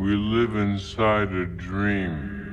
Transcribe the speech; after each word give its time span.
We 0.00 0.16
live 0.16 0.56
inside 0.56 1.30
a 1.30 1.44
dream. 1.44 2.50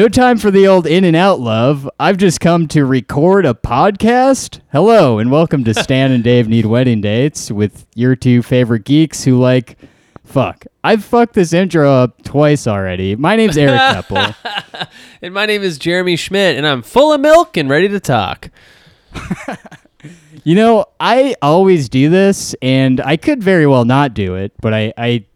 No 0.00 0.08
time 0.08 0.38
for 0.38 0.50
the 0.50 0.66
old 0.66 0.86
in 0.86 1.04
and 1.04 1.14
out 1.14 1.40
love. 1.40 1.86
I've 2.00 2.16
just 2.16 2.40
come 2.40 2.68
to 2.68 2.86
record 2.86 3.44
a 3.44 3.52
podcast. 3.52 4.60
Hello, 4.72 5.18
and 5.18 5.30
welcome 5.30 5.62
to 5.64 5.74
Stan 5.74 6.10
and 6.10 6.24
Dave 6.24 6.48
Need 6.48 6.64
Wedding 6.64 7.02
Dates 7.02 7.50
with 7.50 7.86
your 7.94 8.16
two 8.16 8.42
favorite 8.42 8.86
geeks 8.86 9.24
who 9.24 9.38
like. 9.38 9.76
Fuck. 10.24 10.64
I've 10.82 11.04
fucked 11.04 11.34
this 11.34 11.52
intro 11.52 11.92
up 11.92 12.22
twice 12.22 12.66
already. 12.66 13.14
My 13.14 13.36
name's 13.36 13.58
Eric 13.58 13.78
Keppel. 14.08 14.34
And 15.20 15.34
my 15.34 15.44
name 15.44 15.62
is 15.62 15.76
Jeremy 15.76 16.16
Schmidt, 16.16 16.56
and 16.56 16.66
I'm 16.66 16.80
full 16.80 17.12
of 17.12 17.20
milk 17.20 17.58
and 17.58 17.68
ready 17.68 17.88
to 17.88 18.00
talk. 18.00 18.48
You 20.44 20.54
know, 20.54 20.86
I 20.98 21.34
always 21.42 21.90
do 21.90 22.08
this, 22.08 22.54
and 22.62 23.00
I 23.00 23.18
could 23.18 23.42
very 23.42 23.66
well 23.66 23.84
not 23.84 24.14
do 24.14 24.36
it, 24.36 24.52
but 24.62 24.72
I, 24.72 24.94
I, 24.96 25.26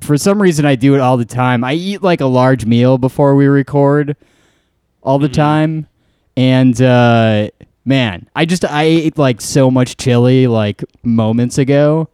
for 0.00 0.16
some 0.18 0.40
reason, 0.40 0.64
I 0.64 0.76
do 0.76 0.94
it 0.94 1.00
all 1.00 1.16
the 1.16 1.24
time. 1.24 1.64
I 1.64 1.74
eat 1.74 2.02
like 2.02 2.20
a 2.20 2.26
large 2.26 2.66
meal 2.66 2.98
before 2.98 3.34
we 3.34 3.46
record 3.46 4.16
all 5.02 5.18
the 5.18 5.28
time, 5.28 5.86
and 6.36 6.80
uh, 6.80 7.50
man, 7.84 8.28
I 8.34 8.44
just 8.44 8.64
I 8.64 8.84
ate 8.84 9.18
like 9.18 9.40
so 9.40 9.70
much 9.70 9.96
chili 9.96 10.46
like 10.46 10.84
moments 11.02 11.58
ago. 11.58 12.08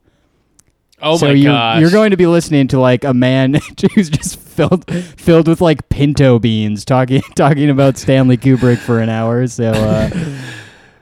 Oh 1.02 1.16
so 1.19 1.27
my 1.27 1.33
you're, 1.33 1.52
gosh! 1.52 1.80
you're 1.80 1.91
going 1.91 2.11
to 2.12 2.16
be 2.16 2.27
listening 2.27 2.69
to 2.69 2.80
like 2.80 3.05
a 3.05 3.12
man 3.12 3.55
who's 3.94 4.08
just 4.08 4.39
filled 4.39 4.91
filled 4.91 5.46
with 5.46 5.61
like 5.61 5.89
pinto 5.91 6.39
beans 6.39 6.84
talking 6.84 7.20
talking 7.34 7.68
about 7.68 7.98
Stanley 7.98 8.36
Kubrick 8.36 8.78
for 8.78 9.00
an 9.00 9.08
hour. 9.08 9.46
So 9.46 9.70
uh, 9.70 10.11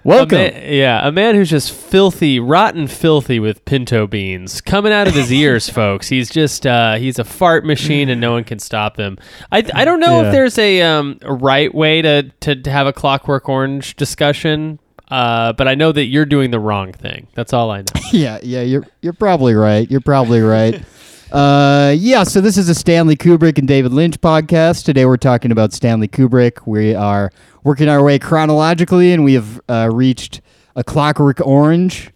A 0.05 0.09
welcome. 0.09 0.39
yeah, 0.39 1.07
a 1.07 1.11
man 1.11 1.35
who's 1.35 1.49
just 1.49 1.73
filthy, 1.73 2.39
rotten, 2.39 2.87
filthy 2.89 3.41
with 3.41 3.65
pinto 3.65 4.07
beans 4.07 4.61
coming 4.61 4.93
out 4.93 5.09
of 5.09 5.15
his 5.15 5.33
ears, 5.33 5.69
folks. 5.81 6.09
He's 6.09 6.29
just 6.31 6.67
uh, 6.67 6.97
he's 6.97 7.19
a 7.19 7.25
fart 7.25 7.65
machine, 7.65 8.09
and 8.11 8.21
no 8.21 8.33
one 8.33 8.45
can 8.45 8.59
stop 8.59 8.99
him. 8.99 9.17
I 9.51 9.65
I 9.75 9.85
don't 9.85 10.01
know 10.01 10.21
Yeah. 10.21 10.27
if 10.29 10.33
there's 10.33 10.59
a 10.59 10.83
um 10.83 11.19
right 11.23 11.75
way 11.75 12.03
to 12.03 12.25
to, 12.41 12.55
to 12.57 12.71
have 12.71 12.87
a 12.87 12.93
Clockwork 12.93 13.49
Orange 13.49 13.97
discussion. 13.97 14.79
Uh, 15.09 15.53
but 15.53 15.69
I 15.69 15.75
know 15.75 15.93
that 15.93 16.07
you're 16.07 16.25
doing 16.25 16.51
the 16.51 16.59
wrong 16.59 16.93
thing. 16.93 17.27
That's 17.35 17.53
all 17.53 17.71
I 17.71 17.79
know. 17.81 17.85
Yeah, 18.13 18.39
yeah, 18.43 18.63
you're 18.63 18.87
you're 19.03 19.13
probably 19.13 19.55
right. 19.55 19.91
You're 19.91 20.01
probably 20.01 20.41
right. 20.41 20.83
Uh, 21.35 21.93
yeah, 21.99 22.23
so 22.23 22.41
this 22.41 22.57
is 22.57 22.69
a 22.69 22.75
Stanley 22.77 23.17
Kubrick 23.17 23.59
and 23.59 23.67
David 23.67 23.93
Lynch 23.93 24.21
podcast. 24.21 24.85
Today 24.85 25.05
we're 25.05 25.17
talking 25.17 25.51
about 25.51 25.73
Stanley 25.73 26.07
Kubrick. 26.07 26.65
We 26.65 26.95
are 26.95 27.33
working 27.65 27.89
our 27.89 28.05
way 28.05 28.21
chronologically, 28.21 29.13
and 29.13 29.25
we 29.25 29.35
have 29.35 29.61
uh, 29.69 29.91
reached 29.93 30.41
A 30.77 30.85
Clockwork 30.85 31.45
Orange. 31.45 32.13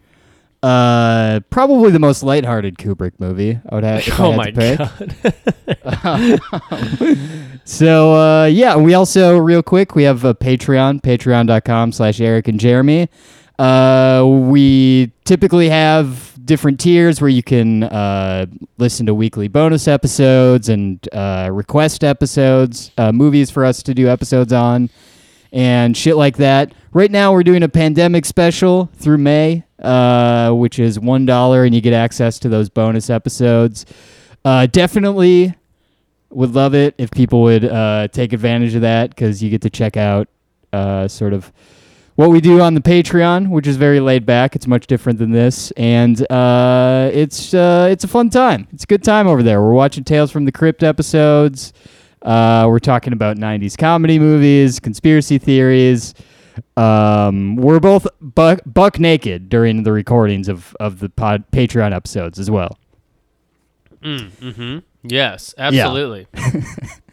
Uh, 0.62 1.40
probably 1.50 1.90
the 1.90 1.98
most 1.98 2.22
lighthearted 2.22 2.78
Kubrick 2.78 3.10
movie. 3.18 3.58
I 3.68 3.74
would 3.74 3.82
have. 3.82 4.06
If 4.06 4.20
I 4.20 4.24
oh 4.24 4.30
had 4.30 4.36
my 4.36 4.50
to 4.52 5.18
pick. 5.74 5.90
god! 5.92 7.58
So 7.64 8.14
uh, 8.14 8.44
yeah, 8.46 8.76
we 8.76 8.94
also 8.94 9.36
real 9.36 9.62
quick 9.64 9.96
we 9.96 10.04
have 10.04 10.24
a 10.24 10.34
Patreon, 10.34 11.02
patreon.com 11.02 11.90
slash 11.90 12.20
Eric 12.20 12.46
and 12.46 12.58
Jeremy. 12.60 13.08
Uh, 13.58 14.24
we 14.24 15.10
typically 15.24 15.68
have 15.68 16.32
different 16.44 16.78
tiers 16.78 17.20
where 17.20 17.28
you 17.28 17.42
can 17.42 17.82
uh, 17.82 18.46
listen 18.78 19.04
to 19.06 19.14
weekly 19.14 19.48
bonus 19.48 19.88
episodes 19.88 20.68
and 20.68 21.06
uh, 21.12 21.48
request 21.52 22.04
episodes, 22.04 22.92
uh, 22.98 23.10
movies 23.10 23.50
for 23.50 23.64
us 23.64 23.82
to 23.82 23.94
do 23.94 24.08
episodes 24.08 24.52
on, 24.52 24.88
and 25.52 25.96
shit 25.96 26.16
like 26.16 26.36
that. 26.36 26.72
Right 26.92 27.10
now, 27.10 27.32
we're 27.32 27.42
doing 27.42 27.62
a 27.64 27.68
pandemic 27.68 28.24
special 28.24 28.90
through 28.94 29.18
May, 29.18 29.64
uh, 29.80 30.52
which 30.52 30.78
is 30.78 31.00
one 31.00 31.26
dollar, 31.26 31.64
and 31.64 31.74
you 31.74 31.80
get 31.80 31.92
access 31.92 32.38
to 32.40 32.48
those 32.48 32.68
bonus 32.68 33.10
episodes. 33.10 33.84
Uh, 34.44 34.66
definitely 34.66 35.54
would 36.30 36.54
love 36.54 36.74
it 36.74 36.94
if 36.96 37.10
people 37.10 37.42
would 37.42 37.62
take 38.12 38.32
advantage 38.32 38.74
of 38.74 38.82
that 38.82 39.10
because 39.10 39.42
you 39.42 39.50
get 39.50 39.62
to 39.62 39.70
check 39.70 39.96
out 39.96 40.28
sort 41.10 41.32
of 41.32 41.52
what 42.18 42.30
we 42.30 42.40
do 42.40 42.60
on 42.60 42.74
the 42.74 42.80
Patreon, 42.80 43.48
which 43.48 43.68
is 43.68 43.76
very 43.76 44.00
laid 44.00 44.26
back. 44.26 44.56
It's 44.56 44.66
much 44.66 44.88
different 44.88 45.20
than 45.20 45.30
this, 45.30 45.70
and 45.76 46.20
uh, 46.32 47.10
it's 47.12 47.54
uh, 47.54 47.86
it's 47.92 48.02
a 48.02 48.08
fun 48.08 48.28
time. 48.28 48.66
It's 48.72 48.82
a 48.82 48.86
good 48.88 49.04
time 49.04 49.28
over 49.28 49.40
there. 49.40 49.62
We're 49.62 49.72
watching 49.72 50.02
Tales 50.02 50.32
from 50.32 50.44
the 50.44 50.50
Crypt 50.50 50.82
episodes. 50.82 51.72
Uh, 52.20 52.66
we're 52.68 52.80
talking 52.80 53.12
about 53.12 53.36
'90s 53.36 53.78
comedy 53.78 54.18
movies, 54.18 54.80
conspiracy 54.80 55.38
theories. 55.38 56.12
Um, 56.76 57.54
we're 57.54 57.78
both 57.78 58.08
buck, 58.20 58.62
buck 58.66 58.98
naked 58.98 59.48
during 59.48 59.84
the 59.84 59.92
recordings 59.92 60.48
of, 60.48 60.76
of 60.80 60.98
the 60.98 61.08
pod, 61.10 61.44
Patreon 61.52 61.94
episodes 61.94 62.40
as 62.40 62.50
well. 62.50 62.80
mm-hmm. 64.02 64.78
Yes, 65.04 65.54
absolutely. 65.56 66.26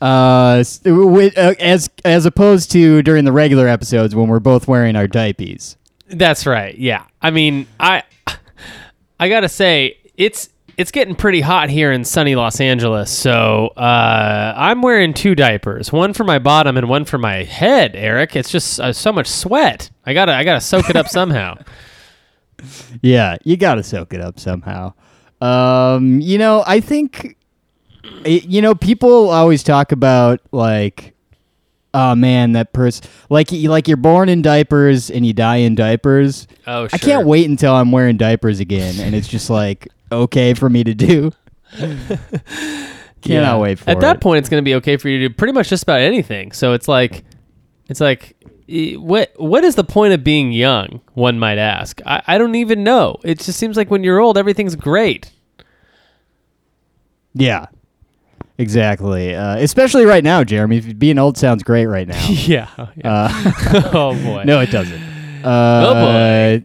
Uh, 0.00 0.56
s- 0.60 0.78
wi- 0.78 1.32
uh, 1.36 1.54
as 1.60 1.90
as 2.04 2.24
opposed 2.26 2.70
to 2.72 3.02
during 3.02 3.24
the 3.24 3.32
regular 3.32 3.68
episodes 3.68 4.14
when 4.14 4.28
we're 4.28 4.40
both 4.40 4.66
wearing 4.66 4.96
our 4.96 5.06
diapers. 5.06 5.76
That's 6.08 6.46
right. 6.46 6.76
Yeah. 6.78 7.04
I 7.20 7.30
mean, 7.30 7.66
I 7.78 8.02
I 9.18 9.28
got 9.28 9.40
to 9.40 9.48
say 9.48 9.98
it's 10.16 10.48
it's 10.78 10.90
getting 10.90 11.14
pretty 11.14 11.42
hot 11.42 11.68
here 11.68 11.92
in 11.92 12.04
sunny 12.04 12.34
Los 12.34 12.58
Angeles. 12.58 13.10
So, 13.10 13.68
uh, 13.76 14.54
I'm 14.56 14.80
wearing 14.80 15.12
two 15.12 15.34
diapers, 15.34 15.92
one 15.92 16.14
for 16.14 16.24
my 16.24 16.38
bottom 16.38 16.78
and 16.78 16.88
one 16.88 17.04
for 17.04 17.18
my 17.18 17.42
head, 17.42 17.94
Eric. 17.94 18.34
It's 18.34 18.50
just 18.50 18.80
uh, 18.80 18.94
so 18.94 19.12
much 19.12 19.26
sweat. 19.26 19.90
I 20.06 20.14
got 20.14 20.24
to 20.26 20.32
I 20.34 20.42
got 20.44 20.54
to 20.54 20.60
soak 20.62 20.88
it 20.88 20.96
up 20.96 21.08
somehow. 21.08 21.56
Yeah, 23.02 23.36
you 23.44 23.56
got 23.56 23.76
to 23.76 23.82
soak 23.82 24.12
it 24.14 24.20
up 24.20 24.38
somehow. 24.38 24.92
Um, 25.40 26.20
you 26.20 26.36
know, 26.36 26.62
I 26.66 26.80
think, 26.80 27.22
y- 27.24 27.34
you 28.24 28.60
know, 28.62 28.74
people 28.74 29.30
always 29.30 29.62
talk 29.62 29.92
about 29.92 30.40
like, 30.52 31.14
oh 31.94 32.14
man, 32.14 32.52
that 32.52 32.72
person, 32.72 33.08
like, 33.30 33.50
y- 33.50 33.64
like 33.68 33.88
you're 33.88 33.96
born 33.96 34.28
in 34.28 34.42
diapers 34.42 35.10
and 35.10 35.24
you 35.26 35.32
die 35.32 35.56
in 35.56 35.74
diapers. 35.74 36.46
Oh, 36.66 36.86
sure. 36.88 36.90
I 36.94 36.98
can't 36.98 37.26
wait 37.26 37.48
until 37.48 37.74
I'm 37.74 37.90
wearing 37.92 38.16
diapers 38.16 38.60
again, 38.60 39.00
and 39.00 39.14
it's 39.14 39.28
just 39.28 39.50
like 39.50 39.88
okay 40.12 40.54
for 40.54 40.68
me 40.70 40.84
to 40.84 40.94
do. 40.94 41.32
Cannot 41.78 42.88
Yeah. 43.24 43.56
wait 43.58 43.78
for 43.78 43.90
At 43.90 44.00
that 44.00 44.20
point, 44.20 44.38
it's 44.38 44.48
going 44.48 44.62
to 44.62 44.64
be 44.64 44.74
okay 44.76 44.96
for 44.96 45.08
you 45.08 45.18
to 45.20 45.28
do 45.28 45.34
pretty 45.34 45.52
much 45.52 45.68
just 45.68 45.82
about 45.82 46.00
anything. 46.00 46.52
So 46.52 46.72
it's 46.72 46.88
like, 46.88 47.22
it's 47.88 48.00
like, 48.00 48.36
what 48.96 49.32
what 49.36 49.64
is 49.64 49.74
the 49.74 49.84
point 49.84 50.12
of 50.14 50.22
being 50.24 50.52
young? 50.52 51.00
One 51.14 51.38
might 51.38 51.58
ask. 51.58 52.00
I, 52.06 52.22
I 52.26 52.38
don't 52.38 52.54
even 52.54 52.84
know. 52.84 53.16
It 53.24 53.40
just 53.40 53.58
seems 53.58 53.76
like 53.76 53.90
when 53.90 54.04
you're 54.04 54.20
old, 54.20 54.38
everything's 54.38 54.76
great. 54.76 55.30
Yeah, 57.34 57.66
exactly. 58.60 59.34
Uh, 59.34 59.56
especially 59.56 60.04
right 60.04 60.22
now, 60.24 60.44
Jeremy. 60.44 60.80
Being 60.92 61.18
old 61.18 61.36
sounds 61.36 61.62
great 61.62 61.86
right 61.86 62.06
now. 62.14 62.26
yeah. 62.28 62.68
yeah. 62.96 63.12
Uh, 63.12 63.52
oh 63.92 64.14
boy. 64.22 64.44
no, 64.44 64.60
it 64.60 64.70
doesn't. 64.70 65.02
Uh, 65.44 65.84
Oh, 65.86 65.94
boy. 65.94 66.64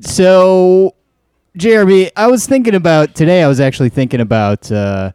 So, 0.00 0.94
Jeremy, 1.56 2.10
I 2.16 2.26
was 2.28 2.46
thinking 2.46 2.74
about 2.74 3.14
today. 3.14 3.42
I 3.42 3.48
was 3.48 3.60
actually 3.60 3.88
thinking 3.88 4.20
about 4.20 4.70
uh, 4.70 5.12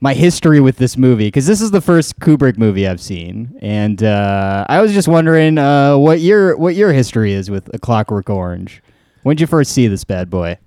my 0.00 0.14
history 0.14 0.60
with 0.60 0.76
this 0.76 0.96
movie 0.96 1.26
because 1.26 1.46
this 1.46 1.60
is 1.60 1.70
the 1.72 1.80
first 1.80 2.18
Kubrick 2.20 2.56
movie 2.56 2.86
I've 2.86 3.00
seen, 3.00 3.58
and 3.62 4.02
uh, 4.02 4.64
I 4.68 4.80
was 4.80 4.92
just 4.92 5.08
wondering 5.08 5.58
uh, 5.58 5.96
what 5.96 6.20
your 6.20 6.56
what 6.56 6.76
your 6.76 6.92
history 6.92 7.32
is 7.32 7.50
with 7.50 7.72
A 7.74 7.78
Clockwork 7.78 8.30
Orange. 8.30 8.80
When 9.24 9.34
did 9.36 9.40
you 9.40 9.46
first 9.48 9.72
see 9.72 9.88
this 9.88 10.04
bad 10.04 10.30
boy? 10.30 10.58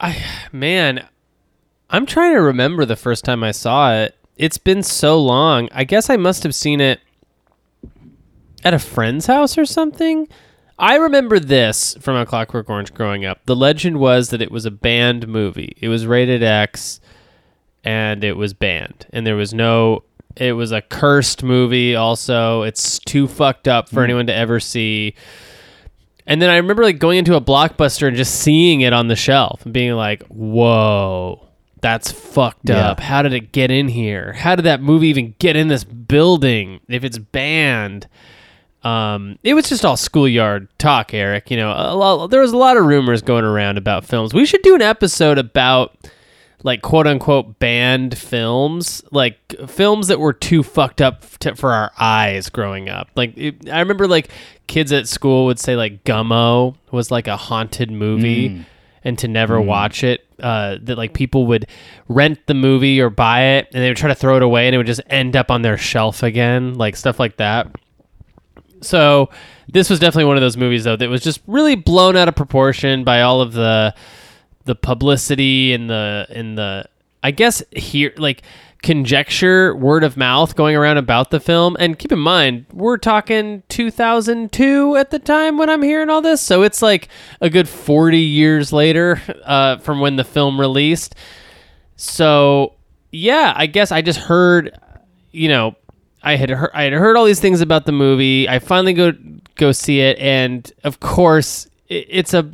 I 0.00 0.20
man, 0.52 1.06
I'm 1.94 2.06
trying 2.06 2.34
to 2.34 2.40
remember 2.40 2.84
the 2.84 2.96
first 2.96 3.24
time 3.24 3.44
I 3.44 3.52
saw 3.52 3.94
it. 3.94 4.16
It's 4.36 4.58
been 4.58 4.82
so 4.82 5.16
long. 5.22 5.68
I 5.70 5.84
guess 5.84 6.10
I 6.10 6.16
must 6.16 6.42
have 6.42 6.52
seen 6.52 6.80
it 6.80 6.98
at 8.64 8.74
a 8.74 8.80
friend's 8.80 9.26
house 9.26 9.56
or 9.56 9.64
something. 9.64 10.26
I 10.76 10.96
remember 10.96 11.38
this 11.38 11.96
from 12.00 12.16
A 12.16 12.26
Clockwork 12.26 12.68
Orange 12.68 12.92
growing 12.92 13.24
up. 13.24 13.46
The 13.46 13.54
legend 13.54 14.00
was 14.00 14.30
that 14.30 14.42
it 14.42 14.50
was 14.50 14.66
a 14.66 14.72
banned 14.72 15.28
movie. 15.28 15.76
It 15.80 15.86
was 15.86 16.04
rated 16.04 16.42
X 16.42 17.00
and 17.84 18.24
it 18.24 18.36
was 18.36 18.54
banned. 18.54 19.06
And 19.10 19.24
there 19.24 19.36
was 19.36 19.54
no 19.54 20.02
it 20.34 20.54
was 20.54 20.72
a 20.72 20.82
cursed 20.82 21.44
movie 21.44 21.94
also. 21.94 22.62
It's 22.62 22.98
too 22.98 23.28
fucked 23.28 23.68
up 23.68 23.88
for 23.88 24.00
hmm. 24.00 24.04
anyone 24.04 24.26
to 24.26 24.34
ever 24.34 24.58
see. 24.58 25.14
And 26.26 26.42
then 26.42 26.50
I 26.50 26.56
remember 26.56 26.82
like 26.82 26.98
going 26.98 27.18
into 27.18 27.36
a 27.36 27.40
blockbuster 27.40 28.08
and 28.08 28.16
just 28.16 28.40
seeing 28.40 28.80
it 28.80 28.92
on 28.92 29.06
the 29.06 29.14
shelf 29.14 29.64
and 29.64 29.72
being 29.72 29.92
like, 29.92 30.24
"Whoa, 30.24 31.43
that's 31.84 32.10
fucked 32.10 32.70
Yeah. 32.70 32.88
up. 32.92 33.00
How 33.00 33.20
did 33.20 33.34
it 33.34 33.52
get 33.52 33.70
in 33.70 33.88
here? 33.88 34.32
How 34.32 34.56
did 34.56 34.62
that 34.62 34.80
movie 34.80 35.08
even 35.08 35.34
get 35.38 35.54
in 35.54 35.68
this 35.68 35.84
building 35.84 36.80
if 36.88 37.04
it's 37.04 37.18
banned?" 37.18 38.06
Um, 38.82 39.38
it 39.42 39.52
was 39.54 39.68
just 39.68 39.84
all 39.84 39.96
schoolyard 39.96 40.68
talk, 40.78 41.12
Eric. 41.14 41.50
You 41.50 41.56
know, 41.58 41.70
a 41.70 41.94
lot, 41.94 42.26
there 42.30 42.40
was 42.40 42.52
a 42.52 42.56
lot 42.56 42.76
of 42.76 42.84
rumors 42.86 43.20
going 43.22 43.44
around 43.44 43.76
about 43.78 44.04
films. 44.04 44.32
We 44.34 44.44
should 44.46 44.62
do 44.62 44.74
an 44.74 44.82
episode 44.82 45.38
about 45.38 45.96
like 46.62 46.80
quote 46.80 47.06
unquote 47.06 47.58
banned 47.58 48.16
films, 48.16 49.02
like 49.10 49.38
films 49.66 50.08
that 50.08 50.18
were 50.20 50.32
too 50.32 50.62
fucked 50.62 51.02
up 51.02 51.22
to, 51.40 51.54
for 51.54 51.72
our 51.72 51.92
eyes 52.00 52.48
growing 52.48 52.88
up. 52.88 53.08
Like 53.14 53.36
it, 53.36 53.68
I 53.70 53.80
remember, 53.80 54.06
like 54.08 54.28
kids 54.66 54.90
at 54.92 55.06
school 55.06 55.44
would 55.46 55.58
say 55.58 55.76
like 55.76 56.04
Gummo 56.04 56.76
was 56.90 57.10
like 57.10 57.26
a 57.28 57.36
haunted 57.36 57.90
movie, 57.90 58.64
and 59.04 59.18
to 59.18 59.28
never 59.28 59.60
watch 59.60 60.02
it. 60.02 60.24
Uh, 60.44 60.76
that 60.82 60.98
like 60.98 61.14
people 61.14 61.46
would 61.46 61.66
rent 62.06 62.38
the 62.44 62.52
movie 62.52 63.00
or 63.00 63.08
buy 63.08 63.40
it, 63.56 63.68
and 63.72 63.82
they 63.82 63.88
would 63.88 63.96
try 63.96 64.08
to 64.08 64.14
throw 64.14 64.36
it 64.36 64.42
away, 64.42 64.66
and 64.66 64.74
it 64.74 64.76
would 64.76 64.86
just 64.86 65.00
end 65.08 65.36
up 65.36 65.50
on 65.50 65.62
their 65.62 65.78
shelf 65.78 66.22
again, 66.22 66.74
like 66.74 66.96
stuff 66.96 67.18
like 67.18 67.38
that. 67.38 67.66
So 68.82 69.30
this 69.72 69.88
was 69.88 69.98
definitely 69.98 70.26
one 70.26 70.36
of 70.36 70.42
those 70.42 70.58
movies 70.58 70.84
though 70.84 70.96
that 70.96 71.08
was 71.08 71.22
just 71.22 71.40
really 71.46 71.76
blown 71.76 72.14
out 72.14 72.28
of 72.28 72.36
proportion 72.36 73.04
by 73.04 73.22
all 73.22 73.40
of 73.40 73.54
the 73.54 73.94
the 74.66 74.74
publicity 74.74 75.72
and 75.72 75.88
the 75.88 76.26
and 76.28 76.58
the 76.58 76.84
I 77.22 77.30
guess 77.30 77.62
here 77.72 78.12
like 78.18 78.42
conjecture 78.84 79.74
word 79.74 80.04
of 80.04 80.16
mouth 80.16 80.54
going 80.54 80.76
around 80.76 80.98
about 80.98 81.30
the 81.30 81.40
film. 81.40 81.76
And 81.80 81.98
keep 81.98 82.12
in 82.12 82.18
mind 82.18 82.66
we're 82.72 82.98
talking 82.98 83.62
2002 83.70 84.96
at 84.96 85.10
the 85.10 85.18
time 85.18 85.58
when 85.58 85.68
I'm 85.68 85.82
hearing 85.82 86.10
all 86.10 86.22
this. 86.22 86.40
So 86.40 86.62
it's 86.62 86.82
like 86.82 87.08
a 87.40 87.50
good 87.50 87.68
40 87.68 88.18
years 88.18 88.72
later 88.72 89.20
uh, 89.44 89.78
from 89.78 90.00
when 90.00 90.16
the 90.16 90.24
film 90.24 90.60
released. 90.60 91.16
So 91.96 92.74
yeah 93.10 93.52
I 93.56 93.66
guess 93.66 93.90
I 93.90 94.02
just 94.02 94.20
heard 94.20 94.78
you 95.32 95.48
know 95.48 95.74
I 96.22 96.36
had 96.36 96.50
heard, 96.50 96.70
I 96.72 96.84
had 96.84 96.92
heard 96.92 97.16
all 97.16 97.24
these 97.24 97.40
things 97.40 97.60
about 97.60 97.86
the 97.86 97.92
movie. 97.92 98.48
I 98.48 98.58
finally 98.58 98.94
go 98.94 99.12
go 99.56 99.72
see 99.72 100.00
it, 100.00 100.18
and 100.18 100.70
of 100.82 100.98
course, 100.98 101.66
it, 101.88 102.06
it's 102.08 102.32
a 102.32 102.50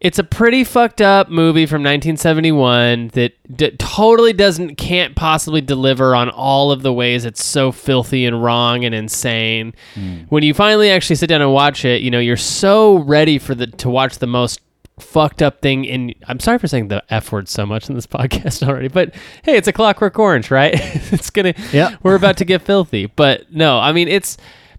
it's 0.00 0.18
a 0.18 0.24
pretty 0.24 0.62
fucked 0.62 1.00
up 1.00 1.30
movie 1.30 1.64
from 1.66 1.82
1971 1.82 3.08
that 3.08 3.32
d- 3.56 3.70
totally 3.78 4.32
doesn't 4.32 4.76
can't 4.76 5.16
possibly 5.16 5.60
deliver 5.60 6.14
on 6.14 6.28
all 6.28 6.70
of 6.70 6.82
the 6.82 6.92
ways 6.92 7.24
it's 7.24 7.42
so 7.44 7.72
filthy 7.72 8.26
and 8.26 8.42
wrong 8.42 8.84
and 8.84 8.94
insane. 8.94 9.72
Hmm. 9.94 10.18
When 10.28 10.42
you 10.42 10.52
finally 10.54 10.90
actually 10.90 11.16
sit 11.16 11.28
down 11.28 11.40
and 11.42 11.52
watch 11.52 11.84
it, 11.84 12.02
you 12.02 12.10
know 12.10 12.18
you're 12.18 12.36
so 12.36 12.98
ready 12.98 13.38
for 13.38 13.54
the 13.54 13.66
to 13.68 13.88
watch 13.88 14.18
the 14.18 14.26
most 14.26 14.60
fucked 14.98 15.42
up 15.42 15.60
thing 15.60 15.84
in 15.84 16.14
I'm 16.26 16.40
sorry 16.40 16.58
for 16.58 16.68
saying 16.68 16.88
the 16.88 17.02
F 17.10 17.30
word 17.32 17.48
so 17.48 17.66
much 17.66 17.88
in 17.88 17.94
this 17.94 18.06
podcast 18.18 18.66
already, 18.66 18.88
but 18.88 19.14
hey, 19.44 19.56
it's 19.56 19.68
a 19.68 19.72
clockwork 19.72 20.18
orange, 20.18 20.50
right? 20.50 20.74
it's 21.12 21.30
gonna 21.30 21.54
Yeah. 21.72 21.96
we're 22.02 22.14
about 22.16 22.36
to 22.38 22.44
get 22.44 22.62
filthy. 22.62 23.06
But 23.06 23.52
no, 23.52 23.78
I 23.78 23.92
mean 23.92 24.08
it's 24.08 24.36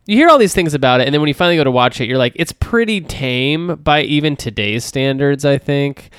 you 0.07 0.15
hear 0.15 0.29
all 0.29 0.37
these 0.37 0.55
things 0.55 0.73
about 0.73 1.01
it, 1.01 1.05
and 1.05 1.13
then 1.13 1.21
when 1.21 1.27
you 1.27 1.33
finally 1.33 1.57
go 1.57 1.63
to 1.63 1.71
watch 1.71 2.01
it, 2.01 2.07
you're 2.07 2.17
like, 2.17 2.33
it's 2.35 2.53
pretty 2.53 3.01
tame 3.01 3.75
by 3.75 4.01
even 4.01 4.35
today's 4.35 4.83
standards. 4.85 5.45
I 5.45 5.57
think, 5.57 6.09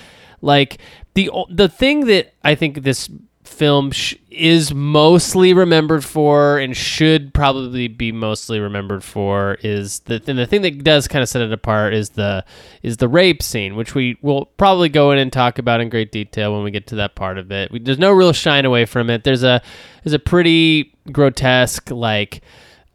like 0.40 0.78
the 1.14 1.30
the 1.50 1.68
thing 1.68 2.06
that 2.06 2.34
I 2.44 2.54
think 2.54 2.82
this 2.82 3.08
film 3.48 3.90
sh- 3.90 4.14
is 4.30 4.74
mostly 4.74 5.54
remembered 5.54 6.04
for 6.04 6.58
and 6.58 6.76
should 6.76 7.32
probably 7.32 7.88
be 7.88 8.12
mostly 8.12 8.60
remembered 8.60 9.02
for 9.02 9.56
is 9.62 10.00
the 10.00 10.22
and 10.26 10.38
the 10.38 10.46
thing 10.46 10.62
that 10.62 10.84
does 10.84 11.08
kind 11.08 11.22
of 11.22 11.28
set 11.28 11.42
it 11.42 11.50
apart 11.50 11.94
is 11.94 12.10
the 12.10 12.44
is 12.82 12.98
the 12.98 13.08
rape 13.08 13.42
scene, 13.42 13.74
which 13.74 13.94
we 13.94 14.18
will 14.22 14.44
probably 14.58 14.88
go 14.88 15.10
in 15.12 15.18
and 15.18 15.32
talk 15.32 15.58
about 15.58 15.80
in 15.80 15.88
great 15.88 16.12
detail 16.12 16.54
when 16.54 16.62
we 16.62 16.70
get 16.70 16.86
to 16.86 16.96
that 16.96 17.14
part 17.14 17.38
of 17.38 17.50
it. 17.50 17.72
We, 17.72 17.78
there's 17.78 17.98
no 17.98 18.12
real 18.12 18.32
shine 18.32 18.64
away 18.64 18.84
from 18.84 19.08
it. 19.10 19.24
There's 19.24 19.42
a 19.42 19.62
there's 20.04 20.14
a 20.14 20.18
pretty 20.18 20.94
grotesque 21.10 21.90
like 21.90 22.42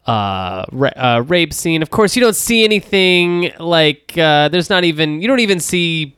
uh, 0.06 0.64
ra- 0.72 0.90
uh, 0.96 1.24
rape 1.26 1.52
scene. 1.52 1.82
Of 1.82 1.90
course, 1.90 2.16
you 2.16 2.22
don't 2.22 2.36
see 2.36 2.64
anything 2.64 3.52
like 3.58 4.16
uh, 4.18 4.48
there's 4.48 4.70
not 4.70 4.84
even 4.84 5.20
you 5.20 5.28
don't 5.28 5.40
even 5.40 5.60
see 5.60 6.16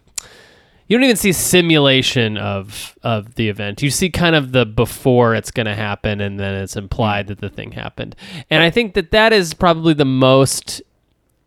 you 0.88 0.96
don't 0.96 1.04
even 1.04 1.16
see 1.16 1.32
simulation 1.32 2.36
of 2.36 2.96
of 3.02 3.34
the 3.34 3.48
event. 3.48 3.82
You 3.82 3.90
see 3.90 4.10
kind 4.10 4.36
of 4.36 4.52
the 4.52 4.66
before 4.66 5.34
it's 5.34 5.50
going 5.50 5.66
to 5.66 5.74
happen, 5.74 6.20
and 6.20 6.38
then 6.38 6.54
it's 6.54 6.76
implied 6.76 7.28
that 7.28 7.40
the 7.40 7.48
thing 7.48 7.72
happened. 7.72 8.16
And 8.50 8.62
I 8.62 8.70
think 8.70 8.94
that 8.94 9.10
that 9.10 9.32
is 9.32 9.54
probably 9.54 9.94
the 9.94 10.04
most 10.04 10.82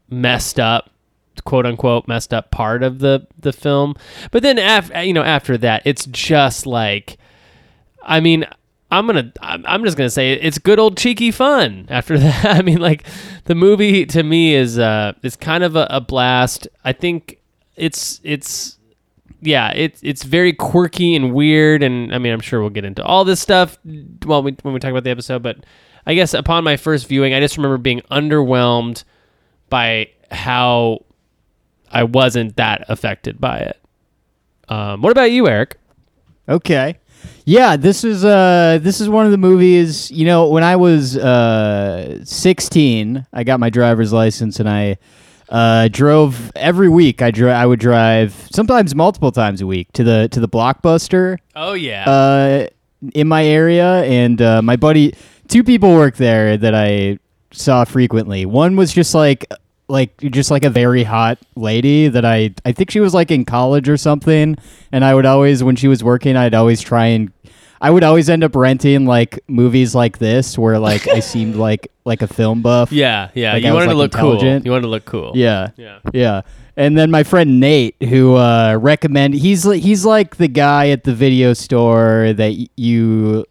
messed 0.09 0.59
up 0.59 0.89
quote 1.45 1.65
unquote 1.65 2.05
messed 2.05 2.33
up 2.33 2.51
part 2.51 2.83
of 2.83 2.99
the 2.99 3.25
the 3.39 3.53
film 3.53 3.95
but 4.29 4.43
then 4.43 4.59
after 4.59 5.01
you 5.03 5.13
know 5.13 5.23
after 5.23 5.57
that 5.57 5.81
it's 5.85 6.05
just 6.07 6.65
like 6.65 7.17
I 8.03 8.19
mean, 8.19 8.45
I'm 8.91 9.05
gonna. 9.05 9.31
I'm 9.41 9.83
just 9.83 9.97
gonna 9.97 10.09
say 10.09 10.33
it's 10.33 10.57
good 10.57 10.79
old 10.79 10.97
cheeky 10.97 11.31
fun. 11.31 11.85
After 11.89 12.17
that, 12.19 12.45
I 12.45 12.61
mean, 12.61 12.79
like 12.79 13.05
the 13.45 13.55
movie 13.55 14.05
to 14.07 14.23
me 14.23 14.55
is 14.55 14.79
uh 14.79 15.13
is 15.21 15.35
kind 15.35 15.63
of 15.63 15.75
a, 15.75 15.87
a 15.89 16.01
blast. 16.01 16.67
I 16.83 16.93
think 16.93 17.39
it's 17.75 18.19
it's 18.23 18.77
yeah 19.41 19.71
it's 19.71 19.99
it's 20.03 20.23
very 20.23 20.53
quirky 20.53 21.15
and 21.15 21.33
weird, 21.33 21.83
and 21.83 22.13
I 22.13 22.17
mean, 22.17 22.33
I'm 22.33 22.39
sure 22.39 22.61
we'll 22.61 22.71
get 22.71 22.85
into 22.85 23.03
all 23.03 23.25
this 23.25 23.39
stuff 23.39 23.77
while 24.25 24.41
we 24.41 24.55
when 24.63 24.73
we 24.73 24.79
talk 24.79 24.91
about 24.91 25.03
the 25.03 25.11
episode. 25.11 25.43
But 25.43 25.57
I 26.07 26.15
guess 26.15 26.33
upon 26.33 26.63
my 26.63 26.75
first 26.75 27.07
viewing, 27.07 27.33
I 27.35 27.39
just 27.39 27.57
remember 27.57 27.77
being 27.77 28.01
underwhelmed 28.09 29.03
by 29.69 30.09
how 30.31 31.05
I 31.91 32.03
wasn't 32.03 32.55
that 32.57 32.85
affected 32.89 33.39
by 33.39 33.59
it. 33.59 33.79
Um, 34.67 35.01
what 35.03 35.11
about 35.11 35.31
you, 35.31 35.47
Eric? 35.47 35.77
Okay. 36.47 36.97
Yeah, 37.45 37.77
this 37.77 38.03
is 38.03 38.23
uh 38.23 38.79
this 38.81 39.01
is 39.01 39.09
one 39.09 39.25
of 39.25 39.31
the 39.31 39.37
movies, 39.37 40.11
you 40.11 40.25
know, 40.25 40.49
when 40.49 40.63
I 40.63 40.75
was 40.75 41.17
uh 41.17 42.23
16, 42.23 43.25
I 43.33 43.43
got 43.43 43.59
my 43.59 43.69
driver's 43.69 44.13
license 44.13 44.59
and 44.59 44.69
I 44.69 44.97
uh 45.49 45.87
drove 45.87 46.51
every 46.55 46.89
week 46.89 47.23
I 47.23 47.31
dri- 47.31 47.51
I 47.51 47.65
would 47.65 47.79
drive 47.79 48.33
sometimes 48.51 48.93
multiple 48.93 49.31
times 49.31 49.61
a 49.61 49.67
week 49.67 49.91
to 49.93 50.03
the 50.03 50.29
to 50.31 50.39
the 50.39 50.47
Blockbuster 50.47 51.37
Oh 51.55 51.73
yeah. 51.73 52.07
uh 52.07 52.67
in 53.15 53.27
my 53.27 53.43
area 53.45 54.03
and 54.03 54.39
uh 54.41 54.61
my 54.61 54.75
buddy 54.75 55.15
two 55.47 55.63
people 55.63 55.93
work 55.93 56.17
there 56.17 56.55
that 56.55 56.75
I 56.75 57.17
saw 57.51 57.83
frequently. 57.83 58.45
One 58.45 58.75
was 58.75 58.93
just 58.93 59.15
like 59.15 59.43
like 59.89 60.15
just 60.17 60.51
like 60.51 60.63
a 60.63 60.69
very 60.69 61.03
hot 61.03 61.39
lady 61.55 62.07
that 62.07 62.23
I 62.23 62.53
I 62.63 62.71
think 62.71 62.91
she 62.91 62.99
was 62.99 63.13
like 63.13 63.31
in 63.31 63.43
college 63.43 63.89
or 63.89 63.97
something 63.97 64.55
and 64.91 65.03
I 65.03 65.13
would 65.13 65.25
always 65.25 65.63
when 65.63 65.75
she 65.75 65.87
was 65.87 66.03
working 66.03 66.37
I'd 66.37 66.53
always 66.53 66.79
try 66.79 67.07
and 67.07 67.31
I 67.81 67.89
would 67.89 68.03
always 68.03 68.29
end 68.29 68.43
up 68.43 68.55
renting 68.55 69.05
like 69.05 69.39
movies 69.47 69.95
like 69.95 70.19
this 70.19 70.57
where 70.57 70.79
like 70.79 71.07
I 71.07 71.19
seemed 71.19 71.55
like 71.67 71.91
like 72.05 72.21
a 72.21 72.27
film 72.27 72.61
buff. 72.61 72.91
Yeah, 72.91 73.29
yeah. 73.33 73.53
Like, 73.53 73.63
you 73.63 73.69
I 73.69 73.71
was, 73.71 73.81
wanted 73.81 73.91
to 73.91 73.97
like, 73.97 74.13
look 74.13 74.21
cool. 74.21 74.43
You 74.43 74.71
wanted 74.71 74.81
to 74.81 74.87
look 74.87 75.05
cool. 75.05 75.31
Yeah. 75.35 75.69
Yeah. 75.77 75.99
Yeah. 76.13 76.41
And 76.75 76.97
then 76.97 77.11
my 77.11 77.23
friend 77.23 77.59
Nate, 77.59 77.95
who 78.01 78.35
uh, 78.35 78.77
recommend 78.79 79.33
he's 79.33 79.63
he's 79.63 80.05
like 80.05 80.37
the 80.37 80.47
guy 80.47 80.89
at 80.89 81.03
the 81.03 81.13
video 81.13 81.53
store 81.53 82.33
that 82.33 82.69
you 82.77 83.45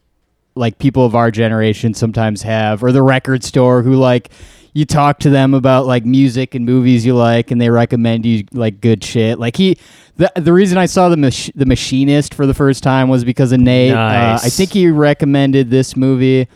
like 0.55 0.79
people 0.79 1.05
of 1.05 1.15
our 1.15 1.31
generation 1.31 1.95
sometimes 1.95 2.43
have, 2.43 2.83
or 2.83 2.91
the 2.91 3.03
record 3.03 3.45
store 3.45 3.83
who 3.83 3.95
like 3.95 4.31
you 4.73 4.85
talk 4.85 5.19
to 5.21 5.31
them 5.31 5.55
about 5.55 5.87
like 5.87 6.05
music 6.05 6.55
and 6.55 6.65
movies 6.65 7.05
you 7.05 7.15
like, 7.15 7.51
and 7.51 7.61
they 7.61 7.71
recommend 7.71 8.27
you 8.27 8.45
like 8.53 8.81
good 8.81 9.03
shit. 9.03 9.39
Like 9.39 9.57
he, 9.57 9.79
the 10.17 10.31
the 10.37 10.53
reason 10.53 10.79
I 10.79 10.87
saw 10.87 11.09
the 11.09 11.17
mach- 11.17 11.53
the 11.55 11.67
Machinist 11.67 12.35
for 12.35 12.47
the 12.47 12.55
first 12.55 12.83
time 12.83 13.09
was 13.09 13.25
because 13.25 13.53
of 13.53 13.61
Nate. 13.61 13.93
Uh, 13.93 14.39
I 14.43 14.49
think 14.49 14.73
he 14.73 14.91
recommended 14.91 15.71
this 15.71 15.97
movie. 15.97 16.49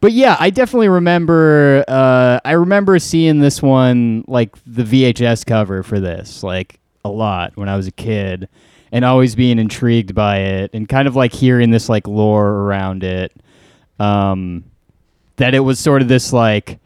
But 0.00 0.12
yeah, 0.12 0.36
I 0.40 0.50
definitely 0.50 0.88
remember. 0.88 1.84
Uh, 1.86 2.40
I 2.44 2.52
remember 2.52 2.98
seeing 2.98 3.38
this 3.38 3.62
one, 3.62 4.24
like 4.26 4.56
the 4.66 4.82
VHS 4.82 5.46
cover 5.46 5.82
for 5.84 6.00
this, 6.00 6.42
like 6.42 6.80
a 7.04 7.08
lot 7.08 7.56
when 7.56 7.68
I 7.68 7.76
was 7.76 7.86
a 7.86 7.92
kid, 7.92 8.48
and 8.90 9.04
always 9.04 9.36
being 9.36 9.60
intrigued 9.60 10.12
by 10.14 10.38
it, 10.38 10.70
and 10.74 10.88
kind 10.88 11.06
of 11.06 11.14
like 11.14 11.32
hearing 11.32 11.70
this 11.70 11.88
like 11.88 12.08
lore 12.08 12.48
around 12.48 13.04
it. 13.04 13.32
Um, 14.00 14.64
that 15.36 15.54
it 15.54 15.60
was 15.60 15.78
sort 15.78 16.02
of 16.02 16.08
this 16.08 16.32
like, 16.32 16.80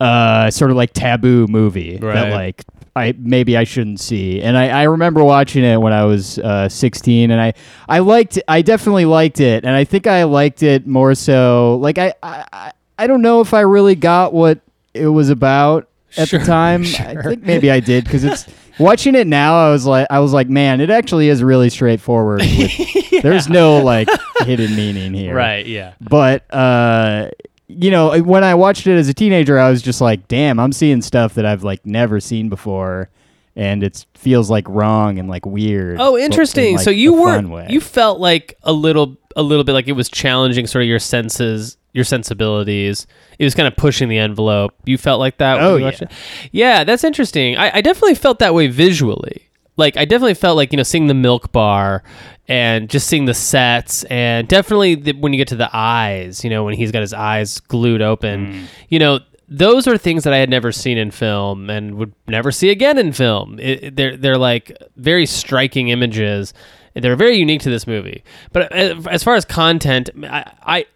uh, 0.00 0.50
sort 0.50 0.70
of 0.70 0.76
like 0.76 0.92
taboo 0.92 1.46
movie 1.48 1.98
Right. 2.00 2.14
that 2.14 2.32
like 2.32 2.64
I 2.94 3.14
maybe 3.18 3.56
I 3.58 3.64
shouldn't 3.64 4.00
see. 4.00 4.40
And 4.40 4.56
I, 4.56 4.68
I 4.68 4.82
remember 4.84 5.22
watching 5.22 5.64
it 5.64 5.76
when 5.78 5.92
I 5.92 6.04
was 6.04 6.38
uh, 6.38 6.68
16, 6.68 7.30
and 7.30 7.40
I 7.40 7.52
I 7.88 7.98
liked 7.98 8.38
I 8.48 8.62
definitely 8.62 9.04
liked 9.04 9.38
it, 9.40 9.64
and 9.64 9.74
I 9.74 9.84
think 9.84 10.06
I 10.06 10.24
liked 10.24 10.62
it 10.62 10.86
more 10.86 11.14
so. 11.14 11.76
Like 11.82 11.98
I 11.98 12.14
I, 12.22 12.72
I- 12.98 13.06
don't 13.06 13.20
know 13.22 13.40
if 13.42 13.52
I 13.52 13.60
really 13.60 13.94
got 13.94 14.32
what 14.32 14.60
it 14.94 15.08
was 15.08 15.28
about 15.28 15.88
at 16.16 16.28
Sure, 16.28 16.40
the 16.40 16.46
time. 16.46 16.82
I 16.98 17.20
think 17.22 17.42
maybe 17.42 17.70
I 17.70 17.80
did 17.80 18.04
because 18.04 18.24
it's 18.24 18.46
watching 18.78 19.14
it 19.14 19.26
now. 19.26 19.66
I 19.66 19.70
was 19.70 19.84
like 19.84 20.06
I 20.08 20.20
was 20.20 20.32
like, 20.32 20.48
man, 20.48 20.80
it 20.80 20.88
actually 20.88 21.28
is 21.28 21.42
really 21.42 21.68
straightforward. 21.68 22.40
With, 22.40 23.10
There's 23.22 23.48
no 23.50 23.82
like 23.82 24.08
hidden 24.40 24.74
meaning 24.74 25.12
here, 25.12 25.34
Right. 25.34 25.66
Yeah. 25.66 25.92
but 26.00 26.50
uh 26.52 27.28
you 27.68 27.90
know, 27.90 28.20
when 28.22 28.44
I 28.44 28.54
watched 28.54 28.86
it 28.86 28.96
as 28.96 29.08
a 29.08 29.14
teenager, 29.14 29.58
I 29.58 29.70
was 29.70 29.82
just 29.82 30.00
like, 30.00 30.28
damn, 30.28 30.58
I'm 30.60 30.72
seeing 30.72 31.02
stuff 31.02 31.34
that 31.34 31.44
I've 31.46 31.62
like 31.64 31.84
never 31.86 32.20
seen 32.20 32.48
before. 32.48 33.10
And 33.58 33.82
it 33.82 34.04
feels 34.14 34.50
like 34.50 34.68
wrong 34.68 35.18
and 35.18 35.28
like 35.30 35.46
weird. 35.46 35.96
Oh, 35.98 36.12
but 36.12 36.16
in, 36.16 36.24
interesting. 36.26 36.76
like, 36.76 36.84
so 36.84 36.90
you 36.90 37.14
were 37.14 37.66
you 37.70 37.80
felt 37.80 38.20
like 38.20 38.54
a 38.62 38.72
little 38.72 39.16
a 39.34 39.42
little 39.42 39.64
bit 39.64 39.72
like 39.72 39.88
it 39.88 39.92
was 39.92 40.10
challenging 40.10 40.66
sort 40.66 40.82
of 40.82 40.88
your 40.88 40.98
senses, 40.98 41.78
your 41.94 42.04
sensibilities. 42.04 43.06
It 43.38 43.44
was 43.44 43.54
kind 43.54 43.66
of 43.66 43.74
pushing 43.74 44.08
the 44.10 44.18
envelope. 44.18 44.74
You 44.84 44.98
felt 44.98 45.20
like 45.20 45.38
that. 45.38 45.56
when 45.56 45.64
Oh, 45.64 45.76
you 45.76 45.84
watched 45.84 46.02
it? 46.02 46.12
yeah. 46.52 46.84
That's 46.84 47.02
interesting. 47.02 47.56
I, 47.56 47.76
I 47.78 47.80
definitely 47.80 48.14
felt 48.16 48.38
that 48.40 48.52
way 48.52 48.66
visually. 48.66 49.45
Like 49.76 49.96
I 49.96 50.04
definitely 50.04 50.34
felt 50.34 50.56
like 50.56 50.72
you 50.72 50.76
know 50.76 50.82
seeing 50.82 51.06
the 51.06 51.14
milk 51.14 51.52
bar 51.52 52.02
and 52.48 52.88
just 52.88 53.06
seeing 53.08 53.24
the 53.26 53.34
sets 53.34 54.04
and 54.04 54.46
definitely 54.48 54.94
the, 54.94 55.12
when 55.12 55.32
you 55.32 55.36
get 55.36 55.48
to 55.48 55.56
the 55.56 55.68
eyes, 55.72 56.42
you 56.44 56.50
know 56.50 56.64
when 56.64 56.74
he's 56.74 56.92
got 56.92 57.00
his 57.00 57.12
eyes 57.12 57.60
glued 57.60 58.02
open, 58.02 58.46
Mm. 58.52 58.64
you 58.88 58.98
know 58.98 59.20
those 59.48 59.86
are 59.86 59.96
things 59.96 60.24
that 60.24 60.32
I 60.32 60.38
had 60.38 60.50
never 60.50 60.72
seen 60.72 60.98
in 60.98 61.12
film 61.12 61.70
and 61.70 61.94
would 61.96 62.12
never 62.26 62.50
see 62.50 62.70
again 62.70 62.98
in 62.98 63.12
film. 63.12 63.58
It, 63.60 63.94
they're 63.96 64.16
they're 64.16 64.38
like 64.38 64.76
very 64.96 65.24
striking 65.26 65.88
images. 65.88 66.52
They're 66.94 67.14
very 67.14 67.36
unique 67.36 67.60
to 67.62 67.70
this 67.70 67.86
movie. 67.86 68.24
But 68.52 68.72
uh, 68.74 69.02
as 69.10 69.22
far 69.22 69.34
as 69.36 69.44
content, 69.44 70.08
I, 70.24 70.50
I 70.62 70.86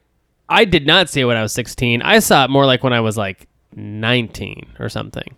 I 0.48 0.64
did 0.64 0.86
not 0.86 1.08
see 1.10 1.20
it 1.20 1.26
when 1.26 1.36
I 1.36 1.42
was 1.42 1.52
16. 1.52 2.00
I 2.02 2.18
saw 2.18 2.44
it 2.44 2.50
more 2.50 2.64
like 2.66 2.82
when 2.82 2.92
I 2.94 3.00
was 3.00 3.16
like 3.16 3.46
19 3.76 4.72
or 4.80 4.88
something. 4.88 5.36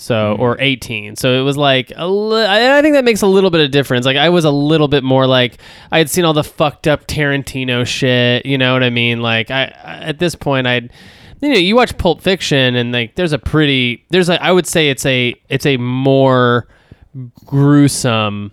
So 0.00 0.34
or 0.38 0.58
18. 0.58 1.16
So 1.16 1.38
it 1.38 1.42
was 1.42 1.58
like 1.58 1.92
a 1.94 2.08
li- 2.08 2.46
I 2.46 2.78
I 2.78 2.80
think 2.80 2.94
that 2.94 3.04
makes 3.04 3.20
a 3.20 3.26
little 3.26 3.50
bit 3.50 3.60
of 3.60 3.70
difference. 3.70 4.06
Like 4.06 4.16
I 4.16 4.30
was 4.30 4.46
a 4.46 4.50
little 4.50 4.88
bit 4.88 5.04
more 5.04 5.26
like 5.26 5.58
I 5.92 5.98
had 5.98 6.08
seen 6.08 6.24
all 6.24 6.32
the 6.32 6.42
fucked 6.42 6.88
up 6.88 7.06
Tarantino 7.06 7.86
shit, 7.86 8.46
you 8.46 8.56
know 8.56 8.72
what 8.72 8.82
I 8.82 8.88
mean? 8.88 9.20
Like 9.20 9.50
I, 9.50 9.64
I 9.84 9.92
at 10.04 10.18
this 10.18 10.34
point 10.34 10.66
I'd 10.66 10.90
you 11.42 11.50
know, 11.50 11.58
you 11.58 11.76
watch 11.76 11.98
Pulp 11.98 12.22
Fiction 12.22 12.76
and 12.76 12.92
like 12.92 13.14
there's 13.16 13.34
a 13.34 13.38
pretty 13.38 14.06
there's 14.08 14.30
a 14.30 14.42
I 14.42 14.52
would 14.52 14.66
say 14.66 14.88
it's 14.88 15.04
a 15.04 15.38
it's 15.50 15.66
a 15.66 15.76
more 15.76 16.66
gruesome 17.44 18.52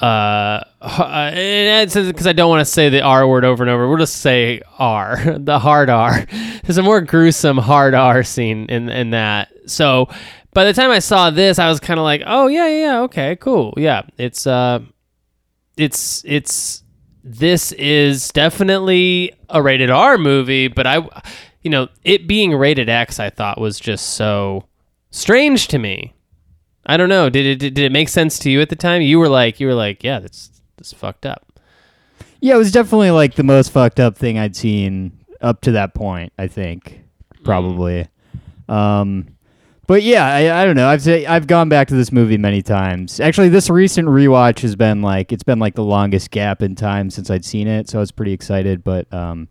uh 0.00 0.62
because 0.80 2.26
I 2.26 2.32
don't 2.32 2.48
want 2.48 2.60
to 2.60 2.70
say 2.70 2.90
the 2.90 3.00
R 3.00 3.26
word 3.26 3.44
over 3.44 3.64
and 3.64 3.70
over. 3.70 3.88
We'll 3.88 3.98
just 3.98 4.18
say 4.18 4.62
R, 4.78 5.18
the 5.38 5.58
hard 5.58 5.90
R. 5.90 6.26
There's 6.62 6.78
a 6.78 6.82
more 6.82 7.00
gruesome 7.00 7.58
hard 7.58 7.94
R 7.94 8.22
scene 8.22 8.66
in 8.66 8.88
in 8.88 9.10
that. 9.10 9.48
So 9.66 10.08
by 10.54 10.64
the 10.64 10.72
time 10.72 10.90
I 10.90 11.00
saw 11.00 11.30
this, 11.30 11.58
I 11.58 11.68
was 11.68 11.80
kind 11.80 12.00
of 12.00 12.04
like, 12.04 12.22
oh 12.24 12.46
yeah, 12.46 12.68
yeah, 12.68 12.78
yeah, 12.78 13.00
okay, 13.02 13.36
cool, 13.36 13.74
yeah. 13.76 14.02
It's 14.16 14.46
uh, 14.46 14.80
it's 15.76 16.24
it's 16.24 16.82
this 17.24 17.72
is 17.72 18.30
definitely 18.30 19.34
a 19.48 19.60
rated 19.62 19.90
R 19.90 20.16
movie, 20.16 20.68
but 20.68 20.86
I, 20.86 21.06
you 21.62 21.70
know, 21.70 21.88
it 22.04 22.26
being 22.26 22.54
rated 22.54 22.88
X, 22.88 23.18
I 23.18 23.30
thought 23.30 23.60
was 23.60 23.80
just 23.80 24.14
so 24.14 24.64
strange 25.10 25.68
to 25.68 25.78
me. 25.78 26.14
I 26.86 26.96
don't 26.96 27.08
know. 27.08 27.28
Did 27.30 27.46
it 27.46 27.56
did, 27.56 27.74
did 27.74 27.84
it 27.84 27.92
make 27.92 28.08
sense 28.08 28.38
to 28.40 28.50
you 28.50 28.60
at 28.60 28.68
the 28.68 28.76
time? 28.76 29.02
You 29.02 29.18
were 29.18 29.28
like, 29.28 29.58
you 29.58 29.66
were 29.66 29.74
like, 29.74 30.04
yeah, 30.04 30.20
that's 30.20 30.50
that's 30.76 30.92
fucked 30.92 31.26
up. 31.26 31.60
Yeah, 32.40 32.54
it 32.54 32.58
was 32.58 32.72
definitely 32.72 33.10
like 33.10 33.34
the 33.34 33.42
most 33.42 33.72
fucked 33.72 33.98
up 33.98 34.16
thing 34.16 34.38
I'd 34.38 34.54
seen 34.54 35.24
up 35.40 35.62
to 35.62 35.72
that 35.72 35.94
point. 35.94 36.32
I 36.38 36.46
think 36.46 37.00
probably. 37.42 38.06
Um, 38.68 39.33
but 39.86 40.02
yeah, 40.02 40.26
I, 40.26 40.62
I 40.62 40.64
don't 40.64 40.76
know. 40.76 40.88
I've 40.88 41.02
say, 41.02 41.26
I've 41.26 41.46
gone 41.46 41.68
back 41.68 41.88
to 41.88 41.94
this 41.94 42.10
movie 42.10 42.38
many 42.38 42.62
times. 42.62 43.20
Actually, 43.20 43.48
this 43.50 43.68
recent 43.68 44.08
rewatch 44.08 44.60
has 44.60 44.76
been 44.76 45.02
like 45.02 45.32
it's 45.32 45.42
been 45.42 45.58
like 45.58 45.74
the 45.74 45.84
longest 45.84 46.30
gap 46.30 46.62
in 46.62 46.74
time 46.74 47.10
since 47.10 47.30
I'd 47.30 47.44
seen 47.44 47.68
it, 47.68 47.88
so 47.88 47.98
I 47.98 48.00
was 48.00 48.12
pretty 48.12 48.32
excited. 48.32 48.82
But 48.82 49.12
um, 49.12 49.48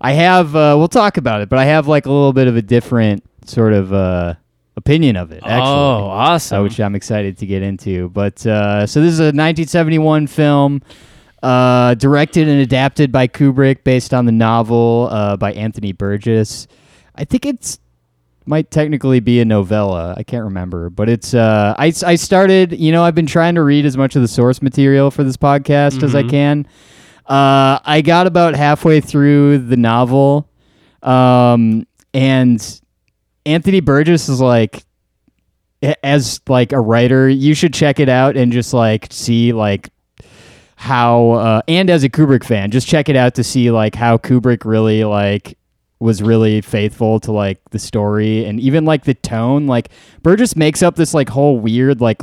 I 0.00 0.12
have 0.12 0.54
uh, 0.54 0.74
we'll 0.78 0.88
talk 0.88 1.16
about 1.16 1.40
it, 1.40 1.48
but 1.48 1.58
I 1.58 1.64
have 1.64 1.88
like 1.88 2.06
a 2.06 2.10
little 2.10 2.32
bit 2.32 2.46
of 2.46 2.56
a 2.56 2.62
different 2.62 3.24
sort 3.46 3.72
of 3.72 3.92
uh, 3.92 4.34
opinion 4.76 5.16
of 5.16 5.32
it. 5.32 5.42
Actually, 5.42 5.72
oh, 5.72 6.04
uh, 6.04 6.08
awesome! 6.08 6.62
which 6.62 6.78
I'm 6.78 6.94
excited 6.94 7.38
to 7.38 7.46
get 7.46 7.62
into. 7.62 8.10
But 8.10 8.46
uh, 8.46 8.86
so 8.86 9.00
this 9.00 9.12
is 9.12 9.20
a 9.20 9.34
1971 9.34 10.26
film, 10.28 10.82
uh, 11.42 11.94
directed 11.94 12.48
and 12.48 12.60
adapted 12.60 13.10
by 13.10 13.28
Kubrick, 13.28 13.82
based 13.82 14.14
on 14.14 14.26
the 14.26 14.32
novel 14.32 15.08
uh, 15.10 15.36
by 15.36 15.52
Anthony 15.52 15.92
Burgess. 15.92 16.66
I 17.16 17.24
think 17.24 17.46
it's 17.46 17.78
might 18.46 18.70
technically 18.70 19.20
be 19.20 19.40
a 19.40 19.44
novella. 19.44 20.14
I 20.16 20.22
can't 20.22 20.44
remember, 20.44 20.90
but 20.90 21.08
it's. 21.08 21.34
Uh, 21.34 21.74
I 21.78 21.92
I 22.06 22.14
started. 22.16 22.78
You 22.78 22.92
know, 22.92 23.02
I've 23.04 23.14
been 23.14 23.26
trying 23.26 23.54
to 23.54 23.62
read 23.62 23.86
as 23.86 23.96
much 23.96 24.16
of 24.16 24.22
the 24.22 24.28
source 24.28 24.60
material 24.62 25.10
for 25.10 25.24
this 25.24 25.36
podcast 25.36 26.02
as 26.02 26.14
I 26.14 26.22
Mhm. 26.22 26.30
can. 26.30 26.66
Uh, 27.26 27.78
I 27.84 28.02
got 28.04 28.26
about 28.26 28.54
halfway 28.54 29.00
through 29.00 29.58
the 29.58 29.76
novel, 29.78 30.48
um, 31.02 31.86
and 32.12 32.80
Anthony 33.46 33.80
Burgess 33.80 34.28
is 34.28 34.40
like 34.40 34.84
as 36.02 36.40
like 36.48 36.72
a 36.72 36.80
writer, 36.80 37.28
you 37.28 37.54
should 37.54 37.74
check 37.74 38.00
it 38.00 38.08
out 38.08 38.36
and 38.36 38.52
just 38.52 38.72
like 38.72 39.08
see 39.10 39.52
like 39.52 39.90
how 40.76 41.30
uh, 41.32 41.62
and 41.68 41.88
as 41.90 42.04
a 42.04 42.08
Kubrick 42.08 42.44
fan, 42.44 42.70
just 42.70 42.86
check 42.86 43.08
it 43.08 43.16
out 43.16 43.34
to 43.36 43.44
see 43.44 43.70
like 43.70 43.94
how 43.94 44.16
Kubrick 44.18 44.64
really 44.64 45.04
like 45.04 45.56
was 46.04 46.22
really 46.22 46.60
faithful 46.60 47.18
to 47.18 47.32
like 47.32 47.58
the 47.70 47.78
story 47.78 48.44
and 48.44 48.60
even 48.60 48.84
like 48.84 49.04
the 49.04 49.14
tone. 49.14 49.66
Like 49.66 49.88
Burgess 50.22 50.54
makes 50.54 50.82
up 50.82 50.96
this 50.96 51.14
like 51.14 51.30
whole 51.30 51.58
weird 51.58 52.02
like 52.02 52.20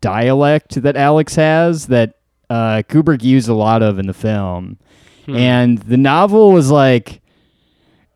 dialect 0.00 0.82
that 0.82 0.96
Alex 0.96 1.36
has 1.36 1.86
that 1.86 2.18
uh, 2.50 2.82
Kubrick 2.88 3.22
used 3.22 3.48
a 3.48 3.54
lot 3.54 3.82
of 3.82 4.00
in 4.00 4.08
the 4.08 4.12
film, 4.14 4.78
and 5.28 5.78
the 5.78 5.96
novel 5.96 6.52
was 6.52 6.70
like. 6.70 7.22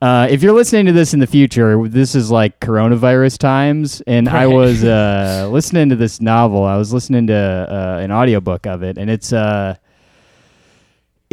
Uh, 0.02 0.26
if 0.28 0.42
you're 0.42 0.52
listening 0.52 0.85
to 0.85 0.92
this 0.92 1.14
in 1.14 1.21
the 1.21 1.26
future, 1.26 1.88
this 1.88 2.14
is 2.14 2.30
like 2.30 2.61
coronavirus 2.61 3.38
times, 3.38 4.02
and 4.06 4.28
I 4.28 4.47
was 4.47 4.85
uh, 4.85 5.49
listening 5.50 5.88
to 5.88 5.97
this 5.97 6.21
novel. 6.21 6.62
I 6.62 6.76
was 6.76 6.92
listening 6.92 7.28
to 7.28 7.35
uh, 7.35 8.02
an 8.02 8.12
audiobook 8.12 8.66
of 8.66 8.83
it, 8.83 8.99
and 8.99 9.09
it's 9.09 9.33
uh, 9.33 9.76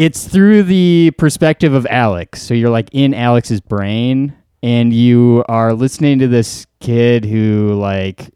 it's 0.02 0.28
through 0.28 0.64
the 0.64 1.12
perspective 1.18 1.74
of 1.74 1.86
Alex. 1.90 2.42
So 2.42 2.54
you're 2.54 2.70
like 2.70 2.90
in 2.92 3.14
Alex's 3.14 3.62
brain, 3.62 4.34
and 4.64 4.92
you 4.94 5.44
are 5.48 5.74
listening 5.74 6.20
to 6.20 6.28
this 6.28 6.66
kid 6.80 7.26
who 7.26 7.74
like 7.74 8.30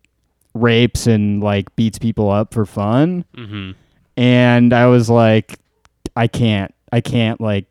rapes 0.53 1.07
and 1.07 1.43
like 1.43 1.75
beats 1.75 1.97
people 1.99 2.29
up 2.29 2.53
for 2.53 2.65
fun 2.65 3.25
hmm 3.35 3.71
and 4.17 4.71
I 4.71 4.85
was 4.85 5.09
like, 5.09 5.59
I 6.15 6.27
can't, 6.27 6.73
I 6.93 7.01
can't 7.01 7.41
like. 7.41 7.65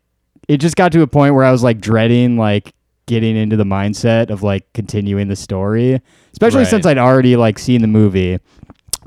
It 0.47 0.57
just 0.57 0.75
got 0.75 0.91
to 0.91 1.01
a 1.01 1.07
point 1.07 1.33
where 1.33 1.43
I 1.43 1.51
was 1.51 1.63
like 1.63 1.79
dreading 1.81 2.37
like 2.37 2.75
getting 3.07 3.35
into 3.35 3.55
the 3.55 3.63
mindset 3.63 4.29
of 4.29 4.43
like 4.43 4.71
continuing 4.73 5.27
the 5.27 5.35
story, 5.35 5.99
especially 6.33 6.59
Right. 6.59 6.67
since 6.67 6.85
I'd 6.85 6.99
already 6.99 7.35
like 7.35 7.57
seen 7.57 7.81
the 7.81 7.87
movie. 7.87 8.37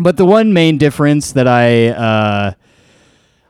But 0.01 0.17
the 0.17 0.25
one 0.25 0.53
main 0.53 0.79
difference 0.79 1.31
that 1.33 1.47
I 1.47 1.89
uh, 1.91 2.53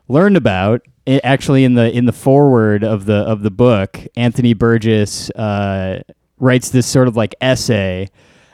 learned 0.09 0.37
about 0.37 0.83
it 1.08 1.22
actually 1.24 1.64
in 1.64 1.72
the 1.72 1.90
in 1.90 2.04
the 2.04 2.12
foreword 2.12 2.84
of 2.84 3.06
the 3.06 3.16
of 3.16 3.42
the 3.42 3.50
book, 3.50 3.98
Anthony 4.14 4.52
Burgess 4.52 5.30
uh, 5.30 6.02
writes 6.38 6.68
this 6.68 6.86
sort 6.86 7.08
of 7.08 7.16
like 7.16 7.34
essay 7.40 8.08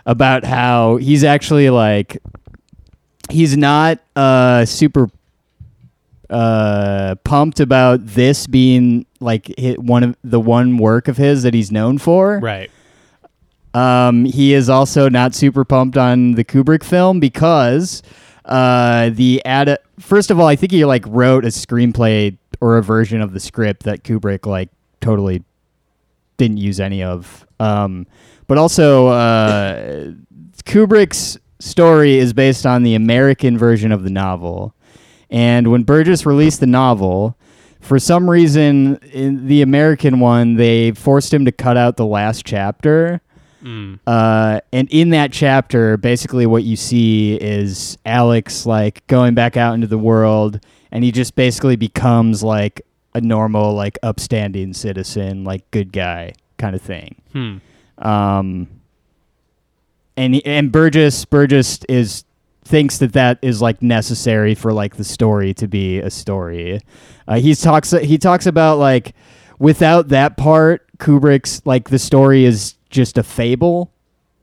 about 0.07 0.45
how 0.45 0.97
he's 0.97 1.25
actually 1.25 1.69
like 1.71 2.19
he's 3.29 3.57
not 3.57 3.99
uh 4.15 4.65
super 4.65 5.11
uh 6.31 7.17
pumped 7.25 7.59
about 7.59 8.07
this 8.07 8.47
being 8.47 9.05
like 9.19 9.53
one 9.77 10.05
of 10.05 10.17
the 10.23 10.39
one 10.39 10.77
work 10.77 11.09
of 11.09 11.17
his 11.17 11.43
that 11.43 11.55
he's 11.55 11.73
known 11.73 11.99
for. 11.99 12.39
Right. 12.39 12.71
Um, 13.75 14.27
he 14.27 14.55
is 14.55 14.69
also 14.69 15.09
not 15.09 15.35
super 15.35 15.65
pumped 15.65 15.97
on 15.97 16.33
the 16.33 16.45
Kubrick 16.45 16.85
film 16.85 17.19
because 17.19 18.05
uh, 18.45 19.11
the 19.11 19.45
ad. 19.45 19.79
First 19.99 20.31
of 20.31 20.41
all, 20.41 20.47
I 20.47 20.57
think 20.57 20.73
he 20.73 20.85
like 20.85 21.05
wrote 21.07 21.45
a 21.45 21.49
screenplay 21.49 22.37
or 22.61 22.77
a 22.77 22.83
version 22.83 23.21
of 23.21 23.33
the 23.33 23.41
script 23.41 23.85
that 23.85 24.05
Kubrick 24.05 24.47
like 24.47 24.71
totally 25.01 25.43
didn't 26.37 26.59
use 26.59 26.81
any 26.81 27.03
of. 27.03 27.47
Um, 27.61 28.07
but 28.47 28.59
also, 28.59 29.09
uh, 29.09 30.13
Kubrick's 30.65 31.39
story 31.61 32.19
is 32.19 32.33
based 32.33 32.67
on 32.67 32.83
the 32.83 32.95
American 32.95 33.57
version 33.57 33.93
of 33.93 34.03
the 34.03 34.11
novel. 34.11 34.75
And 35.31 35.71
when 35.71 35.83
Burgess 35.83 36.27
released 36.27 36.61
the 36.61 36.67
novel, 36.67 37.37
for 37.81 37.99
some 37.99 38.29
reason, 38.29 38.97
in 39.13 39.47
the 39.47 39.63
American 39.63 40.21
one, 40.21 40.55
they 40.57 40.93
forced 40.93 41.33
him 41.33 41.45
to 41.45 41.53
cut 41.53 41.77
out 41.77 41.97
the 41.97 42.07
last 42.07 42.45
chapter. 42.45 43.21
Mm. 43.65 43.99
Uh, 44.07 44.61
and 44.73 44.89
in 44.91 45.11
that 45.11 45.33
chapter, 45.33 45.97
basically 45.97 46.47
what 46.47 46.65
you 46.65 46.77
see 46.77 47.37
is 47.37 47.97
Alex 48.05 48.67
like 48.67 49.07
going 49.07 49.35
back 49.35 49.57
out 49.57 49.75
into 49.75 49.87
the 49.87 49.99
world, 49.99 50.61
and 50.93 51.03
he 51.03 51.11
just 51.11 51.35
basically 51.35 51.77
becomes 51.77 52.43
like 52.43 52.83
a 53.15 53.21
normal, 53.21 53.75
like 53.75 53.99
upstanding 54.03 54.75
citizen, 54.75 55.45
like 55.45 55.69
good 55.71 55.93
guy 55.93 56.35
kind 56.59 56.75
of 56.77 56.83
thing. 56.83 57.17
Hmm. 57.33 57.57
Um, 57.99 58.69
and 60.17 60.41
and 60.45 60.71
Burgess 60.71 61.25
Burgess 61.25 61.81
is 61.89 62.25
thinks 62.65 62.99
that 62.99 63.13
that 63.13 63.39
is 63.43 63.61
like 63.61 63.83
necessary 63.83 64.55
for 64.55 64.73
like 64.73 64.97
the 64.97 65.05
story 65.05 65.55
to 65.55 65.69
be 65.69 65.99
a 66.01 66.11
story. 66.11 66.81
Uh, 67.27 67.37
he 67.37 67.55
talks 67.55 67.91
he 67.91 68.19
talks 68.19 68.47
about 68.47 68.79
like 68.79 69.15
without 69.59 70.09
that 70.09 70.37
part, 70.37 70.87
Kubrick's 70.99 71.63
like 71.65 71.89
the 71.89 71.99
story 71.99 72.45
is 72.45 72.75
just 72.95 73.19
a 73.19 73.23
fable 73.23 73.91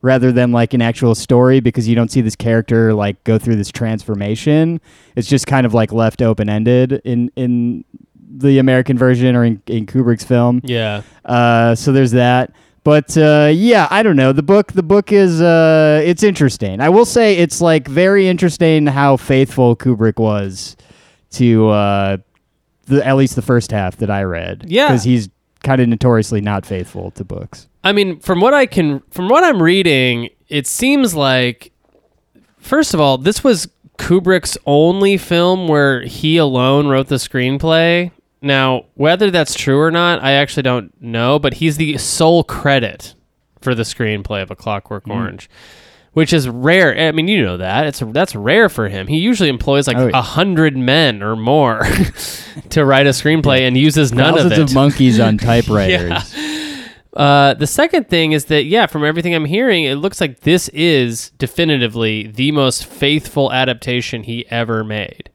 rather 0.04 0.32
than 0.32 0.52
like 0.52 0.74
an 0.74 0.82
actual 0.82 1.16
story 1.16 1.60
because 1.60 1.88
you 1.88 1.96
don't 1.96 2.12
see 2.12 2.22
this 2.22 2.36
character 2.36 2.94
like 2.94 3.24
go 3.24 3.38
through 3.38 3.56
this 3.56 3.72
transformation. 3.72 4.82
It's 5.16 5.28
just 5.28 5.48
kind 5.48 5.66
of 5.66 5.74
like 5.74 5.92
left 5.92 6.22
open 6.22 6.50
ended 6.50 7.02
in 7.06 7.32
in 7.36 7.86
the 8.34 8.60
American 8.60 8.98
version 8.98 9.36
or 9.36 9.44
in, 9.44 9.62
in 9.68 9.86
Kubrick's 9.86 10.24
film. 10.24 10.62
Yeah. 10.64 11.02
Uh, 11.26 11.76
so 11.76 11.92
there's 11.92 12.12
that. 12.12 12.54
But 12.84 13.16
uh, 13.16 13.52
yeah, 13.54 13.88
I 13.92 14.02
don't 14.02 14.16
know. 14.16 14.32
The 14.34 14.42
book, 14.42 14.72
the 14.72 14.82
book 14.84 15.12
is 15.12 15.40
uh, 15.40 16.02
it's 16.04 16.24
interesting. 16.24 16.82
I 16.82 16.90
will 16.90 17.06
say 17.06 17.38
it's 17.38 17.62
like 17.62 17.88
very 17.88 18.28
interesting 18.28 18.88
how 18.88 19.18
faithful 19.18 19.76
Kubrick 19.76 20.18
was 20.18 20.76
to 21.32 21.70
uh, 21.70 22.18
the 22.86 23.06
at 23.06 23.16
least 23.18 23.36
the 23.36 23.44
first 23.44 23.72
half 23.72 23.98
that 23.98 24.10
I 24.10 24.24
read. 24.24 24.66
Yeah. 24.68 24.88
because 24.88 25.04
he's 25.04 25.30
kind 25.64 25.80
of 25.80 25.88
notoriously 25.90 26.42
not 26.42 26.66
faithful 26.66 27.12
to 27.12 27.24
books. 27.24 27.68
I 27.84 27.92
mean, 27.94 28.20
from 28.20 28.42
what 28.42 28.54
I 28.54 28.66
can, 28.66 29.02
from 29.12 29.28
what 29.28 29.44
I'm 29.44 29.62
reading, 29.62 30.30
it 30.50 30.68
seems 30.68 31.16
like, 31.16 31.72
first 32.58 32.94
of 32.94 33.00
all, 33.00 33.18
this 33.18 33.44
was 33.44 33.68
Kubrick's 33.98 34.58
only 34.66 35.18
film 35.18 35.68
where 35.68 36.02
he 36.02 36.38
alone 36.38 36.88
wrote 36.88 37.08
the 37.08 37.16
screenplay. 37.16 38.12
Now, 38.42 38.86
whether 38.96 39.30
that's 39.30 39.54
true 39.54 39.80
or 39.80 39.92
not, 39.92 40.24
I 40.24 40.32
actually 40.34 40.64
don't 40.64 41.00
know, 41.02 41.38
but 41.40 41.56
he's 41.56 41.78
the 41.78 41.98
sole 41.98 42.44
credit 42.44 43.14
for 43.62 43.76
the 43.76 43.84
screenplay 43.84 44.42
of 44.42 44.50
A 44.50 44.56
Clockwork 44.56 45.04
mm-hmm. 45.04 45.12
Orange, 45.12 45.50
which 46.14 46.34
is 46.34 46.50
rare. 46.50 46.98
I 46.98 47.12
mean, 47.12 47.28
you 47.28 47.44
know 47.44 47.58
that 47.58 47.86
it's 47.86 48.00
that's 48.00 48.36
rare 48.36 48.68
for 48.70 48.90
him. 48.90 49.06
He 49.08 49.18
usually 49.18 49.50
employs 49.50 49.88
like 49.88 49.98
Oh, 49.98 50.08
a 50.08 50.12
yeah. 50.12 50.22
hundred 50.24 50.76
men 50.76 51.22
or 51.22 51.36
more 51.36 51.82
to 52.70 52.84
write 52.84 53.06
a 53.06 53.12
screenplay 53.12 53.62
and 53.62 53.78
uses 53.78 54.12
none 54.12 54.34
Thousands 54.34 54.46
of 54.46 54.52
it. 54.52 54.56
Thousands 54.56 54.72
of 54.72 54.76
monkeys 54.76 55.20
on 55.20 55.38
typewriters. 55.40 56.34
Uh, 57.14 57.54
the 57.56 57.68
second 57.68 58.08
thing 58.08 58.32
is 58.32 58.46
that, 58.46 58.64
yeah, 58.64 58.86
from 58.86 59.04
everything 59.04 59.36
I'm 59.36 59.46
hearing, 59.46 59.84
it 59.84 59.96
looks 59.96 60.22
like 60.22 60.42
this 60.42 60.70
is 60.70 61.32
definitively 61.32 62.28
the 62.28 62.52
most 62.52 62.86
faithful 62.86 63.52
adaptation 63.52 64.24
he 64.24 64.48
ever 64.50 64.84
made 64.84 65.30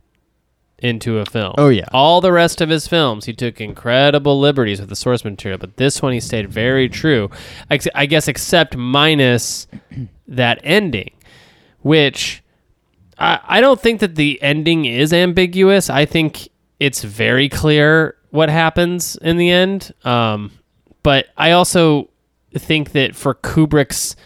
into 0.78 1.18
a 1.18 1.26
film. 1.26 1.54
Oh, 1.58 1.68
yeah. 1.68 1.86
All 1.92 2.20
the 2.20 2.32
rest 2.32 2.60
of 2.60 2.68
his 2.68 2.86
films, 2.86 3.26
he 3.26 3.32
took 3.32 3.60
incredible 3.60 4.38
liberties 4.40 4.80
with 4.80 4.88
the 4.88 4.96
source 4.96 5.24
material, 5.24 5.58
but 5.58 5.76
this 5.76 6.00
one 6.00 6.12
he 6.12 6.20
stayed 6.20 6.50
very 6.50 6.88
true. 6.88 7.30
I, 7.70 7.78
I 7.94 8.06
guess, 8.06 8.28
except 8.28 8.76
minus 8.76 9.66
that 10.28 10.60
ending, 10.62 11.12
which 11.80 12.42
I, 13.18 13.40
I 13.44 13.60
don't 13.60 13.80
think 13.80 14.00
that 14.00 14.16
the 14.16 14.40
ending 14.42 14.84
is 14.84 15.12
ambiguous. 15.12 15.90
I 15.90 16.06
think 16.06 16.48
it's 16.80 17.02
very 17.02 17.48
clear 17.48 18.16
what 18.30 18.48
happens 18.48 19.16
in 19.16 19.36
the 19.36 19.50
end. 19.50 19.92
Um, 20.04 20.52
but 21.06 21.28
I 21.36 21.52
also 21.52 22.10
think 22.52 22.90
that 22.90 23.14
for 23.14 23.32
Kubrick's 23.32 24.16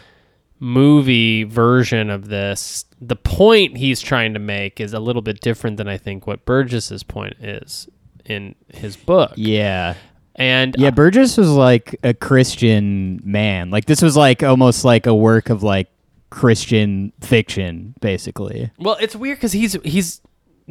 movie 0.59 1.43
version 1.43 2.09
of 2.09 2.29
this, 2.29 2.85
the 2.99 3.15
point 3.15 3.77
he's 3.77 4.01
trying 4.01 4.33
to 4.33 4.39
make 4.39 4.79
is 4.79 4.91
a 4.91 4.99
little 4.99 5.21
bit 5.21 5.41
different 5.41 5.77
than 5.77 5.87
I 5.87 5.97
think 5.97 6.25
what 6.25 6.43
Burgess's 6.43 7.03
point 7.03 7.35
is 7.39 7.87
in 8.25 8.55
his 8.73 8.97
book. 8.97 9.33
yeah. 9.35 9.93
And 10.35 10.73
Yeah, 10.75 10.89
Burgess 10.89 11.37
was 11.37 11.51
like 11.51 11.99
a 12.01 12.15
Christian 12.15 13.21
man. 13.23 13.69
Like 13.69 13.85
this 13.85 14.01
was 14.01 14.17
like 14.17 14.41
almost 14.41 14.83
like 14.83 15.05
a 15.05 15.13
work 15.13 15.51
of 15.51 15.61
like 15.61 15.87
Christian 16.31 17.13
fiction, 17.21 17.93
basically. 18.01 18.71
Well, 18.79 18.97
it's 18.99 19.15
weird 19.15 19.37
because 19.37 19.51
he's 19.51 19.73
he's 19.83 20.19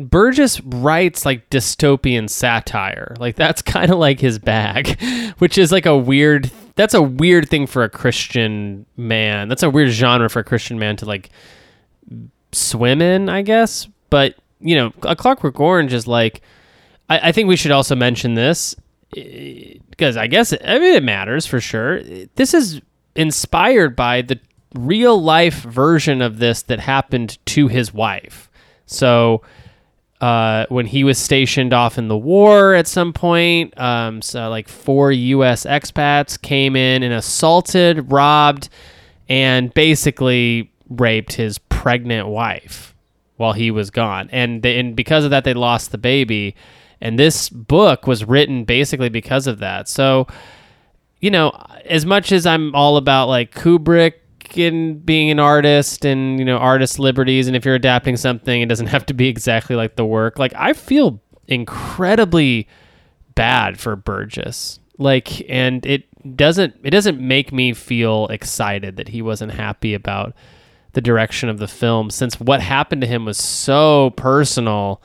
Burgess 0.08 0.60
writes 0.60 1.24
like 1.24 1.48
dystopian 1.50 2.28
satire. 2.28 3.14
Like 3.18 3.36
that's 3.36 3.62
kind 3.76 3.90
of 3.90 3.98
like 3.98 4.20
his 4.20 4.38
bag, 4.38 5.00
which 5.38 5.58
is 5.58 5.72
like 5.72 5.86
a 5.86 5.96
weird. 5.96 6.50
That's 6.76 6.94
a 6.94 7.02
weird 7.02 7.48
thing 7.48 7.66
for 7.66 7.82
a 7.84 7.90
Christian 7.90 8.86
man. 8.96 9.48
That's 9.48 9.62
a 9.62 9.70
weird 9.70 9.90
genre 9.90 10.30
for 10.30 10.40
a 10.40 10.44
Christian 10.44 10.78
man 10.78 10.96
to 10.96 11.04
like 11.04 11.30
swim 12.52 13.02
in, 13.02 13.28
I 13.28 13.42
guess. 13.42 13.88
But 14.08 14.36
you 14.60 14.76
know, 14.76 14.92
a 15.02 15.16
Clockwork 15.16 15.58
Orange 15.60 15.92
is 15.92 16.06
like. 16.06 16.42
I, 17.08 17.28
I 17.28 17.32
think 17.32 17.48
we 17.48 17.56
should 17.56 17.72
also 17.72 17.96
mention 17.96 18.34
this 18.34 18.76
eh, 19.16 19.74
because 19.90 20.16
I 20.16 20.26
guess 20.26 20.52
I 20.52 20.78
mean 20.78 20.94
it 20.94 21.02
matters 21.02 21.46
for 21.46 21.60
sure. 21.60 22.02
This 22.36 22.54
is 22.54 22.80
inspired 23.16 23.96
by 23.96 24.22
the 24.22 24.38
real 24.74 25.20
life 25.20 25.62
version 25.62 26.22
of 26.22 26.38
this 26.38 26.62
that 26.62 26.80
happened 26.80 27.38
to 27.46 27.68
his 27.68 27.92
wife. 27.92 28.50
So 28.86 29.42
uh, 30.20 30.66
when 30.68 30.86
he 30.86 31.02
was 31.04 31.18
stationed 31.18 31.72
off 31.72 31.96
in 31.96 32.08
the 32.08 32.16
war 32.16 32.74
at 32.74 32.86
some 32.86 33.12
point, 33.12 33.78
um, 33.80 34.20
so 34.20 34.50
like 34.50 34.68
four 34.68 35.10
U.S. 35.12 35.64
expats 35.64 36.40
came 36.40 36.76
in 36.76 37.02
and 37.02 37.14
assaulted, 37.14 38.10
robbed, 38.12 38.68
and 39.28 39.72
basically 39.72 40.70
raped 40.90 41.32
his 41.32 41.58
pregnant 41.58 42.28
wife 42.28 42.94
while 43.36 43.54
he 43.54 43.70
was 43.70 43.90
gone. 43.90 44.28
And 44.32 44.62
they, 44.62 44.78
and 44.78 44.94
because 44.94 45.24
of 45.24 45.30
that, 45.30 45.44
they 45.44 45.54
lost 45.54 45.92
the 45.92 45.98
baby. 45.98 46.54
And 47.00 47.18
this 47.18 47.48
book 47.48 48.06
was 48.06 48.24
written 48.24 48.64
basically 48.64 49.08
because 49.08 49.46
of 49.46 49.60
that. 49.60 49.88
So, 49.88 50.26
you 51.20 51.30
know, 51.30 51.50
as 51.86 52.04
much 52.04 52.32
as 52.32 52.44
I'm 52.44 52.74
all 52.74 52.98
about 52.98 53.28
like 53.28 53.54
Kubrick 53.54 54.14
and 54.56 55.04
being 55.04 55.30
an 55.30 55.38
artist 55.38 56.04
and, 56.04 56.38
you 56.38 56.44
know, 56.44 56.56
artist 56.56 56.98
liberties, 56.98 57.46
and 57.46 57.56
if 57.56 57.64
you're 57.64 57.74
adapting 57.74 58.16
something, 58.16 58.62
it 58.62 58.68
doesn't 58.68 58.88
have 58.88 59.06
to 59.06 59.14
be 59.14 59.28
exactly 59.28 59.76
like 59.76 59.96
the 59.96 60.04
work. 60.04 60.38
Like, 60.38 60.52
I 60.56 60.72
feel 60.72 61.20
incredibly 61.46 62.68
bad 63.34 63.78
for 63.78 63.96
Burgess. 63.96 64.78
Like, 64.98 65.48
and 65.50 65.84
it 65.86 66.04
doesn't, 66.36 66.76
it 66.82 66.90
doesn't 66.90 67.20
make 67.20 67.52
me 67.52 67.72
feel 67.72 68.26
excited 68.28 68.96
that 68.96 69.08
he 69.08 69.22
wasn't 69.22 69.52
happy 69.52 69.94
about 69.94 70.34
the 70.92 71.00
direction 71.00 71.48
of 71.48 71.58
the 71.58 71.68
film 71.68 72.10
since 72.10 72.38
what 72.40 72.60
happened 72.60 73.00
to 73.00 73.06
him 73.06 73.24
was 73.24 73.38
so 73.38 74.10
personal 74.10 75.00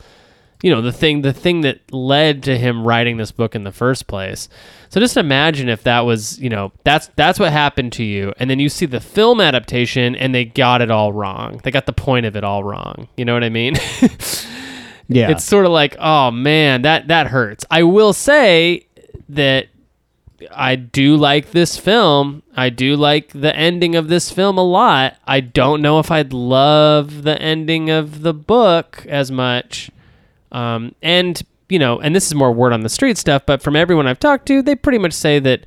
you 0.66 0.72
know 0.72 0.82
the 0.82 0.92
thing 0.92 1.22
the 1.22 1.32
thing 1.32 1.62
that 1.62 1.80
led 1.94 2.42
to 2.42 2.58
him 2.58 2.86
writing 2.88 3.18
this 3.18 3.32
book 3.32 3.54
in 3.54 3.64
the 3.64 3.72
first 3.72 4.08
place 4.08 4.50
so 4.90 5.00
just 5.00 5.16
imagine 5.16 5.70
if 5.70 5.84
that 5.84 6.00
was 6.00 6.40
you 6.40 6.50
know 6.50 6.72
that's 6.84 7.12
that's 7.16 7.40
what 7.40 7.52
happened 7.52 7.94
to 7.94 8.04
you 8.04 8.34
and 8.40 8.50
then 8.50 8.60
you 8.60 8.68
see 8.68 8.88
the 8.88 9.00
film 9.00 9.40
adaptation 9.40 10.16
and 10.16 10.34
they 10.34 10.44
got 10.44 10.82
it 10.82 10.90
all 10.90 11.14
wrong 11.14 11.62
they 11.64 11.70
got 11.70 11.86
the 11.86 11.94
point 11.94 12.26
of 12.26 12.36
it 12.36 12.44
all 12.44 12.64
wrong 12.64 13.08
you 13.16 13.24
know 13.24 13.36
what 13.36 13.44
i 13.44 13.50
mean 13.50 13.76
Yeah. 15.08 15.30
it's 15.30 15.44
sort 15.44 15.68
of 15.68 15.72
like 15.72 15.96
oh 16.00 16.32
man 16.32 16.82
that 16.82 17.10
that 17.10 17.28
hurts 17.28 17.64
i 17.70 17.84
will 17.84 18.12
say 18.12 18.88
that 19.30 19.68
I 20.54 20.76
do 20.76 21.16
like 21.16 21.52
this 21.52 21.78
film. 21.78 22.44
I 22.58 22.70
do 22.70 22.98
like 22.98 23.30
the 23.30 23.56
ending 23.56 23.96
of 23.96 24.10
this 24.10 24.32
film 24.32 24.58
a 24.58 24.64
lot. 24.64 25.16
I 25.26 25.40
don't 25.40 25.82
know 25.82 26.00
if 26.00 26.12
I'd 26.12 26.34
love 26.34 27.24
the 27.24 27.42
ending 27.42 27.90
of 27.90 28.22
the 28.22 28.34
book 28.34 29.06
as 29.08 29.32
much. 29.32 29.90
Um, 30.52 30.94
and 31.02 31.42
you 31.70 31.80
know, 31.80 32.00
and 32.00 32.16
this 32.16 32.28
is 32.28 32.36
more 32.36 32.52
word 32.52 32.74
on 32.74 32.82
the 32.82 32.90
street 32.90 33.18
stuff, 33.18 33.44
but 33.46 33.62
from 33.62 33.76
everyone 33.76 34.06
I've 34.08 34.20
talked 34.20 34.46
to, 34.48 34.62
they 34.62 34.76
pretty 34.76 35.00
much 35.00 35.14
say 35.14 35.40
that 35.40 35.66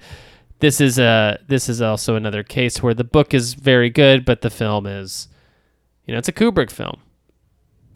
this 0.61 0.81
is 0.81 0.99
a 0.99 1.39
this 1.49 1.69
is 1.69 1.83
also 1.83 2.15
another 2.15 2.43
case 2.43 2.83
where 2.83 2.95
the 2.95 3.05
book 3.05 3.35
is 3.35 3.55
very 3.55 3.91
good, 3.91 4.25
but 4.25 4.41
the 4.43 4.51
film 4.51 4.87
is, 4.87 5.29
you 6.07 6.13
know, 6.13 6.19
it's 6.19 6.29
a 6.29 6.33
Kubrick 6.33 6.71
film. 6.71 7.01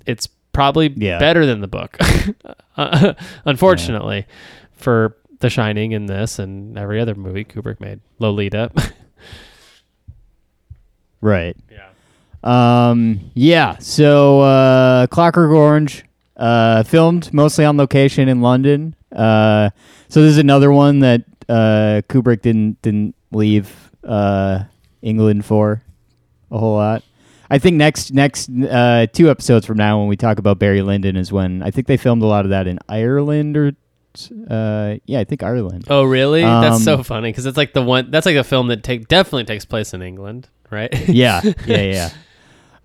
It's 0.06 0.26
probably 0.52 0.92
Yeah. 0.96 1.18
better 1.18 1.46
than 1.46 1.60
the 1.60 1.68
book, 1.68 1.96
uh, 2.76 3.14
unfortunately, 3.44 4.26
for 4.72 5.16
The 5.40 5.48
Shining 5.48 5.94
and 5.94 6.08
this 6.08 6.38
and 6.38 6.76
every 6.76 7.00
other 7.00 7.14
movie 7.14 7.44
Kubrick 7.44 7.80
made. 7.80 8.00
Lolita. 8.18 8.70
right. 11.20 11.56
yeah. 11.70 11.88
Um, 12.44 13.30
yeah. 13.34 13.78
So, 13.78 14.40
uh, 14.40 15.06
Clockwork 15.06 15.50
Orange, 15.52 16.04
uh, 16.42 16.82
filmed 16.82 17.32
mostly 17.32 17.64
on 17.64 17.76
location 17.76 18.28
in 18.28 18.40
London. 18.40 18.96
Uh, 19.14 19.70
so 20.08 20.20
this 20.22 20.32
is 20.32 20.38
another 20.38 20.72
one 20.72 20.98
that, 21.00 21.22
uh, 21.48 22.02
Kubrick 22.08 22.42
didn't, 22.42 22.82
didn't 22.82 23.14
leave, 23.30 23.90
uh, 24.02 24.64
England 25.02 25.44
for 25.44 25.82
a 26.50 26.58
whole 26.58 26.74
lot. 26.74 27.02
I 27.50 27.58
think 27.58 27.76
next, 27.76 28.12
next, 28.12 28.50
uh, 28.50 29.06
two 29.12 29.30
episodes 29.30 29.66
from 29.66 29.76
now 29.76 29.98
when 30.00 30.08
we 30.08 30.16
talk 30.16 30.38
about 30.38 30.58
Barry 30.58 30.82
Lyndon 30.82 31.16
is 31.16 31.30
when 31.30 31.62
I 31.62 31.70
think 31.70 31.86
they 31.86 31.96
filmed 31.96 32.22
a 32.22 32.26
lot 32.26 32.44
of 32.44 32.50
that 32.50 32.66
in 32.66 32.78
Ireland 32.88 33.56
or, 33.56 33.72
uh, 34.50 34.96
yeah, 35.06 35.20
I 35.20 35.24
think 35.24 35.42
Ireland. 35.42 35.84
Oh, 35.88 36.02
really? 36.04 36.42
That's 36.42 36.82
so 36.82 36.96
Um, 36.96 37.04
funny 37.04 37.28
because 37.30 37.46
it's 37.46 37.56
like 37.56 37.72
the 37.72 37.82
one. 37.82 38.10
That's 38.10 38.26
like 38.26 38.36
a 38.36 38.44
film 38.44 38.68
that 38.68 38.82
take 38.82 39.06
definitely 39.08 39.44
takes 39.44 39.64
place 39.64 39.94
in 39.94 40.02
England, 40.02 40.48
right? 40.70 40.92
yeah, 41.08 41.40
yeah, 41.66 41.82
yeah. 41.96 42.10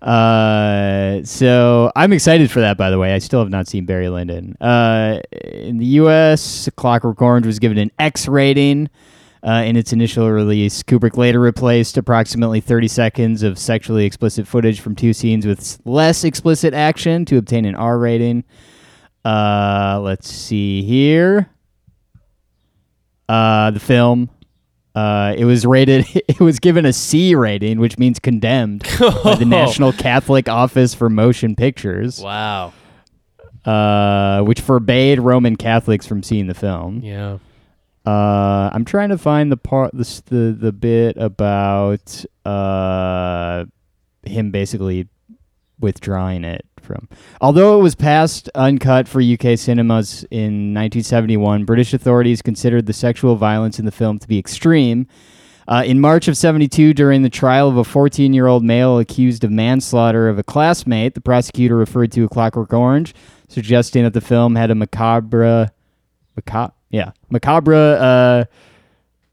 Uh, 0.00 1.24
so 1.24 1.90
I'm 1.96 2.12
excited 2.12 2.50
for 2.50 2.60
that. 2.60 2.76
By 2.76 2.90
the 2.90 2.98
way, 2.98 3.14
I 3.14 3.18
still 3.18 3.40
have 3.40 3.50
not 3.50 3.66
seen 3.66 3.84
Barry 3.84 4.08
Lyndon. 4.08 4.56
Uh, 4.60 5.20
in 5.32 5.78
the 5.78 5.86
U.S., 5.86 6.68
Clockwork 6.76 7.20
Orange 7.20 7.46
was 7.46 7.58
given 7.58 7.78
an 7.78 7.90
X 7.98 8.28
rating. 8.28 8.88
Uh, 9.40 9.62
in 9.64 9.76
its 9.76 9.92
initial 9.92 10.28
release, 10.30 10.82
Kubrick 10.82 11.16
later 11.16 11.38
replaced 11.38 11.96
approximately 11.96 12.60
30 12.60 12.88
seconds 12.88 13.42
of 13.44 13.56
sexually 13.56 14.04
explicit 14.04 14.48
footage 14.48 14.80
from 14.80 14.96
two 14.96 15.12
scenes 15.12 15.46
with 15.46 15.80
less 15.84 16.24
explicit 16.24 16.74
action 16.74 17.24
to 17.24 17.36
obtain 17.36 17.64
an 17.64 17.76
R 17.76 17.98
rating. 17.98 18.42
Uh, 19.24 20.00
let's 20.02 20.28
see 20.28 20.82
here. 20.82 21.50
Uh, 23.28 23.70
the 23.70 23.80
film 23.80 24.28
Uh, 24.94 25.34
it 25.36 25.44
was 25.44 25.64
rated. 25.66 26.06
It 26.28 26.40
was 26.40 26.58
given 26.60 26.84
a 26.86 26.92
C 26.92 27.34
rating, 27.34 27.80
which 27.80 27.98
means 27.98 28.18
condemned 28.18 28.82
by 29.24 29.34
the 29.34 29.44
National 29.44 29.92
Catholic 29.92 30.48
Office 30.48 30.94
for 30.94 31.08
Motion 31.10 31.56
Pictures, 31.56 32.20
Wow. 32.20 32.72
uh, 33.64 34.42
which 34.42 34.60
forbade 34.60 35.18
Roman 35.20 35.56
Catholics 35.56 36.06
from 36.06 36.22
seeing 36.22 36.46
the 36.46 36.54
film. 36.54 37.00
Yeah. 37.02 37.38
Uh, 38.06 38.70
I'm 38.72 38.84
trying 38.84 39.10
to 39.10 39.18
find 39.18 39.50
the 39.52 39.56
part, 39.56 39.90
the 39.92 40.22
the, 40.26 40.56
the 40.58 40.72
bit 40.72 41.16
about 41.16 42.24
uh, 42.44 43.64
him 44.24 44.50
basically 44.50 45.08
withdrawing 45.80 46.44
it 46.44 46.64
from. 46.80 47.08
Although 47.40 47.78
it 47.78 47.82
was 47.82 47.94
passed 47.94 48.48
uncut 48.54 49.08
for 49.08 49.20
UK 49.20 49.58
cinemas 49.58 50.24
in 50.30 50.74
1971, 50.74 51.64
British 51.64 51.92
authorities 51.92 52.42
considered 52.42 52.86
the 52.86 52.92
sexual 52.92 53.36
violence 53.36 53.78
in 53.78 53.84
the 53.84 53.92
film 53.92 54.18
to 54.18 54.28
be 54.28 54.38
extreme. 54.38 55.06
Uh, 55.66 55.82
in 55.84 56.00
March 56.00 56.28
of 56.28 56.36
72, 56.36 56.94
during 56.94 57.22
the 57.22 57.28
trial 57.28 57.68
of 57.68 57.76
a 57.76 57.84
14 57.84 58.32
year 58.32 58.46
old 58.46 58.64
male 58.64 58.98
accused 58.98 59.44
of 59.44 59.50
manslaughter 59.50 60.28
of 60.28 60.38
a 60.38 60.42
classmate, 60.42 61.14
the 61.14 61.20
prosecutor 61.20 61.76
referred 61.76 62.10
to 62.12 62.24
A 62.24 62.28
Clockwork 62.28 62.72
Orange, 62.72 63.14
suggesting 63.48 64.02
that 64.04 64.14
the 64.14 64.20
film 64.20 64.56
had 64.56 64.70
a 64.70 64.74
macabre. 64.74 65.70
macabre 66.36 66.72
yeah, 66.90 67.12
macabre 67.30 67.74
uh, 67.74 68.44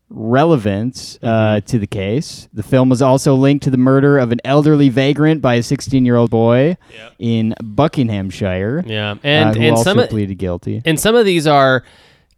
relevance 0.10 1.18
uh, 1.24 1.62
to 1.62 1.80
the 1.80 1.88
case. 1.88 2.48
The 2.54 2.64
film 2.64 2.90
was 2.90 3.02
also 3.02 3.36
linked 3.36 3.64
to 3.64 3.72
the 3.72 3.78
murder 3.78 4.18
of 4.18 4.32
an 4.32 4.40
elderly 4.46 4.90
vagrant 4.90 5.42
by 5.42 5.56
a 5.56 5.64
16 5.64 6.06
year 6.06 6.16
old 6.16 6.30
boy 6.30 6.78
in 7.20 7.54
Buckinghamshire. 7.64 8.84
Yeah. 8.86 9.12
uh, 9.12 9.18
And 9.24 9.56
who 9.56 9.62
and 9.62 9.72
also 9.76 9.96
some 9.96 10.08
pleaded 10.08 10.36
guilty. 10.38 10.82
and 10.86 11.00
some 11.00 11.16
of 11.16 11.26
these 11.26 11.48
are 11.48 11.84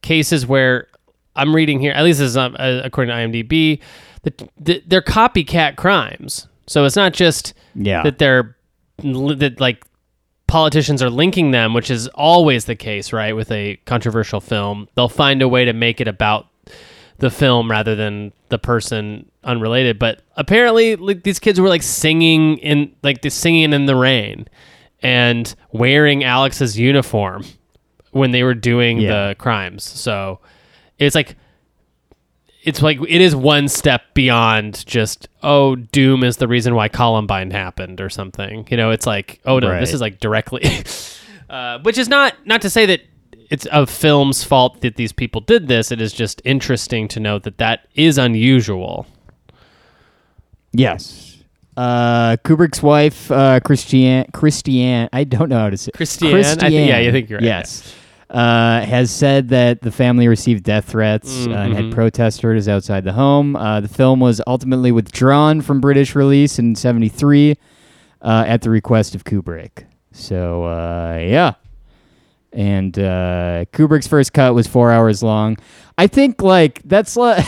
cases 0.01 0.45
where 0.47 0.87
I'm 1.35 1.53
reading 1.53 1.79
here, 1.79 1.91
at 1.91 2.03
least 2.03 2.19
this 2.19 2.29
is 2.29 2.37
um, 2.37 2.55
uh, 2.57 2.81
according 2.83 3.13
to 3.13 3.15
IMDb, 3.43 3.79
that 4.23 4.41
that 4.59 4.89
they're 4.89 5.01
copycat 5.01 5.75
crimes. 5.75 6.47
So 6.67 6.85
it's 6.85 6.95
not 6.95 7.13
just 7.13 7.53
Yeah. 7.75 8.03
that 8.03 8.17
they're 8.17 8.55
that 9.03 9.57
like 9.59 9.85
politicians 10.47 11.03
are 11.03 11.09
linking 11.09 11.51
them, 11.51 11.73
which 11.73 11.91
is 11.91 12.07
always 12.09 12.65
the 12.65 12.75
case, 12.75 13.13
right? 13.13 13.35
With 13.35 13.51
a 13.51 13.75
controversial 13.85 14.39
film, 14.41 14.87
they'll 14.95 15.09
find 15.09 15.41
a 15.41 15.47
way 15.47 15.65
to 15.65 15.73
make 15.73 16.01
it 16.01 16.07
about 16.07 16.47
the 17.19 17.29
film 17.29 17.69
rather 17.71 17.95
than 17.95 18.31
the 18.49 18.59
person 18.59 19.29
unrelated. 19.43 19.97
But 19.99 20.21
apparently, 20.35 20.95
like 20.95 21.23
these 21.23 21.39
kids 21.39 21.59
were 21.59 21.69
like 21.69 21.83
singing 21.83 22.57
in 22.59 22.93
like 23.03 23.21
the 23.21 23.29
singing 23.29 23.73
in 23.73 23.85
the 23.85 23.95
rain 23.95 24.47
and 25.01 25.53
wearing 25.71 26.23
Alex's 26.23 26.77
uniform 26.77 27.43
when 28.11 28.31
they 28.31 28.43
were 28.43 28.53
doing 28.55 28.99
Yeah. 28.99 29.29
the 29.29 29.35
crimes. 29.35 29.83
So 29.83 30.39
it's 30.97 31.15
like 31.15 31.35
it's 32.63 32.81
like 32.81 32.99
it 33.07 33.21
is 33.21 33.35
one 33.35 33.67
step 33.67 34.01
beyond 34.13 34.85
just 34.85 35.27
oh 35.43 35.75
doom 35.75 36.23
is 36.23 36.37
the 36.37 36.47
reason 36.47 36.75
why 36.75 36.87
columbine 36.89 37.49
happened 37.51 38.01
or 38.01 38.09
something 38.09 38.67
you 38.69 38.75
know 38.75 38.89
it's 38.91 39.05
like 39.05 39.39
oh 39.45 39.59
no 39.59 39.79
this 39.79 39.93
is 39.93 40.01
like 40.01 40.19
directly 40.19 40.63
uh, 41.49 41.79
which 41.83 41.97
is 41.97 42.09
not 42.09 42.33
not 42.45 42.61
to 42.63 42.69
say 42.69 42.85
that 42.87 42.99
it's 43.49 43.67
a 43.71 43.85
film's 43.87 44.43
fault 44.43 44.81
that 44.81 44.95
these 44.95 45.11
people 45.13 45.41
did 45.41 45.67
this 45.67 45.91
it 45.91 46.01
is 46.01 46.13
just 46.13 46.41
interesting 46.45 47.07
to 47.07 47.19
note 47.19 47.43
that 47.43 47.57
that 47.57 47.87
is 47.95 48.17
unusual 48.17 49.05
Yes. 50.73 51.37
Uh, 51.75 52.37
Kubrick's 52.43 52.81
wife, 52.81 53.29
uh, 53.31 53.59
Christiane, 53.59 54.25
Christiane, 54.33 55.09
I 55.13 55.23
don't 55.23 55.49
know 55.49 55.59
how 55.59 55.69
to 55.69 55.77
say 55.77 55.91
Christiane? 55.93 56.35
I 56.35 56.53
think- 56.55 56.73
yeah, 56.89 56.97
I 56.97 57.11
think 57.11 57.29
you're 57.29 57.39
right, 57.39 57.45
Yes. 57.45 57.93
Uh, 58.29 58.81
has 58.81 59.09
said 59.09 59.47
that 59.49 59.81
the 59.81 59.91
family 59.91 60.27
received 60.27 60.63
death 60.65 60.85
threats 60.89 61.47
uh, 61.47 61.51
and 61.51 61.73
Mm-hmm. 61.73 61.83
had 61.85 61.93
protesters 61.93 62.67
outside 62.67 63.05
the 63.05 63.13
home. 63.13 63.55
Uh, 63.55 63.79
the 63.79 63.87
film 63.87 64.19
was 64.19 64.41
ultimately 64.47 64.91
withdrawn 64.91 65.61
from 65.61 65.79
British 65.79 66.13
release 66.15 66.59
in 66.59 66.75
73 66.75 67.55
uh, 68.21 68.43
at 68.45 68.63
the 68.63 68.69
request 68.69 69.15
of 69.15 69.23
Kubrick. 69.23 69.85
So, 70.11 70.65
uh, 70.65 71.19
yeah. 71.21 71.53
And 72.57 72.97
uh, 72.97 73.65
Kubrick's 73.71 74.07
first 74.07 74.33
cut 74.33 74.55
was 74.55 74.65
four 74.65 74.91
hours 74.91 75.21
long. 75.21 75.57
I 75.95 76.07
think 76.07 76.41
like 76.41 76.81
that's 76.85 77.15
like 77.15 77.45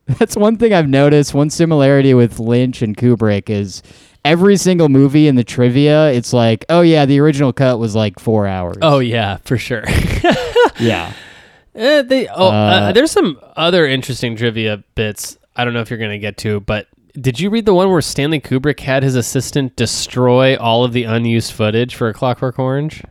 that's 0.06 0.36
one 0.36 0.56
thing 0.56 0.72
I've 0.72 0.88
noticed. 0.88 1.34
One 1.34 1.50
similarity 1.50 2.14
with 2.14 2.38
Lynch 2.38 2.80
and 2.80 2.96
Kubrick 2.96 3.50
is 3.50 3.82
every 4.24 4.56
single 4.56 4.88
movie 4.88 5.26
in 5.26 5.34
the 5.34 5.42
trivia. 5.42 6.12
It's 6.12 6.32
like, 6.32 6.64
oh 6.68 6.82
yeah, 6.82 7.06
the 7.06 7.18
original 7.18 7.52
cut 7.52 7.80
was 7.80 7.96
like 7.96 8.20
four 8.20 8.46
hours. 8.46 8.76
oh 8.82 9.00
yeah 9.00 9.38
for 9.44 9.58
sure 9.58 9.82
yeah, 10.78 11.12
Eh, 11.74 12.02
they 12.02 12.28
oh, 12.28 12.46
uh, 12.46 12.50
Uh, 12.50 12.92
there's 12.92 13.10
some 13.10 13.40
other 13.56 13.84
interesting 13.84 14.36
trivia 14.36 14.84
bits. 14.94 15.38
I 15.56 15.64
don't 15.64 15.74
know 15.74 15.80
if 15.80 15.90
you're 15.90 15.98
gonna 15.98 16.18
get 16.18 16.36
to, 16.38 16.60
but 16.60 16.86
did 17.20 17.40
you 17.40 17.50
read 17.50 17.66
the 17.66 17.74
one 17.74 17.90
where 17.90 18.00
Stanley 18.00 18.40
Kubrick 18.40 18.78
had 18.78 19.02
his 19.02 19.16
assistant 19.16 19.74
destroy 19.74 20.56
all 20.56 20.84
of 20.84 20.92
the 20.92 21.02
unused 21.02 21.52
footage 21.52 21.96
for 21.96 22.08
A 22.08 22.14
Clockwork 22.14 22.60
Orange? 22.60 23.02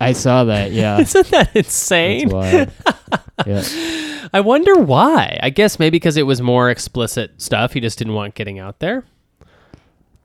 I 0.00 0.12
saw 0.12 0.44
that. 0.44 0.72
Yeah, 0.72 1.00
Isn't 1.00 1.26
that 1.28 1.54
that's 1.54 1.68
insane? 1.68 2.30
yeah, 3.46 3.62
I 4.32 4.40
wonder 4.40 4.74
why. 4.76 5.38
I 5.42 5.50
guess 5.50 5.78
maybe 5.78 5.96
because 5.96 6.16
it 6.16 6.24
was 6.24 6.42
more 6.42 6.70
explicit 6.70 7.40
stuff. 7.40 7.72
He 7.72 7.80
just 7.80 7.98
didn't 7.98 8.14
want 8.14 8.34
getting 8.34 8.58
out 8.58 8.80
there. 8.80 9.04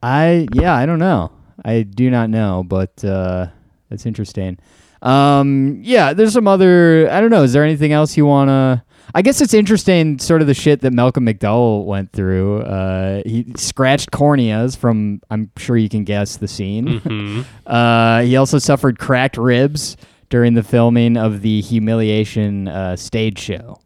I 0.02 0.48
yeah, 0.52 0.74
I 0.74 0.86
don't 0.86 0.98
know. 0.98 1.30
I 1.64 1.82
do 1.82 2.10
not 2.10 2.30
know, 2.30 2.64
but 2.66 3.04
uh, 3.04 3.48
that's 3.88 4.06
interesting. 4.06 4.58
Um, 5.02 5.80
yeah, 5.82 6.12
there's 6.12 6.32
some 6.32 6.48
other. 6.48 7.08
I 7.10 7.20
don't 7.20 7.30
know. 7.30 7.42
Is 7.42 7.52
there 7.52 7.64
anything 7.64 7.92
else 7.92 8.16
you 8.16 8.26
wanna? 8.26 8.84
I 9.14 9.22
guess 9.22 9.40
it's 9.40 9.54
interesting, 9.54 10.18
sort 10.18 10.40
of 10.40 10.46
the 10.46 10.54
shit 10.54 10.80
that 10.82 10.92
Malcolm 10.92 11.26
McDowell 11.26 11.84
went 11.84 12.12
through. 12.12 12.60
Uh, 12.62 13.22
he 13.26 13.46
scratched 13.56 14.10
corneas 14.10 14.76
from. 14.76 15.20
I'm 15.30 15.50
sure 15.56 15.76
you 15.76 15.88
can 15.88 16.04
guess 16.04 16.36
the 16.36 16.48
scene. 16.48 16.86
Mm-hmm. 17.00 17.42
Uh, 17.70 18.22
he 18.22 18.36
also 18.36 18.58
suffered 18.58 18.98
cracked 18.98 19.36
ribs 19.36 19.96
during 20.28 20.54
the 20.54 20.62
filming 20.62 21.16
of 21.16 21.40
the 21.40 21.60
humiliation 21.60 22.66
uh, 22.66 22.96
stage 22.96 23.38
show. 23.38 23.80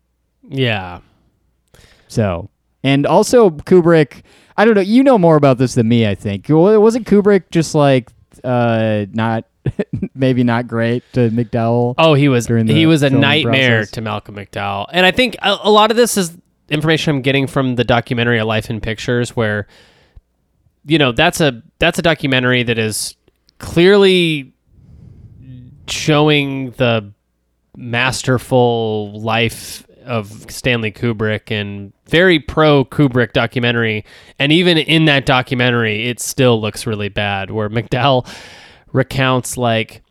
Yeah. 0.49 1.01
So, 2.09 2.49
and 2.83 3.07
also 3.07 3.51
Kubrick. 3.51 4.23
I 4.57 4.65
don't 4.65 4.75
know. 4.75 4.81
You 4.81 5.03
know 5.03 5.19
more 5.19 5.37
about 5.37 5.59
this 5.59 5.75
than 5.75 5.89
me. 5.89 6.07
I 6.07 6.15
think. 6.15 6.49
Wa- 6.49 6.79
Wasn't 6.79 7.07
Kubrick 7.07 7.51
just 7.51 7.75
like 7.75 8.11
uh, 8.45 9.07
not 9.13 9.45
maybe 10.15 10.45
not 10.45 10.67
great 10.67 11.03
to 11.15 11.31
McDowell? 11.31 11.95
Oh, 11.99 12.15
he 12.15 12.29
was 12.29 12.47
he 12.47 12.87
was 12.87 13.03
a 13.03 13.11
nightmare 13.11 13.81
process. 13.81 13.91
to 13.93 14.01
Malcolm 14.01 14.37
McDowell, 14.37 14.87
and 14.93 15.07
I 15.07 15.11
think 15.11 15.37
a, 15.43 15.59
a 15.63 15.71
lot 15.71 15.91
of 15.91 15.97
this 15.97 16.17
is 16.17 16.37
information 16.69 17.17
I'm 17.17 17.23
getting 17.23 17.47
from 17.47 17.77
the 17.77 17.85
documentary 17.85 18.39
A 18.39 18.45
Life 18.45 18.71
in 18.71 18.81
Pictures, 18.81 19.35
where 19.35 19.67
you 20.85 20.99
know 20.99 21.13
that's 21.13 21.41
a 21.41 21.63
that's 21.79 21.99
a 21.99 22.03
documentary 22.03 22.63
that 22.63 22.79
is 22.79 23.17
clearly 23.59 24.53
showing 25.89 26.71
the 26.73 27.13
masterful 27.77 29.21
life 29.21 29.87
of 30.05 30.51
Stanley 30.51 30.93
Kubrick 30.93 31.51
and 31.51 31.93
very 32.07 32.39
pro 32.39 32.85
Kubrick 32.85 33.33
documentary. 33.33 34.05
And 34.39 34.53
even 34.53 34.79
in 34.79 35.05
that 35.07 35.27
documentary, 35.27 36.07
it 36.09 36.21
still 36.21 36.61
looks 36.61 36.87
really 36.87 37.09
bad. 37.09 37.51
Where 37.51 37.69
McDowell 37.69 38.29
recounts 38.93 39.57
like 39.57 40.03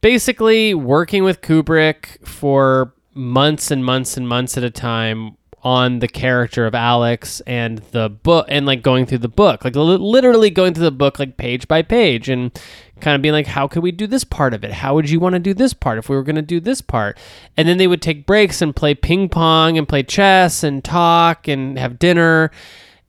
basically 0.00 0.74
working 0.74 1.24
with 1.24 1.40
Kubrick 1.40 2.26
for 2.26 2.94
months 3.14 3.70
and 3.70 3.84
months 3.84 4.16
and 4.16 4.28
months 4.28 4.56
at 4.56 4.64
a 4.64 4.70
time 4.70 5.36
on 5.62 5.98
the 5.98 6.08
character 6.08 6.66
of 6.66 6.74
Alex 6.74 7.40
and 7.46 7.78
the 7.90 8.08
book 8.08 8.46
and 8.48 8.64
like 8.64 8.82
going 8.82 9.04
through 9.04 9.18
the 9.18 9.28
book 9.28 9.62
like 9.62 9.76
literally 9.76 10.48
going 10.48 10.72
through 10.72 10.84
the 10.84 10.90
book 10.90 11.18
like 11.18 11.36
page 11.36 11.68
by 11.68 11.82
page 11.82 12.30
and 12.30 12.58
kind 13.00 13.14
of 13.14 13.22
being 13.22 13.32
like 13.32 13.46
how 13.46 13.66
could 13.66 13.82
we 13.82 13.90
do 13.90 14.06
this 14.06 14.24
part 14.24 14.54
of 14.54 14.64
it 14.64 14.72
how 14.72 14.94
would 14.94 15.08
you 15.08 15.18
want 15.20 15.34
to 15.34 15.38
do 15.38 15.54
this 15.54 15.72
part 15.74 15.98
if 15.98 16.08
we 16.08 16.16
were 16.16 16.22
going 16.22 16.36
to 16.36 16.42
do 16.42 16.60
this 16.60 16.80
part 16.80 17.18
and 17.56 17.68
then 17.68 17.78
they 17.78 17.86
would 17.86 18.02
take 18.02 18.26
breaks 18.26 18.62
and 18.62 18.76
play 18.76 18.94
ping 18.94 19.28
pong 19.28 19.76
and 19.76 19.88
play 19.88 20.02
chess 20.02 20.62
and 20.62 20.84
talk 20.84 21.48
and 21.48 21.78
have 21.78 21.98
dinner 21.98 22.50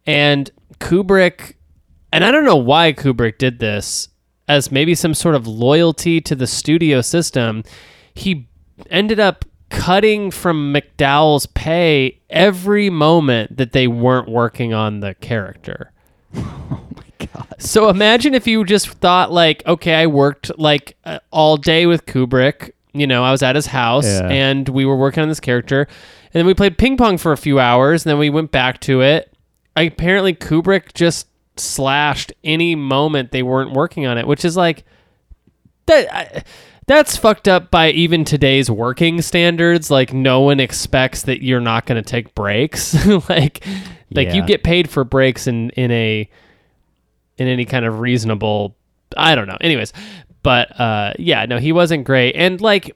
and 0.06 0.52
Kubrick 0.80 1.56
and 2.12 2.24
I 2.26 2.32
don't 2.32 2.46
know 2.46 2.58
why 2.58 2.94
Kubrick 2.94 3.38
did 3.38 3.60
this 3.60 4.10
as 4.48 4.72
maybe 4.72 4.96
some 4.96 5.14
sort 5.14 5.36
of 5.36 5.48
loyalty 5.48 6.20
to 6.20 6.36
the 6.36 6.48
studio 6.48 7.00
system. 7.02 7.64
He 8.14 8.50
ended 8.90 9.20
up 9.20 9.46
cutting 9.70 10.30
from 10.30 10.74
McDowell's 10.74 11.46
pay 11.46 12.20
every 12.30 12.90
moment 12.90 13.56
that 13.56 13.72
they 13.72 13.88
weren't 13.88 14.28
working 14.28 14.74
on 14.74 15.00
the 15.00 15.14
character. 15.16 15.94
God. 17.34 17.48
So 17.60 17.90
imagine 17.90 18.34
if 18.34 18.48
you 18.48 18.64
just 18.66 18.90
thought 18.90 19.32
like, 19.32 19.66
okay, 19.68 19.96
I 19.96 20.08
worked 20.08 20.52
like 20.58 20.98
uh, 21.06 21.20
all 21.32 21.58
day 21.58 21.86
with 21.86 22.06
Kubrick. 22.06 22.72
You 22.94 23.08
know, 23.08 23.24
I 23.24 23.32
was 23.32 23.42
at 23.42 23.56
his 23.56 23.68
house 23.68 24.06
Yeah. 24.06 24.28
and 24.28 24.68
we 24.68 24.86
were 24.86 24.98
working 24.98 25.24
on 25.24 25.30
this 25.30 25.40
character, 25.40 25.82
and 25.82 26.32
then 26.34 26.46
we 26.46 26.54
played 26.54 26.78
ping 26.78 26.98
pong 26.98 27.18
for 27.18 27.32
a 27.32 27.38
few 27.38 27.60
hours, 27.60 28.06
and 28.06 28.10
then 28.12 28.18
we 28.20 28.30
went 28.30 28.52
back 28.52 28.80
to 28.82 29.02
it. 29.02 29.34
Apparently, 29.78 30.34
Kubrick 30.34 30.94
just 30.94 31.28
slashed 31.58 32.34
any 32.44 32.76
moment 32.76 33.32
they 33.32 33.44
weren't 33.44 33.72
working 33.74 34.06
on 34.06 34.18
it, 34.18 34.28
which 34.28 34.44
is 34.44 34.58
like 34.58 34.84
that. 35.86 36.14
I, 36.14 36.44
that's 36.88 37.16
fucked 37.16 37.48
up 37.48 37.72
by 37.72 37.92
even 37.92 38.26
today's 38.26 38.70
working 38.70 39.22
standards. 39.22 39.90
Like 39.90 40.14
no 40.14 40.42
one 40.42 40.60
expects 40.60 41.22
that 41.24 41.42
you're 41.42 41.62
not 41.62 41.86
going 41.86 42.02
to 42.04 42.08
take 42.10 42.36
breaks. 42.36 42.94
like 43.30 43.66
like 44.14 44.30
you 44.34 44.42
Yeah. 44.42 44.46
get 44.46 44.64
paid 44.64 44.90
for 44.90 45.06
breaks 45.06 45.48
in 45.48 45.70
in 45.72 45.92
a 45.92 46.30
in 47.42 47.48
any 47.48 47.66
kind 47.66 47.86
of 47.86 48.00
reasonable 48.00 48.76
I 49.18 49.36
don't 49.36 49.48
know. 49.48 49.58
Anyways, 49.60 49.92
but 50.44 50.80
uh 50.80 51.14
yeah, 51.20 51.46
no, 51.46 51.58
he 51.58 51.72
wasn't 51.72 52.06
great. 52.06 52.36
And 52.36 52.62
like 52.62 52.96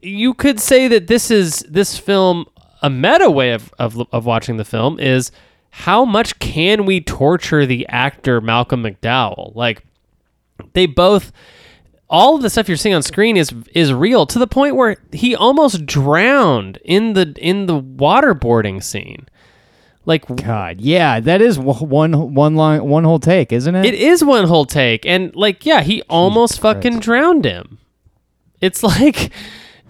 you 0.00 0.34
could 0.34 0.60
say 0.60 0.88
that 0.88 1.06
this 1.06 1.30
is 1.30 1.60
this 1.68 1.98
film 1.98 2.46
a 2.82 2.90
meta 2.90 3.30
way 3.30 3.52
of, 3.52 3.72
of 3.78 4.00
of 4.12 4.26
watching 4.26 4.56
the 4.56 4.64
film 4.64 4.98
is 4.98 5.30
how 5.70 6.04
much 6.04 6.38
can 6.38 6.84
we 6.84 7.00
torture 7.00 7.64
the 7.64 7.86
actor 7.88 8.40
Malcolm 8.40 8.82
McDowell? 8.82 9.54
Like 9.54 9.84
they 10.74 10.86
both 10.86 11.32
all 12.10 12.36
of 12.36 12.42
the 12.42 12.50
stuff 12.50 12.68
you're 12.68 12.76
seeing 12.76 12.94
on 12.94 13.02
screen 13.02 13.36
is 13.36 13.52
is 13.74 13.92
real 13.92 14.26
to 14.26 14.38
the 14.38 14.46
point 14.46 14.76
where 14.76 14.96
he 15.12 15.34
almost 15.34 15.86
drowned 15.86 16.78
in 16.84 17.14
the 17.14 17.34
in 17.38 17.66
the 17.66 17.80
waterboarding 17.80 18.82
scene. 18.82 19.26
Like 20.04 20.26
God, 20.36 20.80
yeah, 20.80 21.20
that 21.20 21.40
is 21.40 21.58
one 21.58 22.34
one 22.34 22.56
long 22.56 22.88
one 22.88 23.04
whole 23.04 23.20
take, 23.20 23.52
isn't 23.52 23.74
it? 23.74 23.84
it 23.86 23.94
is 23.94 24.24
one 24.24 24.46
whole 24.46 24.64
take 24.64 25.06
and 25.06 25.34
like 25.36 25.64
yeah, 25.64 25.82
he 25.82 26.02
almost 26.02 26.60
fucking 26.60 26.98
drowned 26.98 27.44
him. 27.44 27.78
It's 28.60 28.82
like 28.82 29.26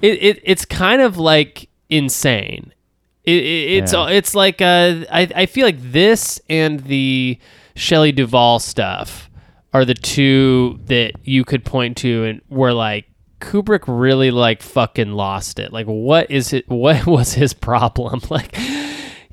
it, 0.02 0.22
it 0.22 0.40
it's 0.44 0.64
kind 0.66 1.00
of 1.00 1.16
like 1.16 1.68
insane. 1.88 2.72
It, 3.24 3.42
it, 3.42 3.72
it's 3.78 3.92
Yeah. 3.94 4.08
it's 4.08 4.34
like 4.34 4.60
uh, 4.60 5.04
I 5.10 5.28
I 5.34 5.46
feel 5.46 5.64
like 5.64 5.80
this 5.80 6.40
and 6.50 6.80
the 6.80 7.38
Shelley 7.74 8.12
Duvall 8.12 8.58
stuff 8.58 9.30
are 9.72 9.86
the 9.86 9.94
two 9.94 10.78
that 10.86 11.12
you 11.24 11.44
could 11.44 11.64
point 11.64 11.96
to 11.98 12.24
and 12.24 12.40
were 12.50 12.74
like 12.74 13.06
Kubrick 13.40 13.84
really 13.86 14.30
like 14.30 14.60
fucking 14.60 15.12
lost 15.12 15.58
it. 15.58 15.72
Like 15.72 15.86
what 15.86 16.30
is 16.30 16.52
it 16.52 16.68
what 16.68 17.06
was 17.06 17.32
his 17.32 17.54
problem? 17.54 18.20
Like 18.30 18.54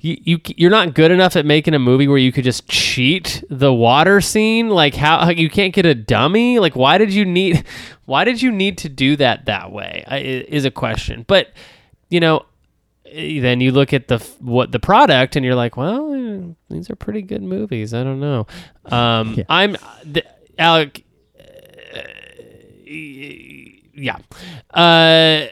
you, 0.01 0.17
you 0.23 0.39
you're 0.57 0.69
not 0.71 0.93
good 0.93 1.12
enough 1.12 1.35
at 1.35 1.45
making 1.45 1.73
a 1.73 1.79
movie 1.79 2.07
where 2.07 2.17
you 2.17 2.31
could 2.31 2.43
just 2.43 2.67
cheat 2.67 3.43
the 3.49 3.73
water 3.73 4.21
scene? 4.21 4.69
Like 4.69 4.95
how 4.95 5.29
you 5.29 5.49
can't 5.49 5.73
get 5.73 5.85
a 5.85 5.95
dummy? 5.95 6.59
Like 6.59 6.75
why 6.75 6.97
did 6.97 7.13
you 7.13 7.25
need 7.25 7.65
why 8.05 8.23
did 8.23 8.41
you 8.41 8.51
need 8.51 8.77
to 8.79 8.89
do 8.89 9.15
that 9.17 9.45
that 9.45 9.71
way? 9.71 10.03
Is 10.47 10.65
a 10.65 10.71
question. 10.71 11.25
But 11.27 11.49
you 12.09 12.19
know 12.19 12.45
eh, 13.05 13.39
then 13.41 13.62
you 13.62 13.71
look 13.71 13.93
at 13.93 14.07
the 14.07 14.17
what 14.39 14.71
the 14.71 14.79
product 14.79 15.35
and 15.35 15.45
you're 15.45 15.55
like 15.55 15.77
well 15.77 16.13
eh, 16.13 16.53
these 16.69 16.89
are 16.89 16.95
pretty 16.95 17.21
good 17.21 17.43
movies. 17.43 17.93
I 17.93 18.03
don't 18.03 18.19
know. 18.19 18.47
Um 18.85 19.33
Yeah. 19.38 19.43
i'm 19.49 19.77
the, 20.05 20.23
alec 20.57 21.03
eh, 21.38 22.03
yeah. 23.93 24.17
Uh 24.73 25.47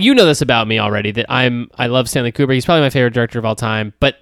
you 0.00 0.14
know 0.14 0.24
this 0.26 0.40
about 0.42 0.68
me 0.68 0.78
already 0.78 1.10
that 1.12 1.26
I'm 1.28 1.70
I 1.76 1.86
love 1.88 2.08
Stanley 2.08 2.32
Kubrick. 2.32 2.54
He's 2.54 2.64
probably 2.64 2.82
my 2.82 2.90
favorite 2.90 3.14
director 3.14 3.38
of 3.38 3.44
all 3.44 3.56
time, 3.56 3.92
but 4.00 4.16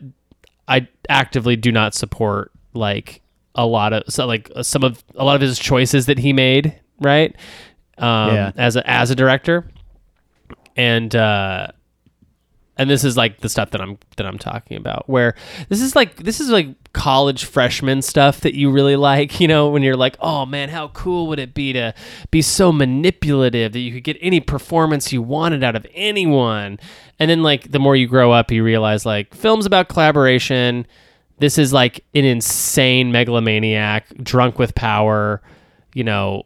I 0.69 0.89
actively 1.09 1.57
do 1.57 1.71
not 1.73 1.95
support 1.95 2.51
like 2.75 3.21
a 3.55 3.67
lot 3.67 3.93
of 3.93 4.03
so 4.09 4.27
like 4.27 4.51
some 4.63 4.83
of 4.85 5.03
a 5.15 5.25
lot 5.25 5.35
of 5.37 5.41
his 5.41 5.59
choices 5.59 6.07
that 6.07 6.19
he 6.19 6.33
made, 6.33 6.79
right? 7.01 7.35
Um 7.99 8.35
Yeah. 8.35 8.53
as 8.57 8.77
a 8.77 8.89
as 8.91 9.11
a 9.11 9.15
director. 9.15 9.69
And 10.77 11.15
uh 11.15 11.69
and 12.77 12.91
this 12.91 13.05
is 13.05 13.17
like 13.17 13.41
the 13.41 13.49
stuff 13.49 13.71
that 13.71 13.81
I'm 13.81 13.99
that 14.17 14.27
I'm 14.27 14.39
talking 14.39 14.77
about 14.77 15.09
where 15.09 15.35
this 15.69 15.81
is 15.81 15.97
like 15.97 16.17
this 16.17 16.41
is 16.41 16.51
like 16.51 16.69
college 16.93 17.45
freshman 17.45 18.03
stuff 18.03 18.41
that 18.41 18.55
you 18.55 18.71
really 18.71 18.97
like 18.97 19.41
you 19.41 19.49
know 19.49 19.69
when 19.69 19.83
you're 19.83 19.97
like 19.97 20.17
oh 20.21 20.47
man 20.47 20.69
how 20.69 20.89
cool 20.89 21.27
would 21.29 21.39
it 21.39 21.55
be 21.55 21.73
to 21.73 21.95
be 22.31 22.43
so 22.43 22.73
manipulative 22.73 23.73
that 23.73 23.81
you 23.81 23.93
could 23.93 24.05
get 24.05 24.17
any 24.21 24.41
performance 24.41 25.13
you 25.13 25.23
wanted 25.23 25.65
out 25.65 25.77
of 25.77 25.87
anyone? 25.95 26.79
And 27.19 27.31
then 27.31 27.43
like 27.43 27.73
the 27.73 27.79
more 27.79 27.97
you 27.97 28.07
grow 28.07 28.33
up 28.33 28.51
you 28.51 28.63
realize 28.63 29.07
like 29.07 29.35
films 29.35 29.67
about 29.67 29.89
collaboration 29.89 30.87
this 31.39 31.59
is 31.59 31.73
like 31.73 32.05
an 32.15 32.25
insane 32.25 33.13
megalomaniac 33.13 34.07
drunk 34.23 34.59
with 34.59 34.75
power 34.75 35.43
you 35.95 36.05
know 36.05 36.43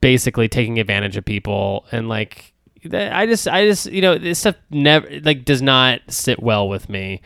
basically 0.00 0.48
taking 0.48 0.78
advantage 0.78 1.16
of 1.16 1.24
people 1.24 1.84
and 1.90 2.08
like 2.08 2.52
I 2.94 3.26
just 3.26 3.48
I 3.48 3.66
just 3.66 3.86
you 3.90 4.02
know 4.02 4.18
this 4.18 4.38
stuff 4.38 4.56
never 4.70 5.08
like 5.20 5.44
does 5.44 5.62
not 5.62 6.00
sit 6.08 6.42
well 6.42 6.68
with 6.68 6.88
me 6.88 7.20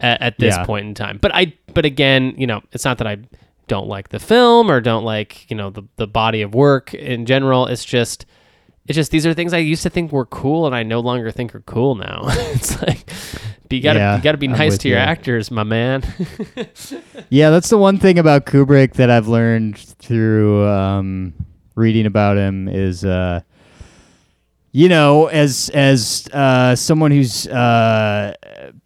at, 0.00 0.20
at 0.22 0.38
this 0.38 0.56
Yeah. 0.56 0.64
point 0.64 0.86
in 0.86 0.94
time. 0.94 1.18
But 1.20 1.34
I 1.34 1.54
but 1.74 1.84
again, 1.84 2.34
you 2.36 2.46
know, 2.46 2.62
it's 2.72 2.84
not 2.84 2.98
that 2.98 3.06
I 3.06 3.18
don't 3.68 3.86
like 3.88 4.08
the 4.08 4.18
film 4.18 4.70
or 4.70 4.80
don't 4.80 5.04
like, 5.04 5.48
you 5.50 5.56
know, 5.56 5.70
the 5.70 5.82
the 5.96 6.06
body 6.06 6.42
of 6.42 6.54
work 6.54 6.92
in 6.94 7.26
general. 7.26 7.66
It's 7.66 7.84
just 7.84 8.26
it's 8.86 8.96
just 8.96 9.10
these 9.12 9.26
are 9.26 9.34
things 9.34 9.52
I 9.52 9.58
used 9.58 9.82
to 9.84 9.90
think 9.90 10.10
were 10.10 10.26
cool 10.26 10.66
and 10.66 10.74
I 10.74 10.82
no 10.82 11.00
longer 11.00 11.30
think 11.30 11.54
are 11.54 11.60
cool 11.60 11.94
now. 11.94 12.22
it's 12.28 12.80
like 12.82 13.08
you 13.70 13.80
gotta 13.80 14.00
Yeah, 14.00 14.16
you 14.16 14.22
gotta 14.22 14.38
be 14.38 14.48
nice 14.48 14.78
to 14.78 14.88
your 14.88 14.98
you. 14.98 15.04
actors, 15.04 15.50
my 15.50 15.62
man. 15.62 16.02
Yeah, 17.32 17.50
that's 17.50 17.68
the 17.70 17.78
one 17.78 17.98
thing 17.98 18.18
about 18.18 18.44
Kubrick 18.46 18.94
that 18.94 19.08
I've 19.08 19.28
learned 19.28 19.78
through 19.78 20.66
um, 20.66 21.32
reading 21.76 22.06
about 22.06 22.36
him 22.36 22.66
is, 22.66 23.04
uh, 23.04 23.42
you 24.72 24.88
know, 24.88 25.26
as 25.26 25.70
as 25.74 26.28
uh, 26.32 26.76
someone 26.76 27.10
who's 27.10 27.46
uh, 27.46 28.34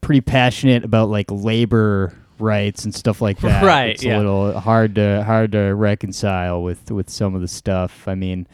pretty 0.00 0.20
passionate 0.20 0.84
about 0.84 1.08
like 1.08 1.30
labor 1.30 2.12
rights 2.38 2.84
and 2.84 2.94
stuff 2.94 3.20
like 3.20 3.38
that. 3.40 3.62
Right, 3.64 3.90
It's 3.90 4.02
yeah. 4.04 4.16
a 4.16 4.18
little 4.18 4.58
hard 4.58 4.94
to 4.96 5.22
hard 5.24 5.52
to 5.52 5.74
reconcile 5.74 6.62
with 6.62 6.90
with 6.90 7.10
some 7.10 7.34
of 7.34 7.40
the 7.40 7.48
stuff. 7.48 8.06
I 8.08 8.14
mean. 8.14 8.46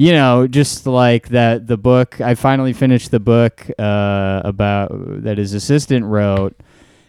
You 0.00 0.12
know, 0.12 0.46
just 0.46 0.86
like 0.86 1.30
that, 1.30 1.66
the 1.66 1.76
book. 1.76 2.20
I 2.20 2.36
finally 2.36 2.72
finished 2.72 3.10
the 3.10 3.18
book 3.18 3.68
uh, 3.80 4.42
about 4.44 4.90
that 5.24 5.38
his 5.38 5.54
assistant 5.54 6.04
wrote, 6.04 6.56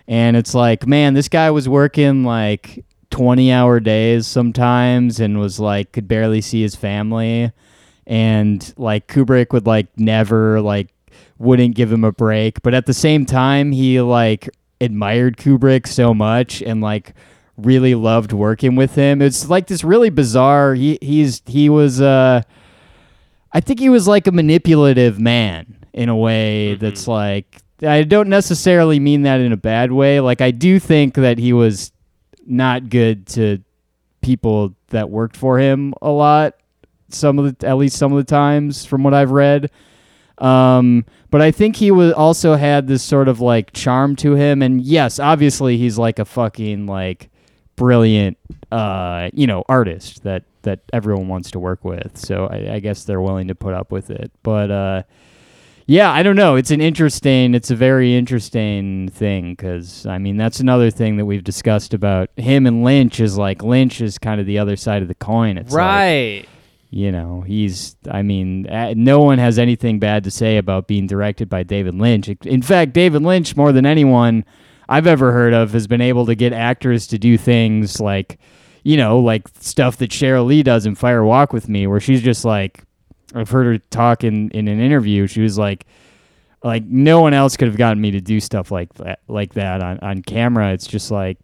and 0.08 0.36
it's 0.36 0.56
like 0.56 0.88
man 0.88 1.14
this 1.14 1.28
guy 1.28 1.52
was 1.52 1.70
working 1.70 2.24
like 2.24 2.84
20 3.12 3.52
hour 3.52 3.80
days 3.80 4.26
sometimes 4.26 5.20
and 5.20 5.40
was 5.40 5.60
like 5.60 5.92
could 5.92 6.08
barely 6.08 6.42
see 6.42 6.64
his 6.64 6.74
family 6.76 7.52
and 8.10 8.74
like 8.76 9.08
kubrick 9.08 9.54
would 9.54 9.66
like 9.66 9.88
never 9.98 10.60
like 10.60 10.90
wouldn't 11.38 11.76
give 11.76 11.92
him 11.92 12.04
a 12.04 12.12
break 12.12 12.62
but 12.62 12.74
at 12.74 12.86
the 12.86 12.94
same 12.94 13.26
time 13.26 13.72
he 13.72 14.02
like 14.02 14.50
admired 14.82 15.38
kubrick 15.38 15.88
so 15.88 16.14
much 16.14 16.62
and 16.62 16.82
like 16.82 17.14
really 17.56 17.96
loved 17.96 18.34
working 18.34 18.76
with 18.76 18.96
him 18.96 19.22
it's 19.22 19.50
like 19.50 19.68
this 19.68 19.84
really 19.84 20.10
bizarre 20.10 20.74
he 20.74 20.98
he's 21.02 21.42
he 21.46 21.70
was 21.70 22.02
uh 22.02 22.42
I 23.52 23.62
think 23.62 23.80
he 23.80 23.90
was 23.90 24.08
like 24.08 24.28
a 24.28 24.32
manipulative 24.32 25.20
man 25.20 25.78
in 25.94 26.10
a 26.10 26.16
way 26.16 26.76
that's 26.76 27.08
like 27.08 27.62
I 27.82 28.04
don't 28.04 28.30
necessarily 28.30 29.00
mean 29.00 29.24
that 29.24 29.40
in 29.40 29.52
a 29.52 29.58
bad 29.58 29.92
way. 29.92 30.20
Like 30.20 30.42
I 30.42 30.52
do 30.52 30.80
think 30.80 31.16
that 31.16 31.38
he 31.38 31.54
was 31.54 31.92
not 32.46 32.90
good 32.90 33.26
to 33.28 33.60
people 34.22 34.76
that 34.90 35.10
worked 35.10 35.38
for 35.38 35.60
him 35.60 35.94
a 36.02 36.12
lot. 36.12 36.56
Some 37.14 37.40
of 37.40 37.58
the 37.58 37.68
at 37.68 37.78
least 37.78 37.98
some 37.98 38.12
of 38.12 38.18
the 38.18 38.30
times 38.30 38.86
from 38.86 39.04
what 39.04 39.14
I've 39.14 39.32
read. 39.32 39.72
Um, 40.38 41.06
but 41.32 41.42
I 41.42 41.52
think 41.52 41.76
he 41.76 41.92
was 41.92 42.14
also 42.14 42.56
had 42.56 42.88
this 42.88 43.04
sort 43.04 43.28
of 43.28 43.42
like 43.42 43.74
charm 43.74 44.16
to 44.18 44.36
him, 44.36 44.62
and 44.62 44.82
yes, 44.82 45.20
obviously 45.20 45.78
he's 45.78 45.98
like 45.98 46.20
a 46.20 46.26
fucking 46.26 46.88
like 46.88 47.30
brilliant, 47.76 48.38
uh, 48.72 49.30
you 49.34 49.48
know, 49.48 49.64
artist 49.70 50.24
that 50.24 50.44
that 50.64 50.80
everyone 50.92 51.28
wants 51.28 51.52
to 51.52 51.60
work 51.60 51.84
with. 51.86 52.18
So 52.18 52.48
I, 52.48 52.76
I 52.76 52.80
guess 52.80 53.04
they're 53.04 53.22
willing 53.22 53.48
to 53.48 53.56
put 53.56 53.74
up 53.74 53.92
with 53.92 54.10
it. 54.10 54.32
But 54.44 54.72
uh, 54.72 55.04
yeah, 55.86 56.12
I 56.12 56.22
don't 56.22 56.36
know. 56.36 56.56
It's 56.56 56.72
an 56.72 56.82
interesting. 56.82 57.56
It's 57.56 57.72
a 57.72 57.76
very 57.76 58.16
interesting 58.16 59.10
thing 59.10 59.54
because 59.54 60.06
I 60.06 60.20
mean 60.20 60.38
that's 60.38 60.60
another 60.60 60.92
thing 60.92 61.18
that 61.18 61.26
we've 61.26 61.44
discussed 61.44 61.94
about 61.94 62.30
him 62.38 62.68
and 62.68 62.84
Lynch 62.84 63.20
is 63.20 63.38
like 63.38 63.64
Lynch 63.64 64.02
is 64.02 64.18
kind 64.18 64.40
of 64.40 64.46
the 64.46 64.60
other 64.60 64.76
side 64.76 65.02
of 65.02 65.08
the 65.08 65.16
coin. 65.16 65.58
It's 65.58 65.74
like, 65.74 65.80
right. 65.80 66.46
You 66.92 67.12
know 67.12 67.42
he's 67.42 67.96
i 68.10 68.24
mean 68.24 68.64
no 68.96 69.20
one 69.20 69.38
has 69.38 69.60
anything 69.60 70.00
bad 70.00 70.24
to 70.24 70.32
say 70.32 70.58
about 70.58 70.88
being 70.88 71.06
directed 71.06 71.48
by 71.48 71.62
david 71.62 71.94
lynch. 71.94 72.30
In 72.30 72.64
fact 72.64 72.94
david 72.94 73.22
lynch 73.22 73.56
more 73.56 73.72
than 73.72 73.86
anyone 73.86 74.44
i've 74.88 75.06
ever 75.06 75.32
heard 75.32 75.54
of 75.54 75.72
has 75.74 75.86
been 75.86 76.02
able 76.02 76.26
to 76.26 76.34
get 76.34 76.52
actors 76.52 77.06
to 77.08 77.20
do 77.20 77.38
things 77.38 78.00
like 78.00 78.40
you 78.84 78.98
know 78.98 79.20
like 79.20 79.48
stuff 79.60 79.98
that 79.98 80.10
sheryl 80.10 80.48
lee 80.48 80.64
does 80.64 80.88
in 80.88 80.96
fire 80.96 81.24
walk 81.24 81.54
with 81.54 81.70
me 81.70 81.86
where 81.86 82.00
she's 82.00 82.24
just 82.24 82.44
like 82.44 82.84
i've 83.36 83.50
heard 83.50 83.66
her 83.66 83.78
talk 83.90 84.24
in, 84.24 84.50
in 84.52 84.68
an 84.68 84.80
interview. 84.80 85.28
She 85.28 85.42
was 85.42 85.58
like 85.58 85.86
like 86.64 86.84
no 86.86 87.22
one 87.22 87.34
else 87.34 87.56
could 87.56 87.68
have 87.68 87.78
gotten 87.78 88.02
me 88.02 88.12
to 88.12 88.22
do 88.22 88.40
stuff 88.40 88.72
like 88.72 88.94
that 88.96 89.20
like 89.28 89.54
that 89.54 89.82
on, 89.82 90.00
on 90.00 90.22
camera. 90.22 90.74
It's 90.74 90.88
just 90.88 91.12
like 91.12 91.38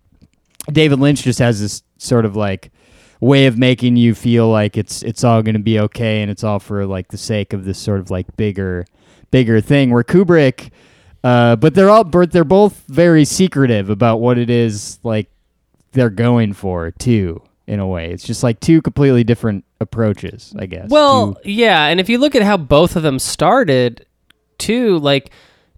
david 0.71 0.99
lynch 0.99 1.23
just 1.23 1.39
has 1.39 1.61
this 1.61 1.83
sort 1.97 2.25
of 2.25 2.35
like 2.35 2.71
way 3.19 3.45
of 3.45 3.57
making 3.57 3.95
you 3.95 4.13
feel 4.13 4.49
like 4.49 4.77
it's 4.77 5.01
it's 5.03 5.23
all 5.23 5.41
going 5.41 5.55
to 5.55 5.59
be 5.61 5.79
okay 5.79 6.21
and 6.21 6.29
it's 6.29 6.43
all 6.43 6.59
for 6.59 6.85
like 6.85 7.07
the 7.09 7.17
sake 7.17 7.53
of 7.53 7.65
this 7.65 7.77
sort 7.79 7.99
of 7.99 8.11
like 8.11 8.25
bigger 8.37 8.85
bigger 9.31 9.61
thing 9.61 9.91
where 9.91 10.03
Kubrick 10.03 10.69
uh 11.23 11.55
but 11.55 11.73
they're 11.73 11.89
all 11.89 12.03
but 12.03 12.31
they're 12.31 12.43
both 12.43 12.83
very 12.87 13.25
secretive 13.25 13.89
about 13.89 14.17
what 14.17 14.37
it 14.37 14.49
is 14.49 14.99
like 15.03 15.29
they're 15.93 16.09
going 16.09 16.53
for 16.53 16.91
too 16.91 17.41
in 17.67 17.79
a 17.79 17.87
way 17.87 18.11
it's 18.11 18.23
just 18.23 18.43
like 18.43 18.59
two 18.59 18.81
completely 18.81 19.23
different 19.23 19.63
approaches, 19.79 20.53
I 20.57 20.65
guess. 20.65 20.89
Well, 20.89 21.35
to- 21.35 21.49
yeah, 21.51 21.85
and 21.87 21.99
if 21.99 22.09
you 22.09 22.17
look 22.17 22.35
at 22.35 22.41
how 22.41 22.57
both 22.57 22.95
of 22.95 23.03
them 23.03 23.19
started, 23.19 24.05
too, 24.57 24.99
like 24.99 25.31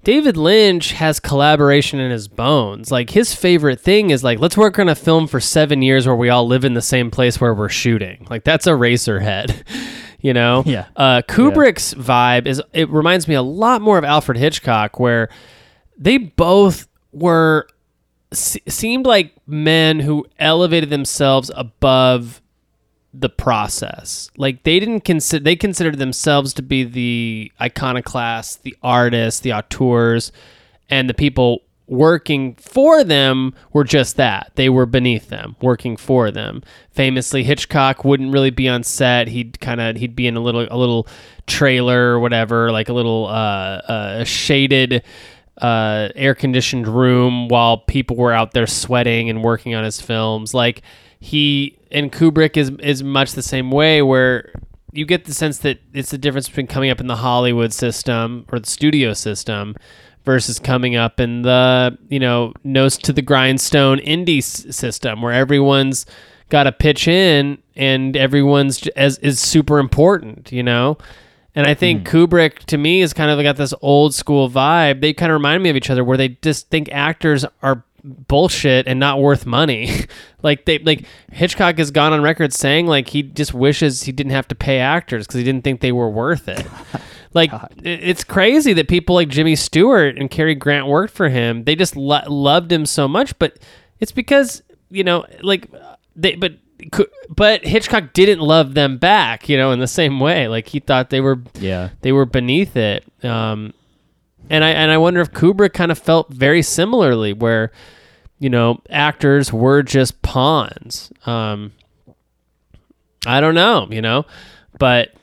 David 0.07 0.37
Lynch 0.37 0.93
has 0.93 1.19
collaboration 1.19 1.99
in 1.99 2.11
his 2.11 2.29
bones. 2.29 2.91
Like 2.91 3.09
his 3.09 3.35
favorite 3.35 3.81
thing 3.81 4.09
is 4.09 4.23
like, 4.23 4.39
let's 4.39 4.55
work 4.55 4.79
on 4.79 4.87
a 4.87 4.95
film 4.95 5.27
for 5.27 5.41
seven 5.41 5.81
years 5.81 6.07
where 6.07 6.15
we 6.15 6.29
all 6.29 6.47
live 6.47 6.63
in 6.63 6.75
the 6.75 6.81
same 6.81 7.11
place 7.11 7.41
where 7.41 7.53
we're 7.53 7.67
shooting. 7.67 8.25
Like 8.29 8.45
that's 8.45 8.67
Eraserhead. 8.67 9.63
You 10.19 10.33
know, 10.33 10.63
Yeah. 10.65 10.87
Uh, 10.95 11.21
Kubrick's 11.27 11.93
vibe 11.93 12.47
is 12.47 12.59
it 12.73 12.89
reminds 12.89 13.27
me 13.27 13.35
a 13.35 13.41
lot 13.43 13.83
more 13.83 13.99
of 13.99 14.03
Alfred 14.03 14.35
Hitchcock, 14.35 14.99
where 14.99 15.29
they 15.95 16.17
both 16.17 16.87
were 17.11 17.67
se- 18.33 18.63
seemed 18.67 19.05
like 19.05 19.33
men 19.45 19.99
who 19.99 20.25
elevated 20.39 20.89
themselves 20.89 21.51
above 21.55 22.41
the 23.13 23.29
process. 23.29 24.29
Like 24.37 24.63
they 24.63 24.79
didn't 24.79 25.01
consider 25.01 25.43
they 25.43 25.55
considered 25.55 25.97
themselves 25.97 26.53
to 26.53 26.61
be 26.61 26.83
the 26.83 27.51
iconoclasts, 27.61 28.57
the 28.57 28.75
artists, 28.83 29.41
the 29.41 29.53
auteurs, 29.53 30.31
and 30.89 31.09
the 31.09 31.13
people 31.13 31.63
working 31.87 32.53
for 32.55 33.03
them 33.03 33.53
were 33.71 33.83
just 33.83 34.17
that. 34.17 34.51
They 34.55 34.69
were 34.69 34.85
beneath 34.85 35.29
them, 35.29 35.55
working 35.61 35.95
for 35.95 36.31
them. 36.31 36.61
Famously, 36.91 37.43
Hitchcock 37.43 38.03
wouldn't 38.03 38.33
really 38.33 38.49
be 38.49 38.67
on 38.67 38.83
set. 38.83 39.29
He'd 39.29 39.59
kind 39.59 39.81
of 39.81 39.95
he'd 39.95 40.15
be 40.15 40.27
in 40.27 40.35
a 40.35 40.41
little 40.41 40.67
a 40.69 40.77
little 40.77 41.07
trailer 41.47 42.13
or 42.13 42.19
whatever, 42.19 42.71
like 42.71 42.89
a 42.89 42.93
little 42.93 43.27
uh, 43.27 43.81
uh, 43.87 44.23
shaded 44.25 45.03
uh, 45.61 46.09
air 46.15 46.35
conditioned 46.35 46.87
room 46.87 47.47
while 47.47 47.79
people 47.79 48.15
were 48.15 48.33
out 48.33 48.51
there 48.51 48.67
sweating 48.67 49.29
and 49.29 49.43
working 49.43 49.73
on 49.73 49.83
his 49.83 49.99
films. 49.99 50.53
Like 50.53 50.81
he 51.19 51.76
and 51.91 52.11
Kubrick 52.11 52.57
is 52.57 52.71
is 52.79 53.03
much 53.03 53.33
the 53.33 53.41
same 53.41 53.71
way 53.71 54.01
where 54.01 54.51
you 54.91 55.05
get 55.05 55.25
the 55.25 55.33
sense 55.33 55.59
that 55.59 55.79
it's 55.93 56.11
the 56.11 56.17
difference 56.17 56.47
between 56.47 56.67
coming 56.67 56.89
up 56.89 56.99
in 56.99 57.07
the 57.07 57.17
Hollywood 57.17 57.73
system 57.73 58.45
or 58.51 58.59
the 58.59 58.67
studio 58.67 59.13
system 59.13 59.75
versus 60.25 60.59
coming 60.59 60.95
up 60.95 61.19
in 61.19 61.43
the 61.43 61.97
you 62.09 62.19
know 62.19 62.53
nose 62.63 62.97
to 62.97 63.13
the 63.13 63.21
grindstone 63.21 63.99
indie 63.99 64.39
s- 64.39 64.75
system 64.75 65.21
where 65.21 65.33
everyone's 65.33 66.05
got 66.49 66.63
to 66.63 66.71
pitch 66.71 67.07
in 67.07 67.57
and 67.75 68.17
everyone's 68.17 68.79
j- 68.79 68.91
as 68.95 69.17
is 69.19 69.39
super 69.39 69.79
important 69.79 70.51
you 70.51 70.63
know 70.63 70.97
and 71.57 71.65
I 71.65 71.73
think 71.73 72.07
hmm. 72.07 72.15
Kubrick 72.15 72.59
to 72.65 72.77
me 72.77 73.01
is 73.01 73.13
kind 73.13 73.31
of 73.31 73.41
got 73.41 73.55
this 73.55 73.73
old 73.81 74.13
school 74.13 74.47
vibe. 74.47 75.01
They 75.01 75.11
kind 75.11 75.31
of 75.31 75.33
remind 75.33 75.63
me 75.63 75.71
of 75.71 75.75
each 75.75 75.89
other 75.89 76.03
where 76.03 76.15
they 76.15 76.37
just 76.43 76.69
think 76.69 76.87
actors 76.91 77.45
are 77.63 77.83
bullshit 78.27 78.87
and 78.87 78.99
not 78.99 79.19
worth 79.19 79.45
money. 79.45 79.89
like 80.43 80.65
they 80.65 80.79
like 80.79 81.05
Hitchcock 81.31 81.77
has 81.77 81.91
gone 81.91 82.13
on 82.13 82.21
record 82.21 82.53
saying 82.53 82.87
like 82.87 83.09
he 83.09 83.23
just 83.23 83.53
wishes 83.53 84.03
he 84.03 84.11
didn't 84.11 84.31
have 84.31 84.47
to 84.49 84.55
pay 84.55 84.79
actors 84.79 85.25
because 85.27 85.39
he 85.39 85.43
didn't 85.43 85.63
think 85.63 85.81
they 85.81 85.91
were 85.91 86.09
worth 86.09 86.47
it. 86.47 86.65
like 87.33 87.53
i- 87.53 87.69
it's 87.83 88.23
crazy 88.23 88.73
that 88.73 88.87
people 88.87 89.15
like 89.15 89.29
Jimmy 89.29 89.55
Stewart 89.55 90.17
and 90.17 90.29
Cary 90.29 90.55
Grant 90.55 90.87
worked 90.87 91.13
for 91.13 91.29
him. 91.29 91.63
They 91.63 91.75
just 91.75 91.95
lo- 91.95 92.21
loved 92.27 92.71
him 92.71 92.85
so 92.85 93.07
much, 93.07 93.37
but 93.39 93.57
it's 93.99 94.11
because 94.11 94.61
you 94.89 95.03
know 95.03 95.25
like 95.41 95.69
they 96.15 96.35
but 96.35 96.53
but 97.29 97.65
Hitchcock 97.65 98.13
didn't 98.13 98.39
love 98.39 98.73
them 98.73 98.97
back, 98.97 99.49
you 99.49 99.57
know, 99.57 99.71
in 99.71 99.79
the 99.79 99.87
same 99.87 100.19
way. 100.19 100.47
Like 100.47 100.67
he 100.67 100.79
thought 100.79 101.09
they 101.09 101.21
were 101.21 101.39
yeah. 101.59 101.89
they 102.01 102.11
were 102.11 102.25
beneath 102.25 102.75
it. 102.75 103.03
Um, 103.23 103.73
and 104.49 104.63
I 104.63 104.69
and 104.69 104.91
I 104.91 104.97
wonder 104.97 105.19
if 105.19 105.31
Kubrick 105.31 105.73
kind 105.73 105.91
of 105.91 105.97
felt 105.97 106.29
very 106.29 106.61
similarly, 106.61 107.33
where 107.33 107.71
you 108.39 108.49
know 108.49 108.81
actors 108.89 109.51
were 109.51 109.83
just 109.83 110.21
pawns. 110.21 111.11
Um, 111.25 111.73
I 113.25 113.41
don't 113.41 113.55
know, 113.55 113.87
you 113.89 114.01
know, 114.01 114.25
but 114.79 115.13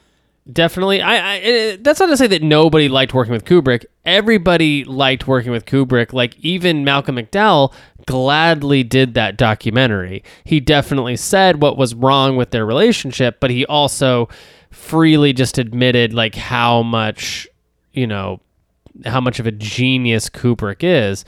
definitely, 0.50 1.00
I, 1.00 1.16
I 1.16 1.34
it, 1.36 1.84
that's 1.84 2.00
not 2.00 2.06
to 2.06 2.16
say 2.16 2.26
that 2.26 2.42
nobody 2.42 2.88
liked 2.88 3.14
working 3.14 3.32
with 3.32 3.44
Kubrick. 3.44 3.84
Everybody 4.04 4.84
liked 4.84 5.26
working 5.26 5.52
with 5.52 5.64
Kubrick. 5.64 6.12
Like 6.12 6.38
even 6.40 6.84
Malcolm 6.84 7.16
McDowell 7.16 7.72
gladly 8.06 8.82
did 8.82 9.14
that 9.14 9.36
documentary. 9.36 10.22
He 10.44 10.60
definitely 10.60 11.16
said 11.16 11.62
what 11.62 11.78
was 11.78 11.94
wrong 11.94 12.36
with 12.36 12.50
their 12.50 12.66
relationship, 12.66 13.40
but 13.40 13.50
he 13.50 13.64
also 13.66 14.28
freely 14.70 15.32
just 15.32 15.56
admitted 15.56 16.12
like 16.12 16.34
how 16.34 16.82
much 16.82 17.46
you 17.92 18.06
know 18.06 18.40
how 19.06 19.20
much 19.20 19.40
of 19.40 19.46
a 19.46 19.52
genius 19.52 20.28
Kubrick 20.28 20.82
is. 20.82 21.24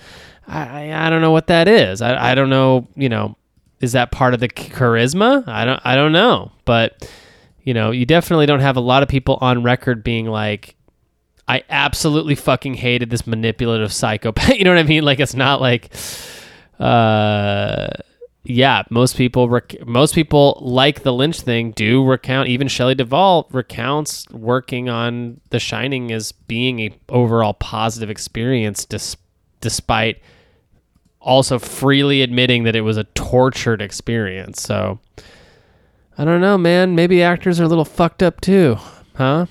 I, 0.49 1.07
I, 1.07 1.11
don't 1.11 1.21
know 1.21 1.33
what 1.33 1.49
that 1.49 1.69
is. 1.69 2.01
I, 2.01 2.33
I 2.33 2.35
don't 2.35 2.51
know, 2.51 2.87
you 2.95 3.09
know, 3.09 3.37
is 3.81 3.93
that 3.93 4.11
part 4.11 4.35
of 4.35 4.41
the 4.41 4.49
charisma? 4.49 5.47
I 5.47 5.65
don't 5.65 5.81
I 5.85 5.95
don't 5.97 6.13
know. 6.13 6.53
But 6.65 7.11
you 7.63 7.75
know, 7.75 7.91
you 7.91 8.07
definitely 8.07 8.47
don't 8.47 8.61
have 8.61 8.77
a 8.77 8.81
lot 8.81 9.03
of 9.03 9.09
people 9.09 9.39
on 9.41 9.63
record 9.63 10.05
being 10.05 10.27
like 10.27 10.77
I 11.49 11.63
absolutely 11.69 12.35
fucking 12.35 12.75
hated 12.75 13.11
this 13.11 13.27
manipulative 13.27 13.93
psychopath. 13.93 14.55
You 14.57 14.65
know 14.65 14.71
what 14.71 14.79
I 14.79 14.85
mean? 14.85 15.05
Like 15.05 15.21
it's 15.21 15.35
not 15.35 15.61
like 15.61 15.93
uh 16.79 17.89
yeah, 18.49 18.85
most 18.91 19.17
people 19.17 19.49
rec- 19.49 19.85
most 19.87 20.15
people 20.15 20.59
like 20.63 21.03
the 21.03 21.13
Lynch 21.13 21.41
thing 21.41 21.73
do 21.73 22.05
recount. 22.05 22.49
Even 22.49 22.69
Shelley 22.69 22.95
Duvall 22.95 23.49
recounts 23.51 24.29
working 24.31 24.89
on 24.89 25.41
The 25.51 25.59
Shining 25.59 26.13
as 26.13 26.31
being 26.31 26.79
a 26.81 26.97
overall 27.09 27.55
positive 27.55 28.09
experience, 28.09 28.87
despite 29.61 30.21
also 31.27 31.59
freely 31.59 32.23
admitting 32.23 32.62
that 32.65 32.75
it 32.75 32.81
was 32.81 32.97
a 32.97 33.05
tortured 33.05 33.83
experience. 33.83 34.62
So 34.62 35.01
I 36.17 36.25
don't 36.25 36.41
know, 36.41 36.57
man. 36.57 36.95
Maybe 36.95 37.23
actors 37.23 37.61
are 37.61 37.65
a 37.65 37.69
little 37.69 37.85
fucked 37.85 38.23
up 38.23 38.41
too, 38.41 38.79
huh? 39.17 39.47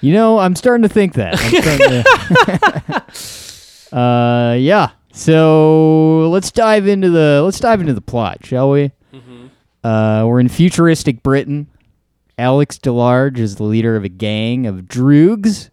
You 0.00 0.12
know, 0.12 0.38
I'm 0.38 0.54
starting 0.54 0.82
to 0.82 0.88
think 0.88 1.14
that. 1.14 1.34
To- 3.90 3.96
uh, 3.96 4.54
yeah. 4.54 4.90
So 5.12 6.28
let's 6.30 6.50
dive 6.52 6.86
into 6.86 7.10
the 7.10 7.40
let's 7.44 7.58
dive 7.58 7.80
into 7.80 7.94
the 7.94 8.00
plot, 8.00 8.44
shall 8.44 8.70
we? 8.70 8.92
Uh, 9.82 10.24
we're 10.26 10.40
in 10.40 10.48
futuristic 10.48 11.22
Britain. 11.22 11.66
Alex 12.38 12.78
DeLarge 12.78 13.38
is 13.38 13.56
the 13.56 13.62
leader 13.64 13.96
of 13.96 14.04
a 14.04 14.08
gang 14.08 14.66
of 14.66 14.82
droogs. 14.82 15.70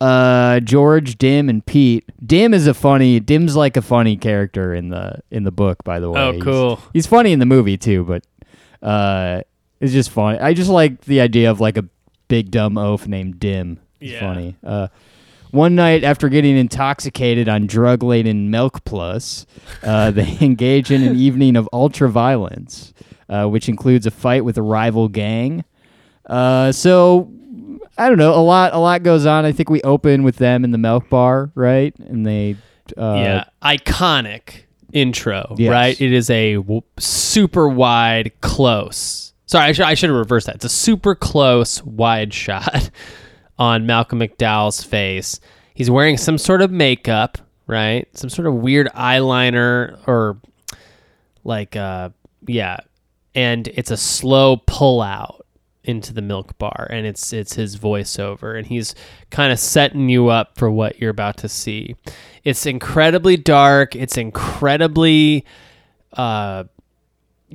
Uh, 0.00 0.60
George, 0.60 1.16
Dim, 1.16 1.48
and 1.48 1.64
Pete. 1.64 2.04
Dim 2.24 2.52
is 2.52 2.66
a 2.66 2.74
funny. 2.74 3.18
Dim's 3.20 3.56
like 3.56 3.76
a 3.76 3.82
funny 3.82 4.16
character 4.16 4.74
in 4.74 4.90
the 4.90 5.20
in 5.30 5.44
the 5.44 5.50
book, 5.52 5.82
by 5.84 6.00
the 6.00 6.10
way. 6.10 6.20
Oh, 6.20 6.32
He's- 6.32 6.44
cool. 6.44 6.80
He's, 6.92 7.06
funny 7.06 7.32
in 7.32 7.38
the 7.38 7.46
movie 7.46 7.76
too, 7.78 8.04
but 8.04 8.24
uh, 8.86 9.40
it's 9.80 9.92
just 9.92 10.10
funny. 10.10 10.38
I 10.38 10.52
just 10.52 10.70
like 10.70 11.02
the 11.02 11.20
idea 11.20 11.50
of 11.50 11.60
like 11.60 11.76
a 11.78 11.84
big 12.28 12.50
dumb 12.50 12.76
oaf 12.76 13.06
named 13.06 13.40
Dim. 13.40 13.78
It's 14.00 14.12
Yeah. 14.12 14.20
funny. 14.20 14.56
Uh, 14.62 14.88
one 15.52 15.74
night 15.74 16.04
after 16.04 16.28
getting 16.28 16.56
intoxicated 16.58 17.48
on 17.48 17.66
drug 17.66 18.02
laden 18.02 18.50
Milk 18.50 18.84
Plus, 18.84 19.46
uh, 19.82 20.10
they 20.10 20.36
engage 20.42 20.90
in 20.90 21.02
an 21.02 21.16
evening 21.16 21.56
of 21.56 21.66
ultra 21.72 22.10
violence, 22.10 22.92
uh, 23.30 23.46
which 23.46 23.68
includes 23.68 24.04
a 24.06 24.10
fight 24.10 24.44
with 24.44 24.58
a 24.58 24.62
rival 24.62 25.08
gang. 25.08 25.64
Uh, 26.26 26.72
so 26.72 27.30
I 27.98 28.08
don't 28.08 28.18
know. 28.18 28.34
A 28.34 28.42
lot, 28.42 28.74
a 28.74 28.78
lot 28.78 29.02
goes 29.02 29.24
on. 29.26 29.44
I 29.44 29.52
think 29.52 29.70
we 29.70 29.80
open 29.82 30.22
with 30.22 30.36
them 30.36 30.64
in 30.64 30.70
the 30.70 30.78
milk 30.78 31.08
bar, 31.08 31.50
right? 31.54 31.94
And 31.98 32.26
they, 32.26 32.56
uh, 32.96 33.14
yeah, 33.16 33.44
iconic 33.62 34.64
intro, 34.92 35.54
Yes. 35.58 35.70
right? 35.70 36.00
It 36.00 36.12
is 36.12 36.28
a 36.30 36.54
w- 36.56 36.82
super 36.98 37.68
wide, 37.68 38.32
close. 38.42 39.32
Sorry, 39.46 39.66
I 39.66 39.72
should 39.72 39.84
I 39.84 39.94
should 39.94 40.10
have 40.10 40.18
reversed 40.18 40.46
that. 40.46 40.56
It's 40.56 40.64
a 40.64 40.68
super 40.68 41.14
close, 41.14 41.82
wide 41.84 42.34
shot 42.44 42.90
on 43.58 43.86
Malcolm 43.86 44.18
McDowell's 44.20 44.82
face. 44.82 45.40
He's 45.74 45.90
wearing 45.90 46.16
some 46.18 46.36
sort 46.36 46.62
of 46.62 46.70
makeup, 46.70 47.38
right? 47.66 48.08
Some 48.16 48.28
sort 48.28 48.46
of 48.46 48.54
weird 48.54 48.88
eyeliner 48.94 49.98
or 50.06 50.38
like 51.44 51.76
uh 51.76 52.10
yeah, 52.46 52.78
and 53.34 53.68
it's 53.68 53.90
a 53.90 53.96
slow 53.96 54.56
pull 54.66 55.00
out 55.00 55.45
into 55.86 56.12
the 56.12 56.20
milk 56.22 56.58
bar 56.58 56.86
and 56.90 57.06
it's 57.06 57.32
it's 57.32 57.54
his 57.54 57.78
voiceover 57.78 58.58
and 58.58 58.66
he's 58.66 58.94
kind 59.30 59.52
of 59.52 59.58
setting 59.58 60.08
you 60.08 60.28
up 60.28 60.58
for 60.58 60.70
what 60.70 61.00
you're 61.00 61.10
about 61.10 61.36
to 61.38 61.48
see. 61.48 61.94
It's 62.44 62.66
incredibly 62.66 63.36
dark, 63.36 63.94
it's 63.96 64.16
incredibly 64.16 65.44
uh 66.14 66.64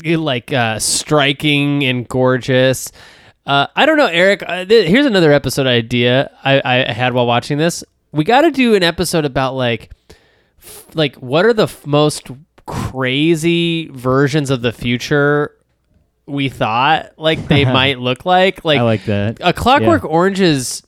like 0.05 0.51
uh 0.53 0.79
striking 0.79 1.83
and 1.83 2.07
gorgeous. 2.07 2.91
Uh, 3.45 3.67
I 3.75 3.85
don't 3.85 3.97
know, 3.97 4.05
Eric. 4.05 4.43
Uh, 4.47 4.65
th- 4.65 4.87
here's 4.87 5.05
another 5.05 5.31
episode 5.31 5.65
idea 5.65 6.31
I, 6.43 6.61
I 6.63 6.91
had 6.91 7.13
while 7.13 7.25
watching 7.25 7.57
this. 7.57 7.83
We 8.11 8.23
got 8.23 8.41
to 8.41 8.51
do 8.51 8.75
an 8.75 8.83
episode 8.83 9.25
about 9.25 9.55
like, 9.55 9.91
f- 10.59 10.85
like 10.93 11.15
what 11.15 11.45
are 11.45 11.53
the 11.53 11.63
f- 11.63 11.85
most 11.87 12.29
crazy 12.67 13.87
versions 13.89 14.51
of 14.51 14.61
the 14.61 14.71
future 14.71 15.55
we 16.25 16.49
thought 16.49 17.11
like 17.17 17.47
they 17.47 17.65
might 17.79 17.99
look 17.99 18.25
like. 18.25 18.63
Like, 18.65 18.79
I 18.79 18.83
like 18.83 19.05
that. 19.05 19.37
a 19.41 19.53
Clockwork 19.53 20.03
Orange's 20.05 20.83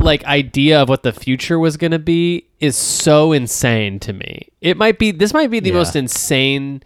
like 0.00 0.24
idea 0.24 0.82
of 0.82 0.88
what 0.88 1.02
the 1.02 1.12
future 1.12 1.58
was 1.58 1.76
going 1.76 1.90
to 1.92 1.98
be 1.98 2.48
is 2.60 2.76
so 2.76 3.32
insane 3.32 4.00
to 4.00 4.12
me. 4.12 4.48
It 4.60 4.76
might 4.76 4.98
be 4.98 5.10
this 5.10 5.32
might 5.32 5.50
be 5.50 5.60
the 5.60 5.70
Yeah. 5.70 5.76
most 5.76 5.96
insane 5.96 6.82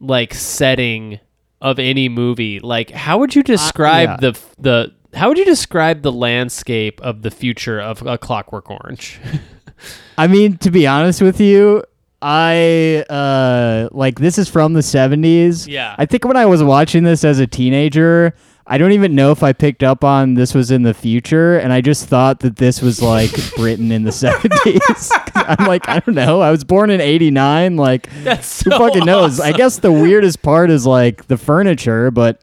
like 0.00 0.34
setting 0.34 1.20
of 1.60 1.78
any 1.78 2.08
movie. 2.08 2.58
Like, 2.60 2.90
how 2.90 3.18
would 3.18 3.34
you 3.34 3.40
uh, 3.40 3.44
describe 3.44 4.08
yeah. 4.08 4.16
the 4.30 4.40
the 4.58 4.92
how 5.16 5.28
would 5.28 5.38
you 5.38 5.44
describe 5.44 6.02
the 6.02 6.12
landscape 6.12 7.00
of 7.02 7.22
the 7.22 7.30
future 7.30 7.80
of 7.80 8.04
a 8.06 8.18
Clockwork 8.18 8.70
Orange? 8.70 9.20
I 10.18 10.26
mean, 10.26 10.56
to 10.58 10.70
be 10.70 10.86
honest 10.86 11.22
with 11.22 11.40
you, 11.40 11.84
I 12.22 13.04
uh 13.10 13.88
like 13.92 14.18
this 14.20 14.38
is 14.38 14.48
from 14.48 14.74
the 14.74 14.80
70s. 14.80 15.66
Yeah. 15.66 15.96
I 15.98 16.06
think 16.06 16.24
when 16.24 16.36
I 16.36 16.46
was 16.46 16.62
watching 16.62 17.02
this 17.02 17.24
as 17.24 17.40
a 17.40 17.46
teenager, 17.46 18.34
I 18.64 18.78
don't 18.78 18.92
even 18.92 19.16
know 19.16 19.32
if 19.32 19.42
I 19.42 19.52
picked 19.52 19.82
up 19.82 20.04
on 20.04 20.34
this 20.34 20.54
was 20.54 20.70
in 20.70 20.82
the 20.82 20.94
future 20.94 21.58
and 21.58 21.72
I 21.72 21.80
just 21.80 22.06
thought 22.06 22.40
that 22.40 22.56
this 22.56 22.80
was 22.80 23.02
like 23.02 23.30
Britain 23.56 23.90
in 23.90 24.04
the 24.04 24.12
70s. 24.12 25.10
I'm 25.34 25.66
like, 25.66 25.88
I 25.88 25.98
don't 25.98 26.14
know. 26.14 26.40
I 26.40 26.52
was 26.52 26.62
born 26.62 26.90
in 26.90 27.00
89 27.00 27.76
like 27.76 28.08
That's 28.22 28.62
who 28.62 28.70
so 28.70 28.78
fucking 28.78 29.04
knows? 29.04 29.40
I 29.40 29.50
guess 29.52 29.80
the 29.80 29.92
weirdest 30.06 30.42
part 30.42 30.70
is 30.70 30.86
like 30.86 31.26
the 31.26 31.36
furniture, 31.36 32.12
but 32.12 32.40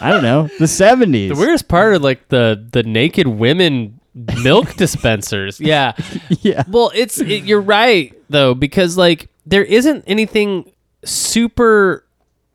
I 0.00 0.10
don't 0.10 0.22
know. 0.22 0.44
The 0.58 0.64
70s. 0.64 1.28
The 1.28 1.34
weirdest 1.34 1.68
part 1.68 1.92
are 1.92 1.98
like 1.98 2.28
the 2.28 2.66
the 2.72 2.82
naked 2.82 3.26
women 3.26 3.95
milk 4.42 4.74
dispensers. 4.74 5.60
Yeah. 5.60 5.92
yeah. 6.40 6.64
Well, 6.68 6.90
it's 6.94 7.20
it, 7.20 7.44
you're 7.44 7.60
right 7.60 8.14
though 8.30 8.54
because 8.54 8.96
like 8.96 9.28
there 9.44 9.64
isn't 9.64 10.04
anything 10.06 10.72
super. 11.04 12.04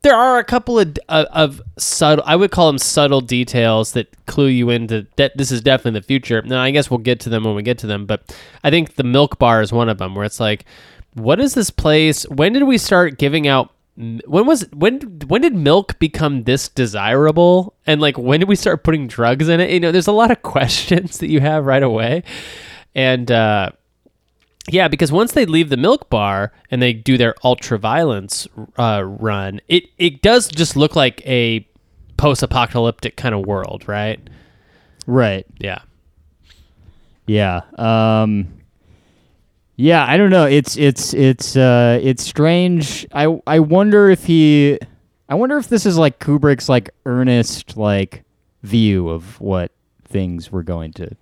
There 0.02 0.16
are 0.16 0.38
a 0.38 0.44
couple 0.44 0.80
of 0.80 0.98
uh, 1.08 1.26
of, 1.32 1.60
of 1.60 1.62
subtle. 1.78 2.24
I 2.26 2.34
would 2.34 2.50
call 2.50 2.66
them 2.66 2.78
subtle 2.78 3.20
details 3.20 3.92
that 3.92 4.08
clue 4.26 4.48
you 4.48 4.70
into 4.70 5.06
that 5.16 5.36
this 5.36 5.52
is 5.52 5.60
definitely 5.60 6.00
the 6.00 6.06
future. 6.06 6.42
Now, 6.42 6.60
I 6.60 6.72
guess 6.72 6.90
we'll 6.90 6.98
get 6.98 7.20
to 7.20 7.28
them 7.28 7.44
when 7.44 7.54
we 7.54 7.62
get 7.62 7.78
to 7.78 7.86
them, 7.86 8.06
but 8.06 8.36
I 8.64 8.70
think 8.70 8.96
the 8.96 9.04
milk 9.04 9.38
bar 9.38 9.62
is 9.62 9.72
one 9.72 9.88
of 9.88 9.98
them 9.98 10.16
where 10.16 10.24
it's 10.24 10.40
like, 10.40 10.64
what 11.14 11.38
is 11.38 11.54
this 11.54 11.70
place? 11.70 12.24
When 12.28 12.52
did 12.52 12.64
we 12.64 12.78
start 12.78 13.18
giving 13.18 13.46
out? 13.46 13.72
When 13.96 14.46
was 14.46 14.62
when 14.72 15.00
when 15.26 15.42
did 15.42 15.54
milk 15.54 15.98
become 15.98 16.44
this 16.44 16.68
desirable? 16.68 17.74
And 17.86 18.00
like 18.00 18.16
when 18.16 18.40
did 18.40 18.48
we 18.48 18.56
start 18.56 18.84
putting 18.84 19.06
drugs 19.06 19.48
in 19.48 19.60
it? 19.60 19.70
You 19.70 19.80
know, 19.80 19.92
there's 19.92 20.06
a 20.06 20.12
lot 20.12 20.30
of 20.30 20.42
questions 20.54 21.18
that 21.18 21.28
you 21.28 21.40
have 21.40 21.66
right 21.66 21.82
away, 21.82 22.22
and. 22.94 23.30
uh 23.30 23.70
yeah, 24.70 24.86
because 24.86 25.10
once 25.10 25.32
they 25.32 25.44
leave 25.44 25.70
the 25.70 25.76
milk 25.76 26.08
bar 26.08 26.52
and 26.70 26.80
they 26.80 26.92
do 26.92 27.18
their 27.18 27.34
ultra 27.42 27.78
violence 27.80 28.46
uh, 28.78 29.02
run, 29.04 29.60
it 29.66 29.86
it 29.98 30.22
does 30.22 30.46
just 30.46 30.76
look 30.76 30.94
like 30.94 31.20
a 31.26 31.66
post 32.16 32.44
apocalyptic 32.44 33.16
kind 33.16 33.34
of 33.34 33.44
world, 33.44 33.88
right? 33.88 34.20
Right. 35.04 35.44
Yeah. 35.58 35.80
Yeah. 37.26 37.62
Um 37.76 38.61
Yeah, 39.82 40.06
I 40.08 40.16
don't 40.16 40.30
know. 40.30 40.46
It's 40.46 40.76
it's 40.76 41.12
it's 41.12 41.56
uh 41.56 41.98
it's 42.00 42.22
strange. 42.22 43.04
I 43.12 43.40
I 43.48 43.58
wonder 43.58 44.10
if 44.10 44.24
he 44.24 44.78
I 45.28 45.34
wonder 45.34 45.58
if 45.58 45.68
this 45.68 45.86
is 45.86 45.98
like 45.98 46.20
Kubrick's 46.20 46.68
like 46.68 46.90
earnest 47.04 47.76
like 47.76 48.22
view 48.62 49.08
of 49.08 49.40
what 49.40 49.72
things 50.04 50.52
were 50.52 50.62
going 50.62 50.92
to 50.92 51.16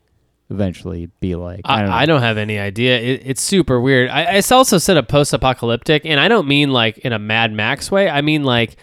eventually 0.50 1.06
be 1.20 1.36
like. 1.36 1.62
I 1.64 1.76
I, 1.76 1.80
don't 1.80 1.88
know. 1.88 1.96
I 1.96 2.04
don't 2.04 2.20
have 2.20 2.36
any 2.36 2.58
idea. 2.58 3.00
It, 3.00 3.22
it's 3.24 3.40
super 3.40 3.80
weird. 3.80 4.10
I, 4.10 4.24
I 4.24 4.42
also 4.50 4.76
said 4.76 4.98
a 4.98 5.02
post 5.02 5.32
apocalyptic, 5.32 6.04
and 6.04 6.20
I 6.20 6.28
don't 6.28 6.46
mean 6.46 6.70
like 6.70 6.98
in 6.98 7.14
a 7.14 7.18
Mad 7.18 7.54
Max 7.54 7.90
way. 7.90 8.10
I 8.10 8.20
mean 8.20 8.44
like 8.44 8.76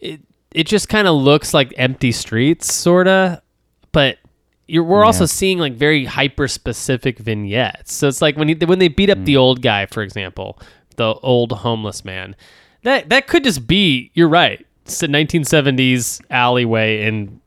it. 0.00 0.22
It 0.50 0.66
just 0.66 0.88
kind 0.88 1.06
of 1.06 1.14
looks 1.14 1.54
like 1.54 1.72
empty 1.76 2.10
streets, 2.10 2.74
sorta. 2.74 3.42
But 3.92 4.18
you're, 4.70 4.84
we're 4.84 5.04
also 5.04 5.26
seeing 5.26 5.58
like 5.58 5.74
very 5.74 6.04
hyper 6.04 6.48
specific 6.48 7.18
vignettes. 7.18 7.92
So 7.92 8.08
it's 8.08 8.22
like 8.22 8.36
when 8.36 8.48
he, 8.48 8.54
when 8.54 8.78
they 8.78 8.88
beat 8.88 9.10
up 9.10 9.18
Mm. 9.18 9.24
the 9.24 9.36
old 9.36 9.62
guy, 9.62 9.86
for 9.86 10.02
example, 10.02 10.58
the 10.96 11.14
old 11.14 11.52
homeless 11.52 12.04
man. 12.04 12.36
That 12.82 13.08
that 13.10 13.26
could 13.26 13.44
just 13.44 13.66
be. 13.66 14.10
You're 14.14 14.28
right. 14.28 14.64
It's 14.86 15.02
a 15.02 15.08
1970s 15.08 16.20
alleyway 16.30 17.04
in 17.06 17.40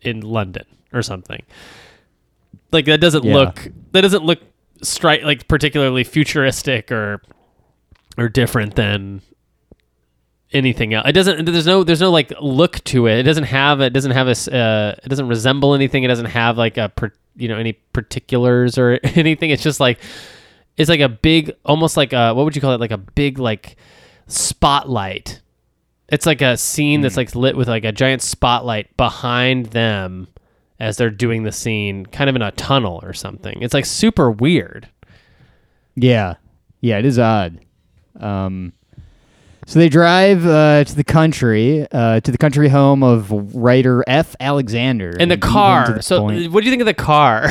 in 0.00 0.20
London 0.22 0.64
or 0.92 1.02
something. 1.02 1.42
Like 2.72 2.86
that 2.86 3.00
doesn't 3.00 3.24
Yeah. 3.24 3.34
look 3.34 3.68
that 3.92 4.00
doesn't 4.00 4.24
look 4.24 4.40
straight 4.82 5.24
like 5.24 5.46
particularly 5.48 6.04
futuristic 6.04 6.90
or 6.90 7.20
or 8.18 8.28
different 8.28 8.74
than 8.74 9.20
anything 10.52 10.94
else. 10.94 11.08
It 11.08 11.12
doesn't. 11.12 11.44
There's 11.44 11.66
no. 11.66 11.84
There's 11.84 12.00
no 12.00 12.10
like 12.10 12.32
look 12.40 12.82
to 12.84 13.06
it. 13.06 13.18
It 13.18 13.22
doesn't 13.24 13.44
have. 13.44 13.80
It 13.80 13.90
doesn't 13.92 14.12
have 14.12 14.28
a. 14.28 14.56
Uh, 14.56 14.94
it 15.02 15.08
doesn't 15.08 15.28
resemble 15.28 15.74
anything. 15.74 16.04
It 16.04 16.08
doesn't 16.08 16.26
have 16.26 16.56
like 16.58 16.76
a. 16.76 16.88
Per, 16.88 17.12
you 17.36 17.48
know 17.48 17.56
any 17.56 17.72
particulars 17.72 18.78
or 18.78 18.98
anything. 19.04 19.50
It's 19.50 19.62
just 19.62 19.80
like. 19.80 19.98
It's 20.76 20.88
like 20.88 21.00
a 21.00 21.08
big, 21.08 21.52
almost 21.64 21.96
like 21.96 22.12
a. 22.12 22.32
What 22.34 22.44
would 22.44 22.56
you 22.56 22.62
call 22.62 22.72
it? 22.72 22.80
Like 22.80 22.90
a 22.90 22.98
big 22.98 23.38
like 23.38 23.76
spotlight. 24.26 25.40
It's 26.08 26.26
like 26.26 26.42
a 26.42 26.56
scene 26.56 27.00
that's 27.00 27.16
like 27.16 27.34
lit 27.34 27.56
with 27.56 27.68
like 27.68 27.84
a 27.84 27.92
giant 27.92 28.22
spotlight 28.22 28.96
behind 28.96 29.66
them 29.66 30.28
as 30.78 30.96
they're 30.96 31.10
doing 31.10 31.44
the 31.44 31.52
scene, 31.52 32.04
kind 32.04 32.28
of 32.28 32.36
in 32.36 32.42
a 32.42 32.50
tunnel 32.52 33.00
or 33.02 33.12
something. 33.12 33.62
It's 33.62 33.72
like 33.72 33.86
super 33.86 34.30
weird. 34.30 34.88
Yeah, 35.94 36.34
yeah, 36.80 36.98
it 36.98 37.06
is 37.06 37.18
odd. 37.18 37.60
Um, 38.18 38.72
so 39.72 39.78
they 39.78 39.88
drive 39.88 40.44
uh, 40.46 40.84
to 40.84 40.94
the 40.94 41.02
country, 41.02 41.86
uh, 41.92 42.20
to 42.20 42.30
the 42.30 42.36
country 42.36 42.68
home 42.68 43.02
of 43.02 43.30
writer 43.54 44.04
F. 44.06 44.36
Alexander, 44.38 45.16
And 45.18 45.30
the 45.30 45.38
car. 45.38 46.02
So, 46.02 46.20
point- 46.20 46.52
what 46.52 46.60
do 46.62 46.66
you 46.66 46.72
think 46.72 46.82
of 46.82 46.86
the 46.86 46.92
car? 46.92 47.48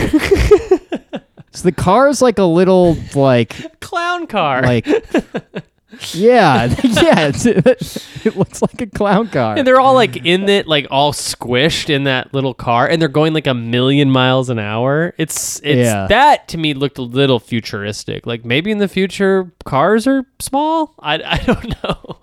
so 1.52 1.64
the 1.64 1.72
car 1.72 2.10
is 2.10 2.22
like 2.22 2.38
a 2.38 2.44
little 2.44 2.96
like 3.16 3.56
Clown 3.82 4.28
car. 4.28 4.62
like 4.62 4.86
yeah 6.14 6.66
yeah 6.84 7.28
it's, 7.34 7.46
it 8.26 8.36
looks 8.38 8.62
like 8.62 8.80
a 8.82 8.88
clown 8.88 9.28
car 9.30 9.58
and 9.58 9.68
they're 9.68 9.80
all 9.80 9.94
like 9.94 10.16
in 10.26 10.48
it, 10.50 10.68
like 10.68 10.88
all 10.89 11.12
squished 11.14 11.89
in 11.89 12.06
that 12.06 12.34
little 12.34 12.54
car, 12.54 12.88
and 12.88 13.02
they're 13.02 13.10
going 13.10 13.34
like 13.34 13.48
a 13.48 13.54
million 13.54 14.10
miles 14.10 14.50
an 14.50 14.60
hour. 14.60 15.14
It's 15.18 15.60
it's 15.64 15.78
Yeah. 15.88 16.08
that 16.08 16.48
to 16.50 16.58
me 16.58 16.74
looked 16.74 16.98
a 16.98 17.02
little 17.04 17.39
futuristic. 17.39 18.26
Like 18.26 18.46
maybe 18.46 18.72
in 18.72 18.78
the 18.78 18.88
future 18.88 19.52
cars 19.66 20.08
are 20.08 20.26
small. 20.39 20.94
I, 21.00 21.16
I 21.16 21.38
don't 21.46 21.84
know. 21.84 22.18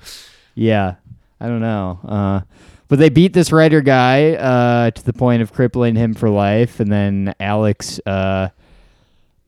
yeah 0.55 0.95
i 1.41 1.47
don't 1.47 1.61
know 1.61 2.01
uh, 2.09 2.41
but 2.89 2.99
they 2.99 3.09
beat 3.11 3.33
this 3.33 3.53
writer 3.53 3.81
guy 3.81 4.33
uh, 4.35 4.91
to 4.91 5.05
the 5.05 5.13
point 5.13 5.41
of 5.43 5.53
crippling 5.53 5.95
him 5.95 6.15
for 6.15 6.29
life 6.31 6.81
and 6.81 6.91
then 6.91 7.33
alex 7.39 8.01
uh, 8.07 8.49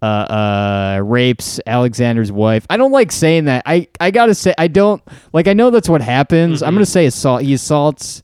uh, 0.03 0.05
uh, 0.05 1.01
rapes 1.05 1.61
Alexander's 1.67 2.33
wife. 2.33 2.67
I 2.71 2.77
don't 2.77 2.93
like 2.93 3.13
saying 3.13 3.45
that. 3.47 3.63
I, 3.67 3.89
I 4.01 4.11
gotta 4.11 4.35
say 4.35 4.55
I 4.57 4.69
don't 4.69 5.03
like. 5.33 5.47
I 5.49 5.53
know 5.53 5.71
that's 5.71 5.89
what 5.89 6.01
happens. 6.01 6.59
Mm-hmm. 6.59 6.69
I'm 6.69 6.75
gonna 6.75 6.87
say 6.87 7.07
assault. 7.07 7.43
He 7.43 7.55
assaults 7.55 8.23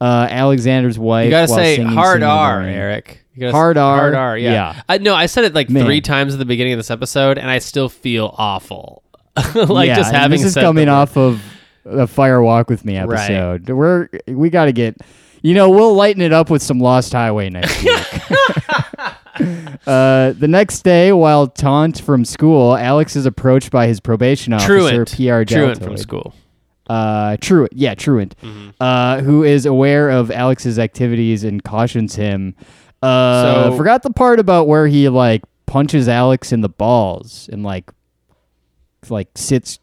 uh, 0.00 0.26
Alexander's 0.30 0.98
wife. 0.98 1.26
You 1.26 1.30
gotta 1.30 1.48
say 1.48 1.76
singing 1.76 1.92
hard 1.92 2.20
Singing 2.20 2.28
R, 2.28 2.62
Eric. 2.62 3.24
Hard 3.40 3.78
R? 3.78 3.96
Hard 3.98 4.14
R. 4.14 4.38
Yeah. 4.38 4.52
Yeah. 4.52 4.82
I, 4.88 4.98
no, 4.98 5.14
I 5.14 5.26
said 5.26 5.44
it 5.44 5.54
like 5.54 5.70
Man. 5.70 5.84
three 5.84 6.00
times 6.00 6.34
at 6.34 6.38
the 6.38 6.44
beginning 6.44 6.74
of 6.74 6.78
this 6.78 6.90
episode, 6.90 7.38
and 7.38 7.50
I 7.50 7.58
still 7.58 7.88
feel 7.88 8.34
awful. 8.36 9.02
like 9.54 9.86
yeah, 9.86 9.96
just 9.96 10.12
having 10.12 10.40
this 10.42 10.48
is 10.48 10.54
coming 10.54 10.88
off 10.90 11.16
of 11.16 11.42
a 11.86 12.06
Fire 12.06 12.42
Walk 12.42 12.68
with 12.68 12.84
Me 12.84 12.98
Right. 13.00 13.30
episode. 13.30 13.70
We're 13.70 14.08
we 14.28 14.50
got 14.50 14.66
to 14.66 14.72
get, 14.72 14.98
you 15.42 15.54
know, 15.54 15.68
we'll 15.70 15.94
lighten 15.94 16.22
it 16.22 16.32
up 16.32 16.48
with 16.50 16.62
some 16.62 16.78
Lost 16.80 17.12
Highway 17.12 17.50
next 17.50 17.82
week. 17.84 17.98
uh, 19.86 20.32
the 20.32 20.46
next 20.48 20.82
day, 20.82 21.12
while 21.12 21.46
taunt 21.48 22.00
from 22.00 22.24
school, 22.24 22.76
Alex 22.76 23.16
is 23.16 23.26
approached 23.26 23.70
by 23.70 23.86
his 23.86 24.00
probation 24.00 24.52
officer, 24.52 24.78
Truant. 24.78 25.12
P.R. 25.12 25.44
Truant 25.44 25.78
Deltoid. 25.78 25.82
from 25.84 25.96
school. 25.96 26.34
Uh, 26.88 27.36
Truant, 27.40 27.72
yeah, 27.74 27.94
Truant, 27.94 28.34
Mm-hmm. 28.42 28.70
uh, 28.80 29.20
who 29.20 29.42
is 29.44 29.66
aware 29.66 30.10
of 30.10 30.30
Alex's 30.30 30.78
activities 30.78 31.44
and 31.44 31.62
cautions 31.62 32.14
him. 32.16 32.54
Uh, 33.02 33.70
So- 33.70 33.76
forgot 33.76 34.02
the 34.02 34.10
part 34.10 34.38
about 34.38 34.68
where 34.68 34.86
he 34.86 35.08
like 35.08 35.42
punches 35.66 36.08
Alex 36.08 36.52
in 36.52 36.60
the 36.60 36.68
balls 36.68 37.48
and 37.52 37.62
like, 37.62 37.90
like 39.08 39.28
sits 39.34 39.78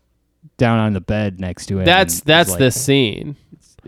down 0.58 0.78
on 0.80 0.94
the 0.94 1.02
bed 1.02 1.40
next 1.40 1.66
to 1.68 1.80
him. 1.80 1.86
That's 1.86 2.16
and 2.16 2.20
is 2.22 2.24
that's 2.26 2.50
like- 2.52 2.60
this 2.60 2.80
scene. 2.82 3.36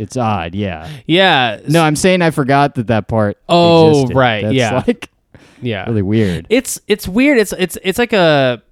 It's 0.02 0.18
odd, 0.18 0.56
yeah. 0.56 0.90
Yeah. 1.06 1.60
No, 1.68 1.84
I'm 1.84 1.96
saying 1.96 2.24
I 2.24 2.32
forgot 2.32 2.74
that 2.76 2.88
that 2.88 3.08
part. 3.08 3.38
Oh, 3.48 3.90
existed. 3.92 4.16
right, 4.16 4.42
That's 4.42 4.56
yeah. 4.56 4.84
like 4.88 5.10
yeah. 5.62 5.86
really 5.86 6.02
weird. 6.02 6.48
It's 6.50 6.82
it's 6.88 7.08
weird. 7.08 7.38
It's 7.38 7.54
it's 7.54 7.78
it's 7.84 8.00
like 8.00 8.12
a 8.12 8.64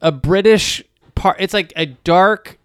a 0.00 0.12
British 0.12 0.84
part. 1.16 1.38
It's 1.40 1.52
like 1.52 1.72
a 1.74 1.86
dark. 1.86 2.58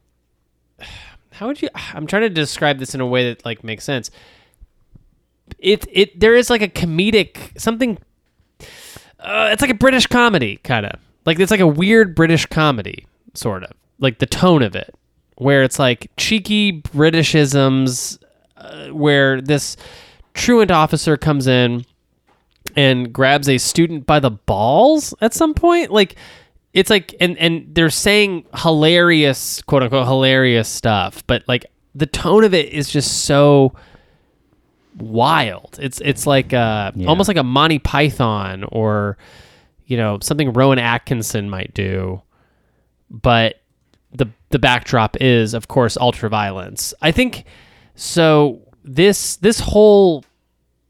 How 1.32 1.48
would 1.48 1.62
you? 1.64 1.70
I'm 1.94 2.06
trying 2.06 2.22
to 2.22 2.30
describe 2.30 2.78
this 2.78 2.94
in 2.94 3.02
a 3.02 3.08
way 3.08 3.34
that 3.34 3.44
like 3.44 3.64
makes 3.64 3.84
sense. 3.84 4.12
It 5.58 5.88
it 5.92 6.20
there 6.20 6.36
is 6.36 6.52
like 6.52 6.62
a 6.62 6.68
comedic 6.68 7.60
something. 7.60 7.98
Uh, 9.20 9.50
it's 9.52 9.64
like 9.64 9.72
a 9.72 9.76
British 9.76 10.06
comedy 10.06 10.58
kind 10.58 10.86
of 10.86 11.00
like 11.26 11.40
it's 11.40 11.52
like 11.52 11.60
a 11.60 11.68
weird 11.68 12.14
British 12.14 12.46
comedy 12.46 13.08
sort 13.34 13.64
of 13.64 13.72
like 13.98 14.20
the 14.20 14.26
tone 14.28 14.62
of 14.62 14.76
it 14.76 14.94
where 15.40 15.64
it's 15.64 15.80
like 15.80 16.10
cheeky 16.16 16.82
Britishisms 16.82 18.18
uh, 18.56 18.88
where 18.90 19.42
this 19.42 19.76
truant 20.34 20.72
officer 20.72 21.18
comes 21.18 21.48
in 21.48 21.84
and 22.76 23.12
grabs 23.12 23.50
a 23.50 23.58
student 23.58 24.06
by 24.06 24.20
the 24.20 24.30
balls 24.32 25.14
at 25.22 25.34
some 25.34 25.54
point 25.54 25.92
like 25.92 26.16
it's 26.74 26.90
like 26.90 27.16
and 27.20 27.36
and 27.40 27.74
they're 27.74 27.90
saying 27.90 28.46
hilarious 28.56 29.62
quote 29.64 29.82
unquote 29.82 30.06
hilarious 30.06 30.70
stuff 30.70 31.26
but 31.26 31.44
like 31.48 31.66
the 31.96 32.06
tone 32.06 32.44
of 32.44 32.54
it 32.54 32.72
is 32.72 32.90
just 32.90 33.26
so 33.26 33.74
wild. 34.98 35.78
It's 35.82 36.02
it's 36.02 36.28
like 36.28 36.54
uh, 36.54 36.92
Yeah. 36.96 37.08
almost 37.08 37.28
like 37.28 37.38
a 37.38 37.44
Monty 37.44 37.80
Python 37.80 38.64
or 38.72 39.18
you 39.86 39.98
know 39.98 40.20
something 40.22 40.54
Rowan 40.54 40.80
Atkinson 40.80 41.50
might 41.50 41.74
do, 41.74 42.22
but 43.10 43.56
the 44.12 44.28
the 44.50 44.60
backdrop 44.60 45.18
is 45.20 45.54
of 45.54 45.68
course 45.68 45.98
ultraviolence. 45.98 46.94
I 47.02 47.12
think 47.12 47.46
so. 47.96 48.62
This 48.84 49.36
this 49.38 49.60
whole 49.60 50.24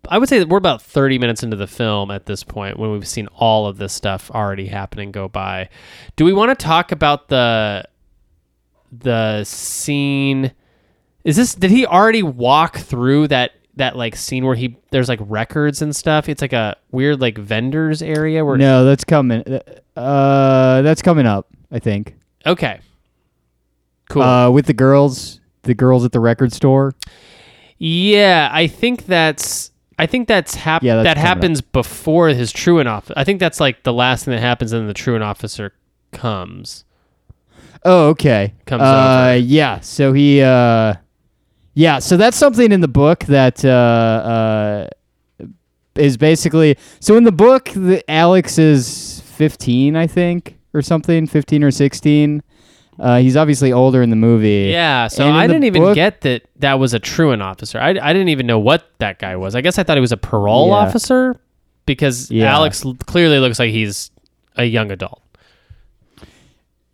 I 0.07 0.17
would 0.17 0.29
say 0.29 0.39
that 0.39 0.47
we're 0.47 0.57
about 0.57 0.81
30 0.81 1.19
minutes 1.19 1.43
into 1.43 1.55
the 1.55 1.67
film 1.67 2.09
at 2.09 2.25
this 2.25 2.43
point 2.43 2.79
when 2.79 2.91
we've 2.91 3.07
seen 3.07 3.27
all 3.27 3.67
of 3.67 3.77
this 3.77 3.93
stuff 3.93 4.31
already 4.31 4.67
happen 4.67 4.99
and 4.99 5.13
go 5.13 5.27
by. 5.27 5.69
Do 6.15 6.25
we 6.25 6.33
want 6.33 6.57
to 6.57 6.63
talk 6.63 6.91
about 6.91 7.27
the 7.27 7.85
the 8.91 9.43
scene 9.43 10.51
is 11.23 11.35
this 11.35 11.53
did 11.53 11.69
he 11.69 11.85
already 11.85 12.23
walk 12.23 12.77
through 12.77 13.27
that 13.27 13.51
that 13.75 13.95
like 13.95 14.15
scene 14.15 14.45
where 14.45 14.55
he 14.55 14.77
there's 14.91 15.09
like 15.09 15.19
records 15.21 15.81
and 15.81 15.95
stuff? 15.95 16.29
It's 16.29 16.41
like 16.41 16.53
a 16.53 16.77
weird 16.91 17.21
like 17.21 17.37
vendors 17.37 18.01
area 18.01 18.43
where 18.45 18.57
No, 18.57 18.85
that's 18.85 19.03
coming. 19.03 19.43
Uh, 19.95 20.81
that's 20.81 21.01
coming 21.01 21.25
up. 21.25 21.47
I 21.71 21.79
think. 21.79 22.15
Okay. 22.45 22.79
Cool. 24.09 24.23
Uh, 24.23 24.49
with 24.49 24.65
the 24.65 24.73
girls, 24.73 25.39
the 25.63 25.73
girls 25.73 26.03
at 26.03 26.11
the 26.11 26.19
record 26.19 26.51
store. 26.51 26.93
Yeah, 27.77 28.49
I 28.51 28.67
think 28.67 29.05
that's 29.05 29.71
I 29.97 30.05
think 30.05 30.27
that's 30.27 30.55
hap- 30.55 30.83
Yeah, 30.83 30.95
that's 30.95 31.05
that 31.05 31.15
coming 31.17 31.29
up. 31.29 31.37
happens 31.37 31.61
before 31.61 32.29
his 32.29 32.51
truant 32.51 32.87
officer. 32.87 33.13
I 33.17 33.23
think 33.23 33.39
that's 33.39 33.59
like 33.59 33.83
the 33.83 33.93
last 33.93 34.25
thing 34.25 34.33
that 34.33 34.41
happens, 34.41 34.71
and 34.71 34.81
then 34.81 34.87
the 34.87 34.93
truant 34.93 35.23
officer 35.23 35.73
comes. 36.11 36.85
Oh, 37.85 38.07
okay. 38.09 38.53
Comes 38.65 38.81
uh, 38.81 38.85
over. 39.31 39.37
Yeah. 39.37 39.79
So 39.81 40.13
he. 40.13 40.41
Uh, 40.41 40.95
yeah. 41.73 41.99
So 41.99 42.17
that's 42.17 42.37
something 42.37 42.71
in 42.71 42.81
the 42.81 42.87
book 42.87 43.25
that 43.25 43.63
uh, 43.63 44.87
uh, 45.39 45.45
is 45.95 46.17
basically. 46.17 46.77
So 46.99 47.15
in 47.15 47.23
the 47.23 47.31
book, 47.31 47.69
the, 47.69 48.03
Alex 48.09 48.57
is 48.57 49.21
fifteen, 49.21 49.95
I 49.95 50.07
think, 50.07 50.57
or 50.73 50.81
something, 50.81 51.27
fifteen 51.27 51.63
or 51.63 51.71
sixteen. 51.71 52.41
Uh, 52.99 53.19
he's 53.19 53.37
obviously 53.37 53.71
older 53.71 54.01
in 54.01 54.09
the 54.09 54.15
movie. 54.15 54.69
Yeah, 54.71 55.07
so 55.07 55.29
I 55.29 55.47
didn't 55.47 55.63
even 55.63 55.81
book- 55.81 55.95
get 55.95 56.21
that 56.21 56.43
that 56.57 56.79
was 56.79 56.93
a 56.93 56.99
truant 56.99 57.41
officer. 57.41 57.79
I, 57.79 57.89
I 57.91 58.13
didn't 58.13 58.29
even 58.29 58.45
know 58.45 58.59
what 58.59 58.89
that 58.99 59.19
guy 59.19 59.35
was. 59.37 59.55
I 59.55 59.61
guess 59.61 59.79
I 59.79 59.83
thought 59.83 59.95
he 59.97 60.01
was 60.01 60.11
a 60.11 60.17
parole 60.17 60.67
Yeah. 60.67 60.73
officer 60.73 61.35
because 61.85 62.29
Yeah. 62.29 62.53
Alex 62.53 62.85
l- 62.85 62.97
clearly 63.05 63.39
looks 63.39 63.57
like 63.59 63.71
he's 63.71 64.11
a 64.57 64.65
young 64.65 64.91
adult. 64.91 65.21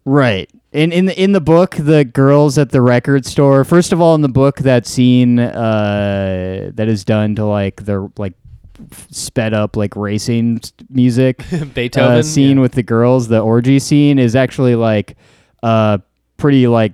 Right. 0.06 0.50
In 0.72 0.92
in 0.92 1.06
the 1.06 1.20
in 1.22 1.32
the 1.32 1.42
book, 1.42 1.76
the 1.80 2.06
girls 2.06 2.58
at 2.58 2.70
the 2.70 2.82
record 2.82 3.26
store. 3.26 3.64
First 3.64 3.92
of 3.94 4.00
all, 4.02 4.14
in 4.14 4.22
the 4.22 4.28
book, 4.30 4.58
that 4.60 4.86
scene 4.86 5.40
uh, 5.40 6.70
that 6.74 6.88
is 6.88 7.04
done 7.04 7.34
to 7.36 7.46
like 7.46 7.86
the 7.86 8.12
like 8.18 8.34
sped 9.10 9.54
up 9.54 9.76
like 9.78 9.96
racing 9.96 10.60
music 10.90 11.38
Beethoven 11.74 12.18
uh, 12.20 12.22
scene 12.24 12.58
yeah. 12.58 12.62
with 12.62 12.74
the 12.74 12.84
girls, 12.84 13.30
the 13.30 13.40
orgy 13.40 13.80
scene 13.80 14.20
is 14.20 14.36
actually 14.36 14.76
like 14.76 15.16
uh 15.66 15.98
pretty 16.38 16.68
like 16.68 16.94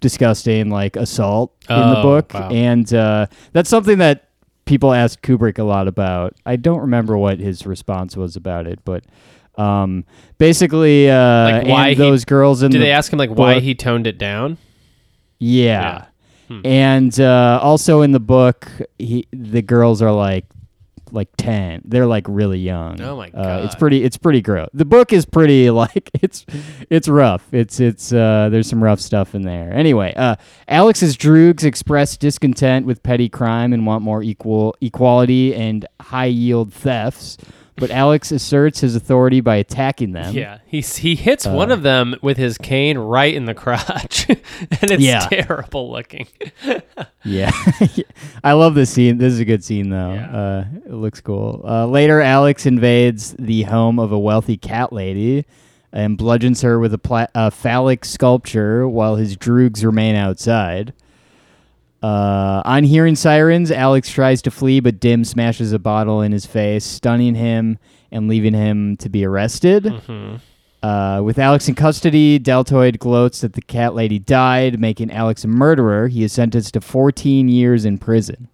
disgusting 0.00 0.70
like 0.70 0.96
assault 0.96 1.52
in 1.68 1.76
the 1.76 1.98
Oh, 1.98 2.02
book, 2.02 2.32
wow. 2.34 2.48
and 2.50 2.92
uh, 2.94 3.26
that's 3.52 3.68
something 3.68 3.98
that 3.98 4.28
people 4.64 4.92
ask 4.92 5.20
Kubrick 5.22 5.58
a 5.58 5.64
lot 5.64 5.88
about. 5.88 6.34
I 6.46 6.56
don't 6.56 6.80
remember 6.80 7.16
what 7.18 7.38
his 7.38 7.66
response 7.66 8.16
was 8.16 8.36
about 8.36 8.66
it, 8.66 8.80
but. 8.84 9.04
Um, 9.56 10.04
basically, 10.38 11.10
uh, 11.10 11.16
Like, 11.50 11.66
why 11.66 11.88
and 11.88 11.96
he- 11.98 12.02
those 12.04 12.24
girls 12.24 12.62
in 12.62 12.70
Did 12.70 12.80
the 12.80 12.84
they 12.84 12.92
ask 12.92 13.12
him 13.12 13.18
like 13.18 13.30
why 13.30 13.58
he 13.58 13.74
toned 13.74 14.06
it 14.06 14.16
down? 14.16 14.56
yeah. 15.40 16.04
Hmm. 16.46 16.60
And 16.64 17.20
uh, 17.20 17.58
also 17.60 18.02
in 18.02 18.12
the 18.12 18.20
book, 18.20 18.68
he, 19.00 19.26
the 19.32 19.60
girls 19.60 20.00
are 20.00 20.12
like 20.12 20.44
like 21.12 21.28
10. 21.38 21.82
They're 21.84 22.06
like 22.06 22.24
really 22.28 22.58
young. 22.58 23.00
Oh 23.00 23.16
my 23.16 23.30
Uh, 23.30 23.62
it's 23.64 23.74
pretty 23.74 24.04
it's 24.04 24.16
pretty 24.16 24.40
gross. 24.40 24.68
The 24.74 24.84
book 24.84 25.12
is 25.12 25.24
pretty 25.24 25.70
like 25.82 26.10
it's 26.14 26.44
it's 26.90 27.08
rough. 27.08 27.42
It's 27.52 27.80
it's 27.80 28.12
uh 28.12 28.48
there's 28.50 28.68
some 28.68 28.82
rough 28.82 29.00
stuff 29.00 29.34
in 29.34 29.42
there. 29.42 29.72
Anyway, 29.72 30.14
uh 30.16 30.36
Alex's 30.68 31.16
droogs 31.16 31.64
express 31.64 32.16
discontent 32.16 32.86
with 32.86 33.02
petty 33.02 33.28
crime 33.28 33.72
and 33.72 33.86
want 33.86 34.02
more 34.02 34.22
equal 34.22 34.74
equality 34.80 35.54
and 35.54 35.86
high 36.00 36.26
yield 36.26 36.72
thefts. 36.72 37.36
But 37.78 37.90
Alex 37.90 38.32
asserts 38.32 38.80
his 38.80 38.96
authority 38.96 39.40
by 39.40 39.56
attacking 39.56 40.12
them. 40.12 40.34
Yeah, 40.34 40.58
he 40.66 40.80
he 40.80 41.14
hits 41.14 41.46
Uh, 41.46 41.52
one 41.52 41.70
of 41.70 41.82
them 41.82 42.16
with 42.22 42.36
his 42.36 42.58
cane 42.58 42.98
right 42.98 43.32
in 43.34 43.44
the 43.44 43.54
crotch, 43.54 44.28
and 44.28 44.38
it's 44.90 45.02
Yeah. 45.02 45.20
terrible 45.28 45.90
looking. 45.90 46.26
Yeah. 47.24 47.50
I 48.44 48.52
love 48.52 48.74
this 48.74 48.90
scene. 48.90 49.18
This 49.18 49.32
is 49.34 49.40
a 49.40 49.44
good 49.44 49.62
scene, 49.62 49.90
though. 49.90 50.14
Yeah. 50.14 50.30
Uh, 50.36 50.64
it 50.86 50.92
looks 50.94 51.20
cool. 51.20 51.62
Uh, 51.66 51.84
later, 51.86 52.20
Alex 52.22 52.64
invades 52.64 53.34
the 53.38 53.64
home 53.64 53.98
of 53.98 54.12
a 54.12 54.18
wealthy 54.18 54.56
cat 54.56 54.92
lady 54.92 55.44
and 55.92 56.16
bludgeons 56.16 56.62
her 56.62 56.78
with 56.78 56.94
a, 56.94 56.98
pla- 56.98 57.26
a 57.34 57.50
phallic 57.50 58.04
sculpture 58.04 58.88
while 58.88 59.16
his 59.16 59.36
droogs 59.36 59.84
remain 59.84 60.14
outside. 60.14 60.94
Uh, 62.02 62.62
on 62.64 62.84
hearing 62.84 63.16
sirens, 63.16 63.70
Alex 63.72 64.08
tries 64.10 64.40
to 64.42 64.50
flee, 64.50 64.78
but 64.80 65.00
Dim 65.00 65.24
smashes 65.24 65.72
a 65.72 65.78
bottle 65.78 66.22
in 66.22 66.30
his 66.32 66.46
face, 66.46 66.84
stunning 66.84 67.34
him 67.34 67.78
and 68.12 68.28
leaving 68.28 68.54
him 68.54 68.96
to 68.98 69.08
be 69.08 69.24
arrested. 69.24 69.84
Mm-hmm. 69.84 70.36
Uh, 70.86 71.20
with 71.22 71.40
Alex 71.40 71.68
in 71.68 71.74
custody, 71.74 72.38
Deltoid 72.38 73.00
gloats 73.00 73.40
that 73.40 73.54
the 73.54 73.62
cat 73.62 73.94
lady 73.96 74.20
died, 74.20 74.78
making 74.78 75.10
Alex 75.10 75.42
a 75.42 75.48
murderer. 75.48 76.06
He 76.06 76.22
is 76.22 76.32
sentenced 76.32 76.74
to 76.74 76.80
14 76.80 77.48
years 77.48 77.84
in 77.84 77.98
prison. 77.98 78.48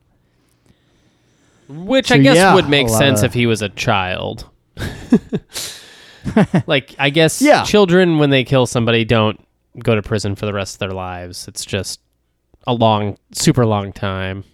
Which 1.68 2.08
So, 2.08 2.14
I 2.14 2.18
guess 2.18 2.36
yeah, 2.36 2.54
would 2.54 2.68
make 2.70 2.88
sense 2.88 3.20
of- 3.20 3.26
if 3.26 3.34
he 3.34 3.46
was 3.46 3.60
a 3.60 3.68
child. 3.68 4.48
like 6.66 6.94
I 6.98 7.10
guess 7.10 7.40
Yeah. 7.42 7.62
children 7.64 8.18
when 8.18 8.30
they 8.30 8.44
kill 8.44 8.66
somebody 8.66 9.04
don't 9.04 9.38
go 9.78 9.94
to 9.94 10.02
prison 10.02 10.34
for 10.34 10.46
the 10.46 10.52
rest 10.52 10.76
of 10.76 10.78
their 10.80 10.90
lives. 10.92 11.46
It's 11.48 11.64
just 11.64 12.00
a 12.66 12.72
long, 12.74 13.18
super 13.32 13.64
long 13.66 13.92
time. 13.92 14.44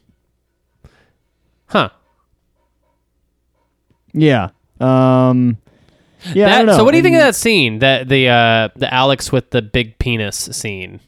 Huh. 1.66 1.90
Yeah. 4.12 4.48
Um, 4.80 5.56
yeah. 6.34 6.46
I 6.46 6.48
That- 6.50 6.56
don't 6.58 6.66
know. 6.66 6.76
So 6.78 6.84
what 6.84 6.90
do 6.92 6.96
you 6.96 7.02
think 7.02 7.16
of 7.16 7.22
that 7.22 7.34
scene? 7.36 7.78
That 7.80 8.08
the 8.08 8.28
uh, 8.28 8.68
the 8.76 8.92
Alex 8.92 9.30
with 9.32 9.50
the 9.50 9.62
big 9.62 9.98
penis 9.98 10.36
scene. 10.36 11.00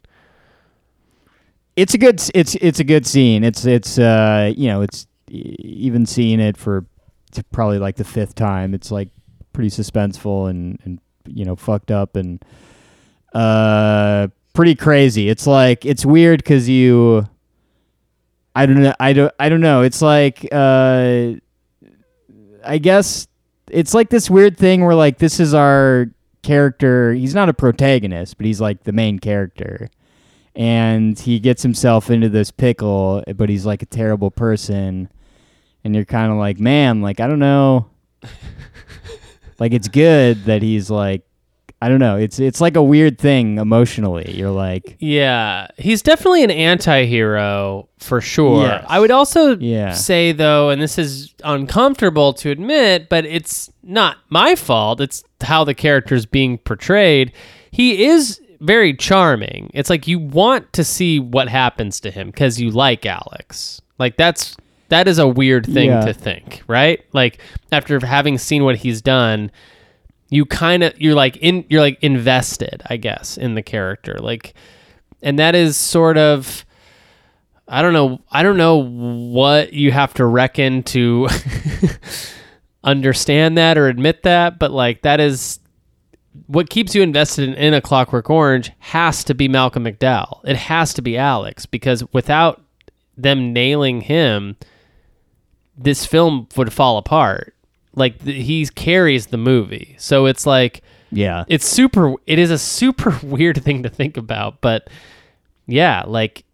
It's 1.75 1.95
a 1.95 1.99
good. 1.99 2.23
It's 2.35 2.55
it's 2.57 2.81
a 2.81 2.85
good 2.85 3.07
scene. 3.07 3.45
It's 3.45 3.65
it's 3.65 3.99
uh 3.99 4.53
you 4.57 4.69
know 4.69 4.83
it's 4.83 5.07
even 5.29 6.05
seeing 6.07 6.39
it 6.39 6.57
for 6.57 6.85
probably 7.51 7.79
like 7.79 7.97
the 7.97 8.05
fifth 8.05 8.35
time. 8.35 8.75
It's 8.75 8.91
like 8.91 9.09
pretty 9.55 9.71
suspenseful 9.71 10.51
and 10.51 10.79
and 10.85 11.01
you 11.27 11.45
know 11.47 11.57
fucked 11.57 11.91
up 11.91 12.15
and 12.17 12.45
uh 13.33 14.29
pretty 14.53 14.75
crazy. 14.75 15.29
It's 15.29 15.47
like 15.47 15.85
it's 15.85 16.05
weird 16.05 16.43
because 16.43 16.69
you. 16.69 17.29
I 18.55 18.67
don't 18.67 18.83
know. 18.83 18.95
I 19.01 19.13
don't. 19.13 19.33
I 19.39 19.49
don't 19.49 19.61
know. 19.61 19.83
It's 19.83 20.03
like. 20.03 20.47
Uh, 20.53 21.35
I 22.65 22.79
guess 22.79 23.27
it's 23.71 23.95
like 23.95 24.11
this 24.11 24.31
weird 24.31 24.57
thing 24.57 24.85
where 24.85 24.95
like 24.95 25.19
this 25.19 25.41
is 25.41 25.55
our 25.55 26.07
character. 26.43 27.13
He's 27.13 27.35
not 27.35 27.49
a 27.49 27.55
protagonist, 27.55 28.37
but 28.37 28.47
he's 28.47 28.61
like 28.61 28.85
the 28.85 28.93
main 28.93 29.19
character, 29.19 29.89
and 30.55 31.19
he 31.19 31.41
gets 31.41 31.63
himself 31.63 32.11
into 32.11 32.29
this 32.29 32.51
pickle. 32.51 33.25
But 33.35 33.49
he's 33.49 33.67
like 33.67 33.83
a 33.83 33.87
terrible 33.87 34.31
person, 34.31 35.09
and 35.85 35.95
you're 35.95 36.05
kind 36.05 36.31
of 36.31 36.39
like, 36.39 36.59
man, 36.59 37.03
like 37.03 37.21
I 37.21 37.27
don't 37.27 37.39
know. 37.39 37.89
like 39.59 39.73
it's 39.73 39.89
good 39.89 40.45
that 40.45 40.63
he's 40.63 40.91
like, 40.91 41.25
I 41.85 41.89
don't 41.89 41.99
know. 41.99 42.17
It's 42.17 42.39
it's 42.39 42.61
like 42.61 42.77
a 42.77 42.83
weird 42.83 43.19
thing 43.19 43.59
emotionally. 43.59 44.31
You're 44.31 44.51
like, 44.51 44.97
Yeah, 45.01 45.67
he's 45.79 46.01
definitely 46.03 46.45
an 46.45 46.51
anti-hero 46.53 47.89
for 47.99 48.21
sure. 48.21 48.63
Yes. 48.67 48.85
I 48.89 49.01
would 49.01 49.11
also 49.11 49.57
Yeah. 49.59 49.93
say 49.93 50.33
though, 50.33 50.71
and 50.71 50.81
this 50.81 50.99
is 50.99 51.35
uncomfortable 51.45 52.33
to 52.35 52.51
admit, 52.51 53.09
but 53.09 53.25
it's 53.25 53.71
not 53.83 54.19
my 54.29 54.55
fault. 54.55 55.01
It's 55.01 55.25
how 55.41 55.65
the 55.65 55.75
character's 55.75 56.27
being 56.27 56.59
portrayed. 56.59 57.33
He 57.71 58.05
is 58.05 58.41
very 58.61 58.95
charming. 58.95 59.71
It's 59.75 59.91
like 59.91 60.07
you 60.07 60.19
want 60.21 60.73
to 60.75 60.85
see 60.85 61.19
what 61.19 61.49
happens 61.49 61.99
to 62.01 62.11
him 62.13 62.29
because 62.29 62.61
you 62.61 62.71
like 62.71 63.05
Alex. 63.07 63.81
Like 63.99 64.17
that's 64.17 64.57
that 64.89 65.09
is 65.09 65.19
a 65.19 65.27
weird 65.27 65.67
thing 65.67 65.89
Yeah. 65.91 66.05
to 66.05 66.13
think, 66.15 66.63
right? 66.69 67.01
Like 67.13 67.39
after 67.73 67.99
having 68.07 68.39
seen 68.39 68.63
what 68.63 68.77
he's 68.77 69.01
done, 69.03 69.51
you 70.33 70.47
kind 70.47 70.83
of 70.83 70.99
you're 71.01 71.15
like 71.15 71.37
in 71.37 71.65
you're 71.69 71.83
like 71.83 71.99
invested 72.03 72.83
i 72.87 72.97
guess 72.97 73.37
in 73.37 73.55
the 73.55 73.63
character 73.63 74.17
like 74.19 74.55
and 75.23 75.39
that 75.39 75.55
is 75.55 75.77
sort 75.77 76.17
of 76.17 76.65
i 77.69 77.83
don't 77.83 77.93
know 77.93 78.19
i 78.31 78.43
don't 78.43 78.57
know 78.57 78.77
what 78.77 79.75
you 79.75 79.93
have 79.93 80.15
to 80.15 80.25
reckon 80.25 80.83
to 80.83 81.29
understand 82.85 83.59
that 83.59 83.77
or 83.77 83.89
admit 83.89 84.23
that 84.23 84.59
but 84.59 84.71
like 84.71 85.03
that 85.03 85.21
is 85.21 85.61
what 86.47 86.71
keeps 86.71 86.95
you 86.95 87.03
invested 87.03 87.47
in, 87.47 87.55
in 87.55 87.75
a 87.75 87.81
Clockwork 87.83 88.31
Orange 88.31 88.73
has 88.79 89.23
to 89.25 89.35
be 89.35 89.49
Malcolm 89.49 89.85
McDowell. 89.85 90.41
It 90.45 90.57
has 90.57 90.95
to 90.95 91.03
be 91.03 91.19
Alex 91.19 91.67
because 91.67 92.03
without 92.15 92.63
them 93.19 93.53
nailing 93.53 94.01
him, 94.01 94.57
this 95.77 96.07
film 96.07 96.49
would 96.57 96.73
fall 96.73 96.97
apart. 96.97 97.55
Like 97.95 98.25
th- 98.25 98.45
he 98.47 98.67
carries 98.67 99.27
the 99.27 99.37
movie, 99.37 99.95
so 99.99 100.27
it's 100.27 100.47
like 100.47 100.83
Yeah. 101.11 101.45
it's 101.49 101.67
super. 101.69 102.15
It 102.27 102.39
is 102.39 102.51
a 102.51 102.59
super 102.59 103.19
weird 103.23 103.63
thing 103.63 103.83
to 103.83 103.89
think 103.89 104.17
about, 104.17 104.61
but 104.61 104.89
yeah, 105.67 106.05
like, 106.07 106.45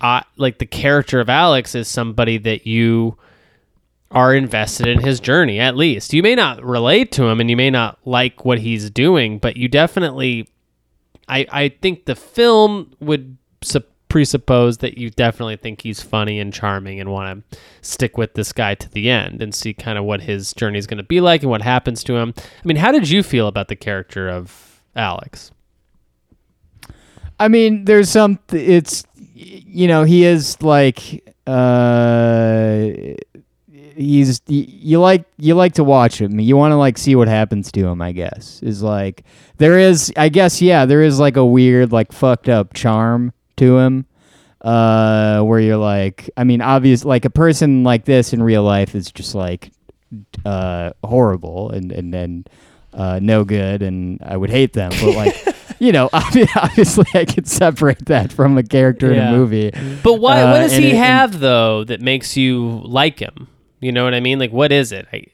I 0.00 0.24
like 0.36 0.58
the 0.58 0.66
character 0.66 1.20
of 1.20 1.28
Alex 1.30 1.74
is 1.74 1.88
somebody 1.88 2.36
that 2.38 2.66
you 2.66 3.16
are 4.10 4.34
invested 4.34 4.86
in 4.86 5.00
his 5.00 5.18
journey. 5.20 5.58
At 5.58 5.76
least 5.76 6.12
you 6.12 6.22
may 6.22 6.34
not 6.34 6.62
relate 6.62 7.10
to 7.12 7.24
him, 7.26 7.40
and 7.40 7.48
you 7.50 7.56
may 7.56 7.70
not 7.70 7.98
like 8.04 8.44
what 8.44 8.58
he's 8.58 8.90
doing, 8.90 9.38
but 9.38 9.56
you 9.56 9.68
definitely. 9.68 10.48
I 11.28 11.46
I 11.50 11.68
think 11.70 12.04
the 12.04 12.14
film 12.14 12.92
would 13.00 13.36
sup- 13.62 13.90
presuppose 14.16 14.78
that 14.78 14.96
you 14.96 15.10
definitely 15.10 15.58
think 15.58 15.82
he's 15.82 16.00
funny 16.00 16.40
and 16.40 16.50
charming 16.50 16.98
and 16.98 17.12
want 17.12 17.44
to 17.50 17.58
stick 17.82 18.16
with 18.16 18.32
this 18.32 18.50
guy 18.50 18.74
to 18.74 18.88
the 18.88 19.10
end 19.10 19.42
and 19.42 19.54
see 19.54 19.74
kind 19.74 19.98
of 19.98 20.04
what 20.04 20.22
his 20.22 20.54
journey 20.54 20.78
is 20.78 20.86
going 20.86 20.96
to 20.96 21.04
be 21.04 21.20
like 21.20 21.42
and 21.42 21.50
what 21.50 21.60
happens 21.60 22.02
to 22.02 22.16
him. 22.16 22.32
I 22.38 22.66
mean, 22.66 22.78
how 22.78 22.92
did 22.92 23.10
you 23.10 23.22
feel 23.22 23.46
about 23.46 23.68
the 23.68 23.76
character 23.76 24.26
of 24.26 24.80
Alex? 24.96 25.50
I 27.38 27.48
mean, 27.48 27.84
there's 27.84 28.08
some. 28.08 28.38
It's 28.50 29.04
you 29.34 29.86
know 29.86 30.04
he 30.04 30.24
is 30.24 30.62
like 30.62 31.22
uh 31.46 32.88
he's 33.96 34.40
you 34.46 34.98
like 34.98 35.26
you 35.36 35.54
like 35.54 35.74
to 35.74 35.84
watch 35.84 36.18
him. 36.22 36.40
You 36.40 36.56
want 36.56 36.72
to 36.72 36.76
like 36.76 36.96
see 36.96 37.14
what 37.14 37.28
happens 37.28 37.70
to 37.72 37.86
him. 37.86 38.00
I 38.00 38.12
guess 38.12 38.62
is 38.62 38.82
like 38.82 39.24
there 39.58 39.78
is. 39.78 40.10
I 40.16 40.30
guess 40.30 40.62
yeah, 40.62 40.86
there 40.86 41.02
is 41.02 41.20
like 41.20 41.36
a 41.36 41.44
weird 41.44 41.92
like 41.92 42.12
fucked 42.12 42.48
up 42.48 42.72
charm 42.72 43.34
to 43.56 43.78
him. 43.78 44.06
Uh, 44.62 45.42
where 45.42 45.60
you're 45.60 45.76
like, 45.76 46.28
I 46.36 46.42
mean, 46.44 46.60
obvious 46.60 47.04
like 47.04 47.24
a 47.24 47.30
person 47.30 47.84
like 47.84 48.04
this 48.04 48.32
in 48.32 48.42
real 48.42 48.62
life 48.64 48.94
is 48.94 49.12
just 49.12 49.34
like 49.34 49.70
uh 50.44 50.90
horrible 51.04 51.70
and 51.70 51.92
and 51.92 52.14
and 52.14 52.48
uh 52.94 53.18
no 53.20 53.44
good 53.44 53.82
and 53.82 54.20
I 54.24 54.36
would 54.36 54.50
hate 54.50 54.72
them 54.72 54.90
but 55.02 55.14
like 55.14 55.56
you 55.80 55.90
know 55.92 56.08
obvi- 56.12 56.48
obviously 56.56 57.04
I 57.12 57.24
could 57.24 57.46
separate 57.48 58.06
that 58.06 58.32
from 58.32 58.56
a 58.56 58.62
character 58.62 59.10
in 59.10 59.16
Yeah. 59.16 59.28
a 59.30 59.36
movie 59.36 59.72
But 60.02 60.14
why? 60.14 60.42
Uh, 60.42 60.52
what 60.52 60.58
does 60.60 60.72
and 60.72 60.84
he 60.84 60.90
it- 60.90 60.94
and- 60.94 61.04
have 61.04 61.40
though 61.40 61.84
that 61.84 62.00
makes 62.00 62.36
you 62.36 62.80
like 62.84 63.18
him? 63.18 63.48
You 63.80 63.92
know 63.92 64.04
what 64.04 64.14
I 64.14 64.20
mean? 64.20 64.38
Like, 64.38 64.52
what 64.52 64.72
is 64.72 64.90
it? 64.92 65.06
I, 65.12 65.26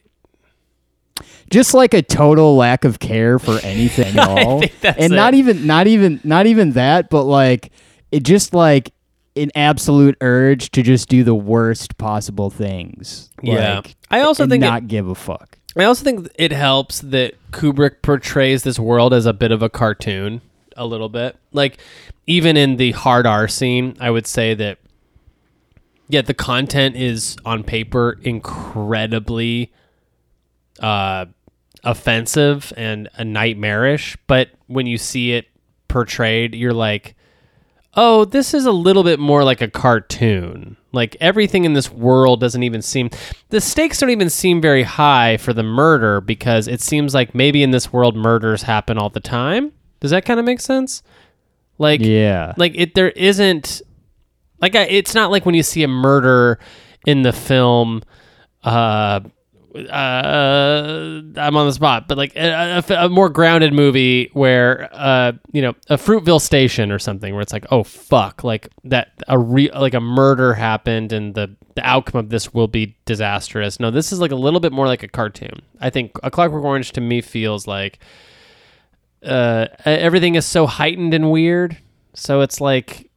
just 1.51 1.75
like 1.75 1.95
a 1.95 2.03
total 2.03 2.57
lack 2.57 2.85
of 2.85 2.99
care 2.99 3.39
for 3.39 3.59
anything 3.63 4.19
at 4.19 4.29
all 4.29 4.61
think 4.61 4.81
that's 4.81 4.99
and 4.99 5.13
not 5.13 5.35
even 5.35 5.67
not 5.67 5.87
even 5.87 6.21
not 6.25 6.47
even 6.47 6.73
that 6.73 7.11
but 7.11 7.25
like 7.25 7.71
it 8.13 8.23
just 8.23 8.55
like 8.55 8.93
an 9.35 9.51
absolute 9.57 10.17
urge 10.21 10.71
to 10.73 10.83
just 10.83 11.09
do 11.09 11.25
the 11.25 11.35
worst 11.35 11.97
possible 11.99 12.51
things 12.51 13.31
Yeah. 13.43 13.77
like, 13.77 13.97
I 14.11 14.21
also 14.21 14.47
think 14.47 14.63
it- 14.63 14.67
not 14.67 14.87
give 14.87 15.09
a 15.09 15.15
fuck 15.17 15.59
I 15.75 15.85
also 15.85 16.05
think 16.05 16.29
it 16.35 16.53
helps 16.53 17.01
that 17.01 17.33
Kubrick 17.51 18.03
portrays 18.03 18.63
this 18.63 18.79
world 18.79 19.15
as 19.15 19.25
a 19.25 19.33
bit 19.33 19.51
of 19.53 19.63
a 19.63 19.71
cartoon, 19.71 20.43
a 20.77 20.85
little 20.85 21.09
bit. 21.09 21.35
Like, 21.51 21.79
even 22.27 22.59
in 22.59 22.77
the 22.77 22.91
hard 22.93 23.27
R 23.27 23.49
scene, 23.49 23.97
I 23.99 24.11
would 24.11 24.27
say 24.27 24.53
that, 24.53 24.77
yeah, 26.11 26.21
the 26.21 26.35
content 26.35 26.97
is 26.97 27.39
on 27.47 27.63
paper 27.65 28.19
incredibly 28.23 29.73
uh, 30.81 31.25
offensive 31.85 32.73
and 32.77 33.09
uh, 33.17 33.25
nightmarish. 33.25 34.19
But 34.27 34.51
when 34.67 34.87
you 34.87 34.99
see 34.99 35.33
it 35.33 35.47
portrayed, 35.89 36.55
you're 36.55 36.75
like, 36.75 37.15
oh, 37.95 38.25
this 38.25 38.55
is 38.55 38.65
a 38.65 38.73
little 38.73 39.03
bit 39.03 39.19
more 39.19 39.45
like 39.45 39.61
a 39.61 39.69
cartoon. 39.69 40.77
Like 40.93 41.17
everything 41.21 41.65
in 41.65 41.73
this 41.73 41.91
world 41.91 42.41
doesn't 42.41 42.63
even 42.63 42.83
seem 42.83 43.11
the 43.49 43.61
stakes 43.61 43.99
don't 43.99 44.11
even 44.11 44.31
seem 44.31 44.61
very 44.61 44.83
high 44.83 45.39
for 45.39 45.53
the 45.53 45.63
murder 45.63 46.21
because 46.21 46.69
it 46.69 46.81
seems 46.81 47.15
like 47.15 47.35
maybe 47.35 47.63
in 47.63 47.71
this 47.71 47.93
world 47.93 48.17
murders 48.17 48.63
happen 48.63 48.99
all 48.99 49.09
the 49.09 49.21
time. 49.21 49.73
Does 50.01 50.11
that 50.11 50.25
kind 50.25 50.39
of 50.39 50.45
make 50.45 50.61
sense? 50.61 51.03
Like 51.79 52.01
yeah 52.01 52.53
like 52.59 52.73
it 52.75 52.95
there 52.95 53.11
isn't 53.11 53.81
like 54.61 54.77
I, 54.77 54.83
it's 54.83 55.15
not 55.15 55.31
like 55.31 55.47
when 55.47 55.55
you 55.55 55.63
see 55.63 55.83
a 55.83 55.89
murder 55.89 56.59
in 57.07 57.23
the 57.23 57.33
film 57.33 58.03
uh 58.63 59.21
uh 59.75 61.23
I'm 61.37 61.57
on 61.57 61.67
the 61.67 61.73
spot 61.73 62.07
but 62.09 62.19
like 62.19 62.37
a, 62.37 62.83
a- 62.89 63.07
a 63.07 63.09
more 63.09 63.29
grounded 63.31 63.73
movie 63.73 64.29
where 64.35 64.89
uh 64.93 65.33
you 65.53 65.63
know 65.63 65.75
a 65.89 65.97
Fruitvale 65.97 66.41
Station 66.41 66.93
or 66.93 66.99
something 66.99 67.33
where 67.33 67.41
it's 67.43 67.53
like 67.55 67.65
oh 67.71 67.83
fuck 67.83 68.45
like 68.45 68.69
that 68.85 69.13
a 69.29 69.39
re- 69.39 69.71
like 69.73 69.95
a 69.95 70.01
murder 70.01 70.53
happened 70.55 71.13
and 71.13 71.35
the 71.35 71.55
the 71.75 71.87
outcome 71.87 72.19
of 72.19 72.29
this 72.29 72.53
will 72.53 72.69
be 72.69 72.95
disastrous. 73.07 73.81
No 73.81 73.91
this 73.91 74.13
is 74.13 74.21
like 74.21 74.31
a 74.31 74.37
little 74.37 74.61
bit 74.61 74.73
more 74.73 74.87
like 74.87 75.03
a 75.03 75.09
cartoon. 75.09 75.63
I 75.81 75.89
think 75.89 76.13
a 76.23 76.31
Clockwork 76.31 76.65
Orange 76.65 76.93
to 76.93 77.01
me 77.01 77.23
feels 77.23 77.67
like 77.67 77.99
uh 79.25 79.69
everything 79.85 80.35
is 80.35 80.45
so 80.45 80.67
heightened 80.67 81.15
and 81.15 81.31
weird. 81.31 81.79
So 82.15 82.41
it's 82.43 82.61
like 82.61 83.09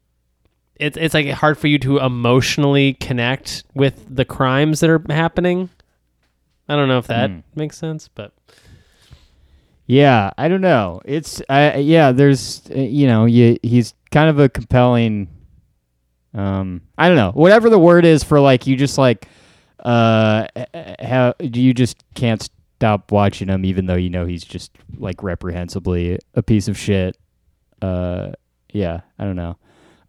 it's 0.77 0.95
it's 0.97 1.13
like 1.13 1.27
hard 1.29 1.57
for 1.57 1.67
you 1.67 1.79
to 1.79 1.97
emotionally 1.97 2.93
connect 2.93 3.63
with 3.73 4.05
the 4.13 4.23
crimes 4.25 4.79
that 4.81 4.89
are 4.89 5.01
happening. 5.09 5.69
I 6.67 6.75
don't 6.75 6.87
know 6.87 6.97
if 6.97 7.07
that 7.07 7.29
Hmm. 7.29 7.39
makes 7.55 7.77
sense, 7.77 8.07
but 8.07 8.33
Yeah, 9.87 10.31
I 10.37 10.47
don't 10.47 10.61
know. 10.61 11.01
It's 11.05 11.41
uh, 11.47 11.73
yeah. 11.77 12.11
There's 12.11 12.63
uh, 12.75 12.79
you 12.79 13.05
know 13.07 13.25
you, 13.25 13.57
he's 13.61 13.93
kind 14.11 14.29
of 14.29 14.39
a 14.39 14.49
compelling. 14.49 15.27
Um, 16.33 16.81
I 16.97 17.07
don't 17.07 17.17
know. 17.17 17.31
Whatever 17.31 17.69
the 17.69 17.77
word 17.79 18.03
is 18.03 18.23
for 18.23 18.39
like 18.39 18.65
you 18.67 18.75
just 18.75 18.97
like 18.97 19.27
uh 19.79 20.47
how 21.01 21.35
you 21.39 21.73
just 21.73 22.03
can't 22.15 22.41
stop 22.77 23.11
watching 23.11 23.47
him 23.47 23.63
even 23.63 23.85
though 23.85 23.95
you 23.95 24.09
know 24.09 24.25
he's 24.25 24.43
just 24.43 24.71
like 24.97 25.21
reprehensibly 25.21 26.17
a 26.33 26.41
piece 26.41 26.67
of 26.67 26.77
shit. 26.77 27.15
Uh, 27.81 28.31
yeah, 28.73 29.01
I 29.19 29.23
don't 29.25 29.35
know. 29.35 29.57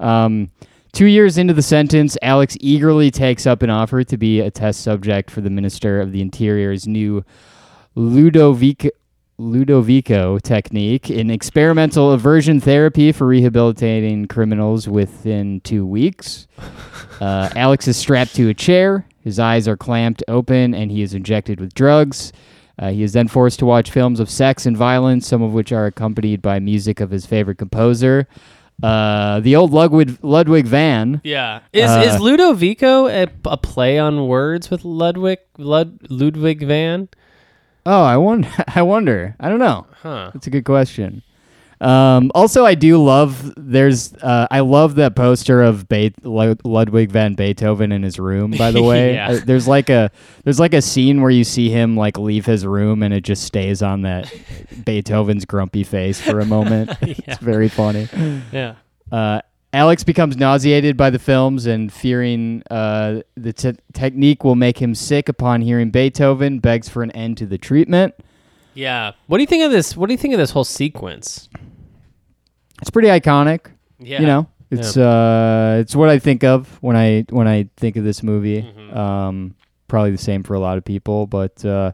Um, 0.00 0.50
two 0.96 1.06
years 1.06 1.36
into 1.36 1.52
the 1.52 1.60
sentence, 1.60 2.16
Alex 2.22 2.56
eagerly 2.58 3.10
takes 3.10 3.46
up 3.46 3.62
an 3.62 3.68
offer 3.68 4.02
to 4.02 4.16
be 4.16 4.40
a 4.40 4.50
test 4.50 4.80
subject 4.80 5.30
for 5.30 5.42
the 5.42 5.50
Minister 5.50 6.00
of 6.00 6.10
the 6.10 6.22
Interior's 6.22 6.86
new 6.88 7.22
Ludovic 7.94 8.90
Ludovico 9.38 10.40
technique 10.40 11.10
in 11.10 11.30
experimental 11.30 12.12
aversion 12.12 12.60
therapy 12.60 13.12
for 13.12 13.26
rehabilitating 13.26 14.26
criminals 14.26 14.88
within 14.88 15.60
two 15.60 15.86
weeks. 15.86 16.48
Uh, 17.18 17.48
Alex 17.56 17.88
is 17.88 17.96
strapped 17.96 18.34
to 18.34 18.50
a 18.50 18.52
chair. 18.52 19.06
His 19.24 19.38
eyes 19.38 19.66
are 19.66 19.76
clamped 19.76 20.22
open, 20.28 20.74
and 20.74 20.90
he 20.90 21.00
is 21.00 21.14
injected 21.14 21.60
with 21.60 21.72
drugs. 21.72 22.30
Uh, 22.78 22.90
he 22.90 23.02
is 23.02 23.14
then 23.14 23.26
forced 23.26 23.58
to 23.60 23.64
watch 23.64 23.90
films 23.90 24.20
of 24.20 24.28
sex 24.28 24.66
and 24.66 24.76
violence, 24.76 25.26
some 25.26 25.40
of 25.40 25.54
which 25.54 25.72
are 25.72 25.86
accompanied 25.86 26.42
by 26.42 26.58
music 26.58 27.00
of 27.00 27.08
his 27.10 27.24
favorite 27.24 27.56
composer, 27.56 28.28
uh, 28.82 29.40
the 29.40 29.56
old 29.56 29.72
Ludwig, 29.72 30.18
Ludwig 30.22 30.66
van. 30.66 31.20
yeah, 31.24 31.60
is 31.72 31.90
Uh, 31.90 32.04
is 32.06 32.20
Ludovico 32.20 33.08
a, 33.08 33.28
a 33.44 33.56
play 33.56 33.98
on 33.98 34.26
words 34.28 34.70
with 34.70 34.84
Ludwig 34.84 35.38
Lud, 35.58 35.98
Ludwig 36.10 36.66
van? 36.66 37.08
Oh, 37.86 38.02
I 38.02 38.16
wonder. 38.16 38.48
I 38.74 38.82
wonder. 38.82 39.36
I 39.40 39.48
don't 39.48 39.60
know. 39.60 39.86
Huh? 40.02 40.30
That's 40.34 40.46
a 40.46 40.50
good 40.50 40.64
question. 40.64 41.22
Um, 41.80 42.30
also, 42.34 42.64
I 42.64 42.74
do 42.74 43.02
love. 43.02 43.52
There's. 43.56 44.14
Uh, 44.14 44.46
I 44.50 44.60
love 44.60 44.94
that 44.94 45.14
poster 45.14 45.62
of 45.62 45.88
Be- 45.88 46.14
Ludwig 46.22 47.10
van 47.10 47.34
Beethoven 47.34 47.92
in 47.92 48.02
his 48.02 48.18
room. 48.18 48.52
By 48.52 48.70
the 48.70 48.82
way, 48.90 49.14
Yeah. 49.14 49.32
Uh, 49.32 49.40
there's 49.44 49.68
like 49.68 49.90
a 49.90 50.10
there's 50.44 50.58
like 50.58 50.72
a 50.74 50.80
scene 50.82 51.20
where 51.20 51.30
you 51.30 51.44
see 51.44 51.68
him 51.68 51.96
like 51.96 52.16
leave 52.18 52.46
his 52.46 52.64
room 52.66 53.02
and 53.02 53.12
it 53.12 53.22
just 53.24 53.44
stays 53.44 53.82
on 53.82 54.02
that 54.02 54.32
Beethoven's 54.84 55.44
grumpy 55.44 55.84
face 55.84 56.20
for 56.20 56.40
a 56.40 56.46
moment. 56.46 56.90
It's 57.02 57.38
very 57.38 57.68
funny. 57.68 58.08
Yeah. 58.52 58.76
Uh, 59.12 59.40
Alex 59.72 60.02
becomes 60.04 60.36
nauseated 60.38 60.96
by 60.96 61.10
the 61.10 61.18
films 61.18 61.66
and 61.66 61.92
fearing 61.92 62.62
uh, 62.70 63.20
the 63.36 63.52
te- 63.52 63.76
technique 63.92 64.42
will 64.44 64.54
make 64.54 64.80
him 64.80 64.94
sick 64.94 65.28
upon 65.28 65.60
hearing 65.60 65.90
Beethoven, 65.90 66.60
begs 66.60 66.88
for 66.88 67.02
an 67.02 67.10
end 67.10 67.36
to 67.38 67.46
the 67.46 67.58
treatment. 67.58 68.14
Yeah. 68.76 69.12
What 69.26 69.38
do 69.38 69.42
you 69.42 69.46
think 69.46 69.64
of 69.64 69.72
this? 69.72 69.96
What 69.96 70.06
do 70.06 70.12
you 70.12 70.18
think 70.18 70.34
of 70.34 70.38
this 70.38 70.50
whole 70.50 70.64
sequence? 70.64 71.48
It's 72.80 72.90
pretty 72.90 73.08
iconic. 73.08 73.72
Yeah. 73.98 74.20
You 74.20 74.26
know, 74.26 74.48
it's 74.70 74.96
uh, 74.96 75.78
it's 75.80 75.96
what 75.96 76.08
I 76.08 76.18
think 76.18 76.44
of 76.44 76.80
when 76.82 76.96
I 76.96 77.24
when 77.30 77.48
I 77.48 77.68
think 77.76 77.96
of 77.96 78.04
this 78.04 78.22
movie. 78.22 78.62
Mm-hmm. 78.62 78.96
Um, 78.96 79.54
probably 79.88 80.10
the 80.10 80.18
same 80.18 80.42
for 80.42 80.54
a 80.54 80.60
lot 80.60 80.76
of 80.76 80.84
people, 80.84 81.26
but 81.26 81.64
uh, 81.64 81.92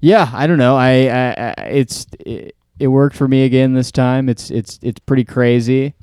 yeah, 0.00 0.30
I 0.32 0.46
don't 0.46 0.58
know. 0.58 0.76
I, 0.76 0.90
I, 1.08 1.54
I 1.58 1.62
it's 1.62 2.06
it, 2.20 2.54
it 2.78 2.88
worked 2.88 3.16
for 3.16 3.26
me 3.26 3.44
again 3.44 3.72
this 3.72 3.90
time. 3.90 4.28
It's 4.28 4.50
it's 4.50 4.78
it's 4.82 5.00
pretty 5.00 5.24
crazy. 5.24 5.94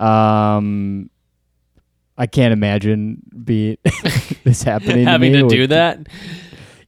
Um, 0.00 1.10
I 2.18 2.26
can't 2.26 2.52
imagine 2.52 3.22
be 3.44 3.78
this 4.44 4.62
happening. 4.62 5.06
having 5.06 5.32
to, 5.32 5.38
to 5.38 5.44
me 5.44 5.50
do 5.50 5.66
that. 5.68 6.08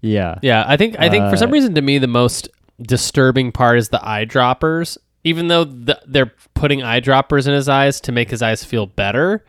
Yeah. 0.00 0.38
Yeah, 0.42 0.64
I 0.66 0.76
think 0.76 0.96
I 0.98 1.08
think 1.08 1.30
for 1.30 1.36
some 1.36 1.50
Uh, 1.50 1.52
reason 1.52 1.74
to 1.74 1.82
me 1.82 1.98
the 1.98 2.06
most 2.06 2.48
disturbing 2.80 3.52
part 3.52 3.78
is 3.78 3.88
the 3.88 3.98
eyedroppers. 3.98 4.98
Even 5.24 5.48
though 5.48 5.64
the, 5.64 6.00
they're 6.06 6.32
putting 6.54 6.80
eyedroppers 6.80 7.48
in 7.48 7.54
his 7.54 7.68
eyes 7.68 8.00
to 8.02 8.12
make 8.12 8.30
his 8.30 8.42
eyes 8.42 8.62
feel 8.64 8.86
better, 8.86 9.44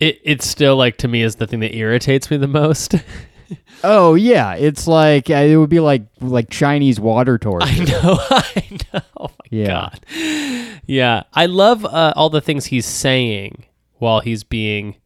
it 0.00 0.20
it's 0.24 0.46
still 0.46 0.76
like 0.76 0.96
to 0.98 1.08
me 1.08 1.22
is 1.22 1.36
the 1.36 1.46
thing 1.46 1.60
that 1.60 1.74
irritates 1.74 2.30
me 2.30 2.36
the 2.36 2.46
most. 2.48 2.94
Oh 3.82 4.14
yeah, 4.14 4.56
it's 4.56 4.86
like 4.86 5.30
uh, 5.30 5.34
it 5.36 5.56
would 5.56 5.70
be 5.70 5.80
like 5.80 6.02
like 6.20 6.50
Chinese 6.50 7.00
water 7.00 7.38
torture. 7.46 7.66
I 7.66 7.78
know, 7.78 8.18
I 8.30 8.78
know. 8.92 9.00
Oh 9.16 9.28
my 9.28 9.46
Yeah. 9.50 9.66
god. 9.66 10.80
Yeah, 10.86 11.22
I 11.32 11.46
love 11.46 11.86
uh, 11.86 12.12
all 12.14 12.28
the 12.28 12.42
things 12.42 12.66
he's 12.66 12.84
saying 12.84 13.64
while 13.94 14.20
he's 14.20 14.44
being 14.44 14.96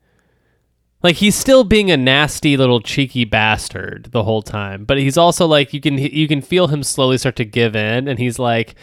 like 1.02 1.16
he's 1.16 1.34
still 1.34 1.64
being 1.64 1.90
a 1.90 1.96
nasty 1.96 2.56
little 2.56 2.80
cheeky 2.80 3.24
bastard 3.24 4.08
the 4.12 4.22
whole 4.22 4.42
time, 4.42 4.84
but 4.84 4.98
he's 4.98 5.16
also 5.16 5.46
like 5.46 5.72
you 5.72 5.80
can 5.80 5.98
you 5.98 6.28
can 6.28 6.40
feel 6.42 6.68
him 6.68 6.82
slowly 6.82 7.18
start 7.18 7.36
to 7.36 7.44
give 7.44 7.74
in 7.76 8.08
and 8.08 8.18
he's 8.18 8.38
like 8.38 8.74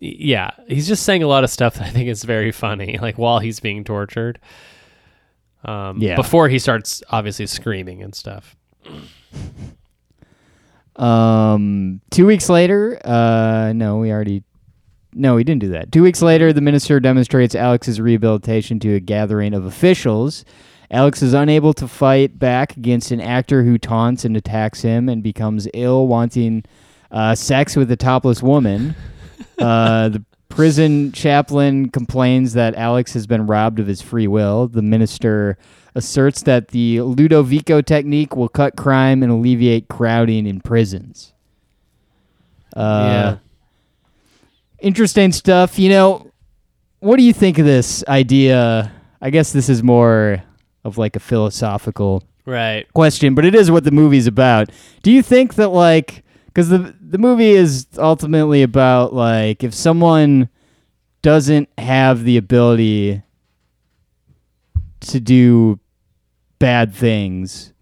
yeah, 0.00 0.50
he's 0.66 0.88
just 0.88 1.04
saying 1.04 1.22
a 1.22 1.28
lot 1.28 1.44
of 1.44 1.50
stuff 1.50 1.74
that 1.74 1.86
I 1.86 1.90
think 1.90 2.08
is 2.08 2.24
very 2.24 2.50
funny 2.52 2.98
like 3.00 3.18
while 3.18 3.38
he's 3.38 3.60
being 3.60 3.84
tortured. 3.84 4.38
Um 5.64 5.98
Yeah. 6.00 6.16
before 6.16 6.48
he 6.48 6.58
starts 6.58 7.02
obviously 7.10 7.46
screaming 7.46 8.02
and 8.02 8.14
stuff. 8.14 8.56
Um, 10.96 12.00
two 12.10 12.26
weeks 12.26 12.48
later, 12.48 13.00
uh, 13.04 13.72
no, 13.74 13.96
we 13.96 14.12
already, 14.12 14.42
no, 15.14 15.34
we 15.36 15.44
didn't 15.44 15.60
do 15.62 15.68
that. 15.70 15.90
Two 15.90 16.02
weeks 16.02 16.20
later, 16.20 16.52
the 16.52 16.60
minister 16.60 17.00
demonstrates 17.00 17.54
Alex's 17.54 18.00
rehabilitation 18.00 18.78
to 18.80 18.94
a 18.94 19.00
gathering 19.00 19.54
of 19.54 19.64
officials. 19.64 20.44
Alex 20.92 21.22
is 21.22 21.32
unable 21.32 21.72
to 21.72 21.88
fight 21.88 22.38
back 22.38 22.76
against 22.76 23.10
an 23.10 23.20
actor 23.20 23.64
who 23.64 23.78
taunts 23.78 24.26
and 24.26 24.36
attacks 24.36 24.82
him 24.82 25.08
and 25.08 25.22
becomes 25.22 25.66
ill, 25.72 26.06
wanting 26.06 26.64
uh, 27.10 27.34
sex 27.34 27.74
with 27.74 27.90
a 27.90 27.96
topless 27.96 28.42
woman. 28.42 28.94
Uh, 29.58 30.10
the 30.10 30.24
prison 30.50 31.12
chaplain 31.12 31.88
complains 31.88 32.52
that 32.52 32.74
Alex 32.74 33.14
has 33.14 33.26
been 33.26 33.46
robbed 33.46 33.78
of 33.80 33.86
his 33.86 34.02
free 34.02 34.26
will. 34.26 34.68
The 34.68 34.82
minister 34.82 35.56
asserts 35.94 36.42
that 36.42 36.68
the 36.68 36.98
Ludovico 36.98 37.84
technique 37.84 38.36
will 38.36 38.48
cut 38.48 38.76
crime 38.76 39.22
and 39.22 39.32
alleviate 39.32 39.88
crowding 39.88 40.46
in 40.46 40.60
prisons. 40.60 41.32
Uh, 42.76 43.08
yeah. 43.12 43.38
Interesting 44.80 45.32
stuff. 45.32 45.78
You 45.78 45.88
know, 45.88 46.30
what 47.00 47.16
do 47.16 47.22
you 47.22 47.32
think 47.32 47.58
of 47.58 47.64
this 47.64 48.04
idea? 48.08 48.92
I 49.20 49.30
guess 49.30 49.52
this 49.52 49.68
is 49.68 49.82
more 49.82 50.42
of 50.84 50.98
like 50.98 51.16
a 51.16 51.20
philosophical 51.20 52.24
Right. 52.44 52.92
question, 52.92 53.34
but 53.34 53.44
it 53.44 53.54
is 53.54 53.70
what 53.70 53.84
the 53.84 53.90
movie's 53.92 54.26
about. 54.26 54.70
Do 55.02 55.12
you 55.12 55.22
think 55.22 55.54
that 55.54 55.68
like 55.68 56.24
because 56.46 56.68
the 56.70 56.94
the 57.00 57.18
movie 57.18 57.50
is 57.52 57.86
ultimately 57.98 58.62
about 58.62 59.14
like 59.14 59.62
if 59.62 59.72
someone 59.74 60.48
doesn't 61.22 61.68
have 61.78 62.24
the 62.24 62.36
ability 62.36 63.22
to 65.00 65.20
do 65.20 65.78
bad 66.58 66.94
things, 66.94 67.72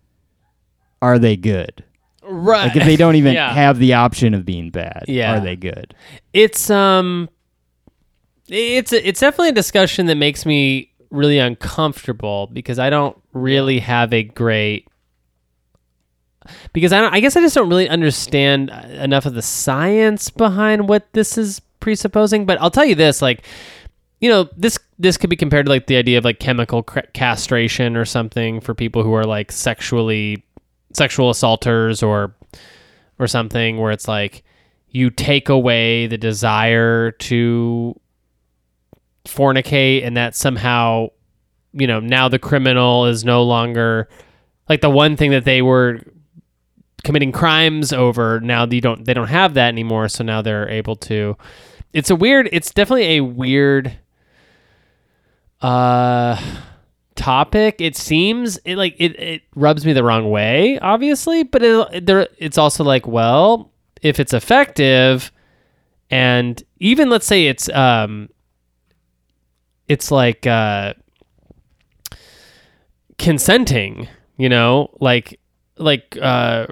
are 1.03 1.19
they 1.19 1.37
good? 1.37 1.85
Right. 2.23 2.67
Like 2.69 2.77
if 2.77 2.85
they 2.85 2.97
don't 2.97 3.17
even 3.17 3.33
Yeah. 3.35 3.53
have 3.53 3.79
the 3.79 3.95
option 3.95 4.35
of 4.35 4.45
being 4.45 4.71
bad, 4.71 5.05
Yeah. 5.09 5.37
are 5.37 5.41
they 5.41 5.57
good? 5.57 5.95
it's 6.33 6.71
um 6.71 7.29
it's 8.53 8.93
a, 8.93 9.09
it's 9.09 9.21
definitely 9.21 9.49
a 9.51 9.53
discussion 9.53 10.07
that 10.07 10.17
makes 10.17 10.45
me 10.45 10.90
really 11.11 11.39
uncomfortable 11.39 12.49
because 12.53 12.79
I 12.79 12.91
don't 12.91 13.17
really 13.33 13.81
have 13.81 14.13
a 14.13 14.23
great 14.23 14.89
because 16.73 16.93
I 16.93 17.01
don't 17.01 17.13
I 17.13 17.21
guess 17.21 17.37
I 17.37 17.41
just 17.41 17.55
don't 17.55 17.69
really 17.69 17.89
understand 17.89 18.71
uh, 18.71 18.87
enough 18.89 19.27
of 19.27 19.35
the 19.35 19.43
science 19.43 20.31
behind 20.31 20.89
what 20.89 21.13
this 21.13 21.37
is 21.37 21.61
presupposing. 21.81 22.47
But 22.47 22.61
I'll 22.61 22.71
tell 22.71 22.85
you 22.85 22.95
this 22.95 23.21
like 23.21 23.45
you 24.21 24.29
know 24.29 24.49
this 24.57 24.79
this 24.99 25.17
could 25.17 25.31
be 25.31 25.37
compared 25.37 25.67
to 25.67 25.71
like 25.71 25.87
the 25.87 25.97
idea 25.97 26.19
of 26.19 26.25
like 26.25 26.39
chemical 26.39 26.83
castration 26.83 27.97
or 27.97 28.05
something 28.05 28.61
for 28.61 28.75
people 28.75 29.03
who 29.03 29.15
are 29.15 29.25
like 29.25 29.53
sexually 29.53 30.43
sexual 30.93 31.31
assaulters 31.31 32.03
or 32.03 32.35
or 33.19 33.27
something 33.27 33.79
where 33.79 33.93
it's 33.93 34.09
like 34.09 34.43
you 34.89 35.11
take 35.11 35.49
away 35.49 36.07
the 36.07 36.19
desire 36.19 37.13
to 37.13 37.99
fornicate 39.31 40.05
and 40.05 40.17
that 40.17 40.35
somehow 40.35 41.09
you 41.73 41.87
know 41.87 42.01
now 42.01 42.29
the 42.29 42.39
criminal 42.39 43.07
is 43.07 43.25
no 43.25 43.43
longer 43.43 44.09
like 44.69 44.81
the 44.81 44.91
one 44.91 45.17
thing 45.17 45.31
that 45.31 45.45
they 45.45 45.63
were 45.63 46.01
committing 47.05 47.33
crimes 47.33 47.93
over 47.93 48.41
now 48.41 48.67
they 48.67 48.81
don't 48.81 49.05
they 49.05 49.15
don't 49.15 49.29
have 49.29 49.55
that 49.55 49.69
anymore 49.69 50.09
so 50.09 50.23
now 50.25 50.43
they're 50.43 50.69
able 50.69 50.97
to. 50.97 51.37
It's 51.93 52.11
a 52.11 52.17
weird 52.17 52.49
it's 52.53 52.73
definitely 52.73 53.17
a 53.17 53.21
weird 53.21 53.99
uh 55.61 56.41
topic. 57.15 57.81
It 57.81 57.97
seems 57.97 58.59
it 58.59 58.77
like 58.77 58.97
it, 58.99 59.19
it 59.21 59.43
rubs 59.55 59.85
me 59.85 59.93
the 59.93 60.05
wrong 60.05 60.31
way 60.31 60.79
obviously 60.79 61.43
but 61.43 61.63
it, 61.63 62.07
there 62.07 62.29
it's 62.39 62.59
also 62.59 62.85
like 62.85 63.07
well 63.07 63.73
if 64.03 64.19
it's 64.19 64.33
effective 64.33 65.31
and 66.11 66.63
even 66.79 67.11
let's 67.11 67.27
say 67.27 67.47
it's 67.47 67.69
um 67.71 68.29
it's 69.91 70.11
like 70.11 70.47
uh 70.47 70.95
consenting 73.19 74.09
you 74.41 74.49
know? 74.49 74.89
Like 75.01 75.39
like 75.77 76.17
uh 76.21 76.67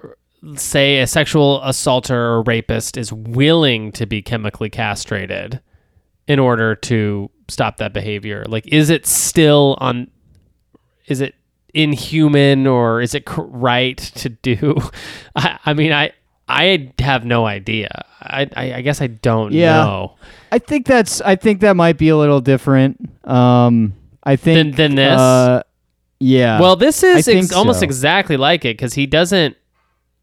say 0.57 1.01
a 1.01 1.07
sexual 1.07 1.63
assaulter 1.63 2.19
or 2.19 2.43
rapist 2.43 2.97
is 2.97 3.13
willing 3.13 3.93
to 3.93 4.07
be 4.07 4.23
chemically 4.23 4.71
castrated 4.71 5.61
in 6.27 6.39
order 6.39 6.75
to 6.75 7.31
stop 7.49 7.77
that 7.77 7.93
behavior. 7.93 8.45
Like 8.49 8.67
is 8.69 8.89
it 8.89 9.05
still 9.05 9.77
on 9.81 10.11
is 11.07 11.21
it 11.21 11.35
inhuman 11.75 12.67
or 12.67 13.03
is 13.03 13.15
it 13.15 13.25
right 13.37 13.99
to 13.99 14.31
do? 14.31 14.79
I, 15.37 15.59
I 15.67 15.75
mean 15.75 15.93
i 15.93 16.13
i 16.49 16.93
have 16.99 17.25
no 17.25 17.47
idea 17.47 17.89
i 18.21 18.49
i, 18.57 18.75
I 18.75 18.81
guess 18.83 19.01
i 19.01 19.07
don't 19.07 19.53
Yeah. 19.53 19.85
know 19.85 20.15
I 20.51 20.59
think 20.59 20.87
that's. 20.87 21.21
I 21.21 21.37
think 21.37 21.61
that 21.61 21.77
might 21.77 21.99
be 21.99 22.09
a 22.09 22.17
little 22.17 22.41
different. 22.41 22.99
Um, 23.29 23.93
I 24.25 24.37
think 24.37 24.77
Than- 24.77 24.95
than 24.95 24.95
this? 24.95 25.19
Uh, 25.21 25.63
yeah. 26.21 26.59
well 26.59 26.75
this 26.75 27.03
is 27.03 27.29
ex- 27.29 27.53
almost 27.53 27.81
so. 27.81 27.85
exactly 27.85 28.39
like 28.39 28.65
it 28.65 28.79
because 28.79 28.95
he 28.95 29.05
doesn't 29.07 29.57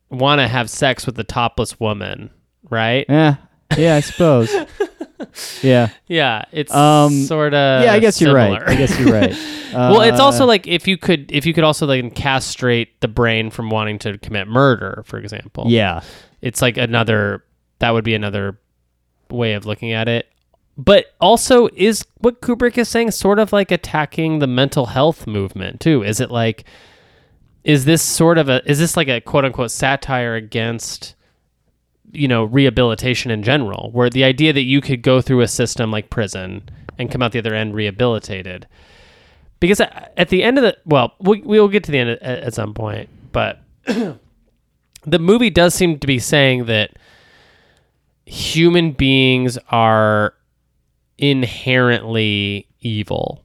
want 0.10 0.40
to 0.42 0.48
have 0.48 0.68
sex 0.68 1.06
with 1.06 1.14
the 1.16 1.24
topless 1.24 1.80
woman 1.80 2.32
right 2.72 3.06
Yeah. 3.08 3.36
Yeah. 3.78 3.96
I 3.96 4.00
suppose. 4.00 4.52
yeah. 5.62 5.90
yeah 6.08 6.46
it's 6.52 6.74
Um, 6.74 7.24
sort 7.24 7.54
of 7.54 7.84
yeah. 7.84 7.94
I 7.94 8.00
guess 8.00 8.20
you're 8.22 8.34
right. 8.34 8.62
I 8.66 8.76
guess 8.76 9.00
you're 9.00 9.12
right. 9.12 9.32
well, 9.74 10.02
it's 10.02 10.20
Uh, 10.20 10.24
also 10.26 10.46
like 10.46 10.68
if 10.68 10.88
you 10.88 10.98
could 10.98 11.32
if 11.32 11.46
you 11.46 11.54
could 11.54 11.64
also 11.64 11.86
like 11.86 12.16
castrate 12.16 13.00
the 13.02 13.08
brain 13.08 13.50
from 13.50 13.70
wanting 13.70 14.00
to 14.00 14.18
commit 14.18 14.48
murder, 14.48 15.04
for 15.06 15.18
example. 15.18 15.66
Yeah. 15.68 16.02
It's 16.42 16.62
like 16.62 16.78
another 16.78 17.44
that 17.80 17.92
would 17.92 18.04
be 18.04 18.16
another 18.16 18.60
way 19.30 19.54
of 19.54 19.66
looking 19.66 19.92
at 19.92 20.08
it. 20.08 20.28
But 20.78 21.06
also 21.22 21.70
is 21.76 22.06
what 22.18 22.42
Kubrick 22.42 22.78
is 22.78 22.90
saying 22.90 23.12
sort 23.12 23.40
of 23.40 23.54
like 23.54 23.72
attacking 23.72 24.40
the 24.40 24.48
mental 24.48 24.88
health 24.88 25.26
movement 25.26 25.80
too? 25.80 26.04
Is 26.04 26.20
it 26.20 26.30
like 26.32 26.66
is 27.64 27.86
this 27.86 28.02
sort 28.02 28.38
of 28.38 28.50
a 28.50 28.62
is 28.70 28.78
this 28.80 28.96
like 28.96 29.08
a 29.08 29.22
quote 29.22 29.46
unquote 29.46 29.72
satire 29.72 30.36
against 30.36 31.16
you 32.16 32.28
know 32.28 32.44
rehabilitation 32.44 33.32
in 33.32 33.44
general 33.44 33.90
where 33.92 34.10
the 34.10 34.24
idea 34.24 34.54
that 34.54 34.64
you 34.64 34.82
could 34.82 35.02
go 35.02 35.22
through 35.22 35.42
a 35.42 35.48
system 35.48 35.92
like 35.92 36.10
prison 36.10 36.68
and 36.98 37.12
come 37.12 37.22
out 37.22 37.32
the 37.32 37.40
other 37.40 37.54
end 37.54 37.76
rehabilitated. 37.76 38.68
Because 39.60 39.80
at 39.80 40.30
the 40.30 40.44
end 40.44 40.58
of 40.58 40.64
the 40.64 40.78
well 40.86 41.14
we, 41.20 41.42
we'll 41.42 41.68
get 41.68 41.84
to 41.86 41.92
the 41.92 42.00
end 42.00 42.10
at, 42.10 42.22
at 42.22 42.54
some 42.54 42.74
point 42.74 43.10
but 43.32 43.62
the 43.86 45.20
movie 45.20 45.50
does 45.50 45.74
seem 45.74 46.00
to 46.00 46.08
be 46.08 46.20
saying 46.20 46.66
that 46.66 46.92
human 48.26 48.92
beings 48.92 49.58
are 49.70 50.34
inherently 51.18 52.68
evil. 52.82 53.42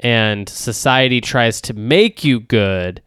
And 0.00 0.48
society 0.48 1.20
tries 1.20 1.60
to 1.62 1.74
make 1.74 2.24
you 2.24 2.40
good 2.40 3.02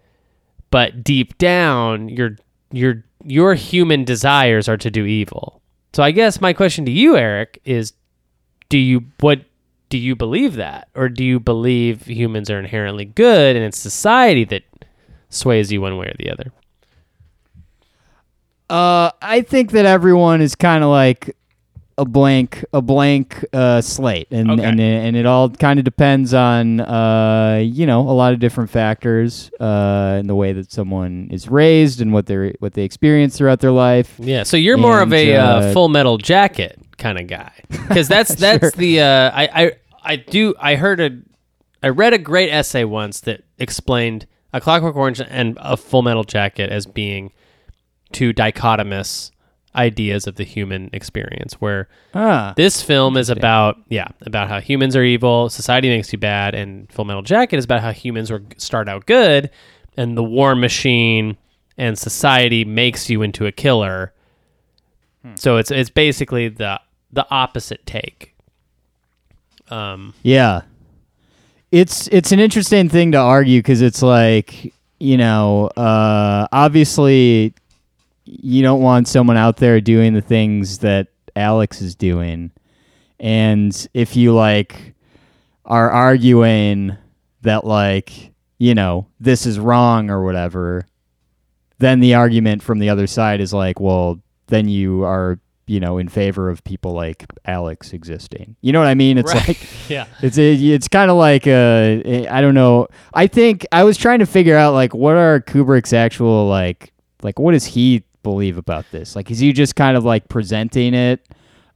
but 0.72 1.04
deep 1.04 1.38
down 1.38 2.10
your 2.10 2.38
your 2.72 3.04
your 3.24 3.54
human 3.54 4.04
desires 4.04 4.70
are 4.70 4.78
to 4.78 4.92
do 4.92 5.06
evil. 5.06 5.62
So 5.94 6.04
i 6.04 6.12
guess 6.12 6.40
my 6.40 6.54
question 6.54 6.86
to 6.86 6.92
you 6.92 7.18
eric 7.18 7.60
is 7.66 7.94
do 8.70 8.78
you 8.78 9.06
what 9.20 9.42
do 9.90 9.98
you 9.98 10.16
believe 10.16 10.56
that? 10.56 10.88
Or 10.96 11.10
do 11.10 11.24
you 11.24 11.40
believe 11.40 12.06
humans 12.06 12.50
are 12.50 12.60
inherently 12.60 13.06
good 13.06 13.56
and 13.56 13.66
it's 13.66 13.78
society 13.78 14.46
that 14.46 14.64
sways 15.30 15.72
you 15.72 15.82
one 15.82 15.98
way 15.98 16.08
or 16.08 16.16
the 16.18 16.32
other? 16.32 16.52
Uh, 18.70 19.12
I 19.22 19.42
think 19.42 19.72
that 19.72 19.86
everyone 19.86 20.42
is 20.42 20.54
kind 20.54 20.84
of 20.84 20.92
like 20.92 21.36
a 22.00 22.06
blank 22.06 22.64
a 22.74 22.82
blank 22.82 23.44
uh, 23.54 23.82
slate, 23.82 24.28
and 24.32 24.50
Okay. 24.52 24.64
and 24.64 24.80
it- 24.80 25.06
and 25.06 25.16
it 25.16 25.26
all 25.26 25.50
kind 25.50 25.78
of 25.80 25.86
depends 25.86 26.34
on 26.34 26.80
uh, 26.80 27.60
you 27.64 27.86
know 27.86 28.02
a 28.02 28.16
lot 28.22 28.34
of 28.34 28.40
different 28.40 28.70
factors 28.70 29.52
uh, 29.60 30.18
in 30.20 30.28
the 30.28 30.36
way 30.36 30.54
that 30.54 30.72
someone 30.72 31.28
is 31.32 31.48
raised 31.50 32.02
and 32.02 32.14
what 32.14 32.26
they 32.26 32.56
what 32.60 32.74
they 32.74 32.84
experience 32.84 33.38
throughout 33.38 33.60
their 33.60 33.72
life. 33.72 34.16
Yeah, 34.20 34.44
so 34.44 34.58
you're 34.58 34.78
more 34.78 35.02
of 35.02 35.12
a 35.14 35.36
uh, 35.36 35.44
uh, 35.46 35.74
Full 35.74 35.90
Metal 35.90 36.18
Jacket 36.18 36.80
kind 36.98 37.20
of 37.20 37.28
guy, 37.28 37.52
because 37.70 38.08
that's 38.08 38.34
that's 38.36 38.62
Sure. 38.62 38.72
the 38.72 39.02
uh, 39.02 39.32
I 39.34 39.50
I 39.66 39.72
I 40.04 40.16
do 40.16 40.56
I 40.60 40.76
heard 40.76 41.00
a 41.00 41.10
I 41.84 41.90
read 41.90 42.14
a 42.14 42.18
great 42.18 42.50
essay 42.50 42.84
once 42.84 43.20
that 43.22 43.44
explained 43.58 44.26
a 44.54 44.60
Clockwork 44.60 44.96
Orange 44.96 45.22
and 45.22 45.58
a 45.62 45.78
Full 45.78 46.02
Metal 46.02 46.24
Jacket 46.24 46.72
as 46.72 46.86
being 46.86 47.32
two 48.12 48.34
dichotomous 48.34 49.32
ideas 49.76 50.28
of 50.28 50.36
the 50.36 50.44
human 50.44 50.90
experience, 50.94 51.54
where 51.54 51.88
Ah, 52.14 52.54
this 52.58 52.82
film 52.82 53.18
is 53.18 53.30
about 53.30 53.78
yeah 53.90 54.08
about 54.26 54.48
how 54.50 54.60
humans 54.60 54.96
are 54.96 55.04
evil, 55.04 55.50
society 55.50 55.90
makes 55.90 56.12
you 56.12 56.20
bad, 56.20 56.56
and 56.56 56.92
Full 56.92 57.06
Metal 57.06 57.22
Jacket 57.22 57.58
is 57.58 57.66
about 57.66 57.82
how 57.82 57.92
humans 57.92 58.32
were 58.32 58.42
start 58.58 58.90
out 58.90 59.06
good, 59.06 59.50
and 59.98 60.18
the 60.18 60.24
war 60.24 60.56
machine 60.56 61.38
and 61.78 61.98
society 61.98 62.66
makes 62.66 63.10
you 63.10 63.22
into 63.22 63.46
a 63.46 63.52
killer. 63.52 64.14
So 65.36 65.58
it's 65.58 65.70
it's 65.70 65.90
basically 65.90 66.48
the 66.50 66.80
the 67.12 67.28
opposite 67.30 67.86
take. 67.86 68.34
Um, 69.70 70.14
Yeah. 70.24 70.62
It's 71.72 72.08
it's 72.08 72.32
an 72.32 72.40
interesting 72.40 72.90
thing 72.90 73.12
to 73.12 73.20
argue 73.20 73.60
because 73.60 73.82
it's 73.82 74.02
like 74.02 74.74
you 75.00 75.18
know 75.18 75.68
uh, 75.78 76.48
obviously 76.52 77.54
you 78.42 78.62
don't 78.62 78.82
want 78.82 79.08
someone 79.08 79.38
out 79.38 79.58
there 79.58 79.82
doing 79.82 80.14
the 80.14 80.22
things 80.22 80.80
that 80.80 81.08
Alex 81.36 81.82
is 81.82 81.96
doing, 81.96 82.52
and 83.20 83.88
if 83.94 84.16
you 84.16 84.34
like 84.34 84.94
are 85.66 85.90
arguing 85.90 86.98
that 87.42 87.66
like 87.66 88.32
you 88.58 88.76
know 88.76 89.08
this 89.20 89.46
is 89.46 89.60
wrong 89.60 90.10
or 90.10 90.24
whatever, 90.24 90.86
then 91.80 92.00
the 92.00 92.14
argument 92.16 92.62
from 92.62 92.80
the 92.80 92.90
other 92.90 93.08
side 93.08 93.40
is 93.42 93.54
like, 93.54 93.80
well, 93.80 94.20
then 94.48 94.68
you 94.68 95.04
are 95.04 95.40
you 95.68 95.80
know 95.80 95.98
in 95.98 96.10
favor 96.10 96.50
of 96.50 96.64
people 96.64 96.94
like 96.94 97.26
Alex 97.46 97.94
existing. 97.94 98.56
You 98.62 98.74
know 98.74 98.80
what 98.80 98.88
I 98.88 98.96
mean? 98.96 99.18
It's 99.18 99.34
Right. 99.34 99.48
like 99.50 99.68
yeah, 99.90 100.06
it's 100.22 100.38
it's 100.38 100.88
kind 100.88 101.10
of 101.12 101.18
like 101.18 101.48
uh 101.48 102.02
I 102.32 102.42
don't 102.42 102.56
know. 102.56 102.88
I 103.14 103.28
think 103.28 103.66
I 103.72 103.84
was 103.84 103.98
trying 103.98 104.20
to 104.20 104.26
figure 104.26 104.56
out 104.58 104.74
like 104.74 104.94
what 104.94 105.16
are 105.16 105.40
Kubrick's 105.42 105.94
actual 105.94 106.48
like 106.48 106.92
like 107.22 107.38
what 107.40 107.52
does 107.52 107.66
he 107.66 108.04
believe 108.24 108.58
about 108.58 108.86
this? 108.92 109.16
Like 109.16 109.32
is 109.32 109.40
he 109.40 109.54
just 109.54 109.76
kind 109.76 109.98
of 109.98 110.04
like 110.04 110.28
presenting 110.30 110.94
it 110.94 111.28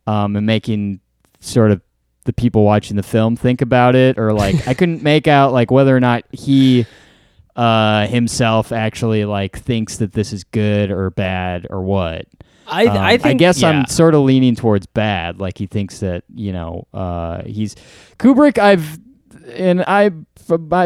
um 0.08 0.36
and 0.36 0.46
making 0.46 1.00
sort 1.39 1.72
of 1.72 1.82
the 2.26 2.34
people 2.34 2.64
watching 2.64 2.96
the 2.96 3.04
film 3.04 3.36
think 3.36 3.62
about 3.62 3.96
it 3.96 4.18
or 4.18 4.34
like 4.34 4.68
I 4.68 4.74
couldn't 4.74 5.04
make 5.14 5.28
out 5.28 5.52
like 5.54 5.72
whether 5.72 5.96
or 5.96 6.00
not 6.00 6.24
he 6.32 6.86
uh 7.56 8.08
himself 8.08 8.72
actually 8.72 9.26
like 9.26 9.58
thinks 9.58 9.98
that 9.98 10.14
this 10.14 10.34
is 10.34 10.44
good 10.44 10.91
or 10.91 11.10
bad 11.10 11.68
or 11.70 11.82
what. 11.82 12.28
I 12.68 12.86
Um, 12.86 12.98
I 12.98 13.18
think 13.18 13.26
I 13.26 13.34
guess 13.34 13.62
yeah. 13.62 13.70
I'm 13.70 13.86
sort 13.86 14.16
of 14.16 14.22
leaning 14.22 14.56
towards 14.56 14.86
bad. 14.86 15.39
Like 15.39 15.58
he 15.58 15.68
thinks 15.68 16.00
that 16.00 16.24
you 16.34 16.54
know 16.54 16.88
uh, 16.94 17.44
he's 17.44 17.76
Kubrick. 18.20 18.58
I've 18.58 19.00
and 19.54 19.84
I 19.88 20.12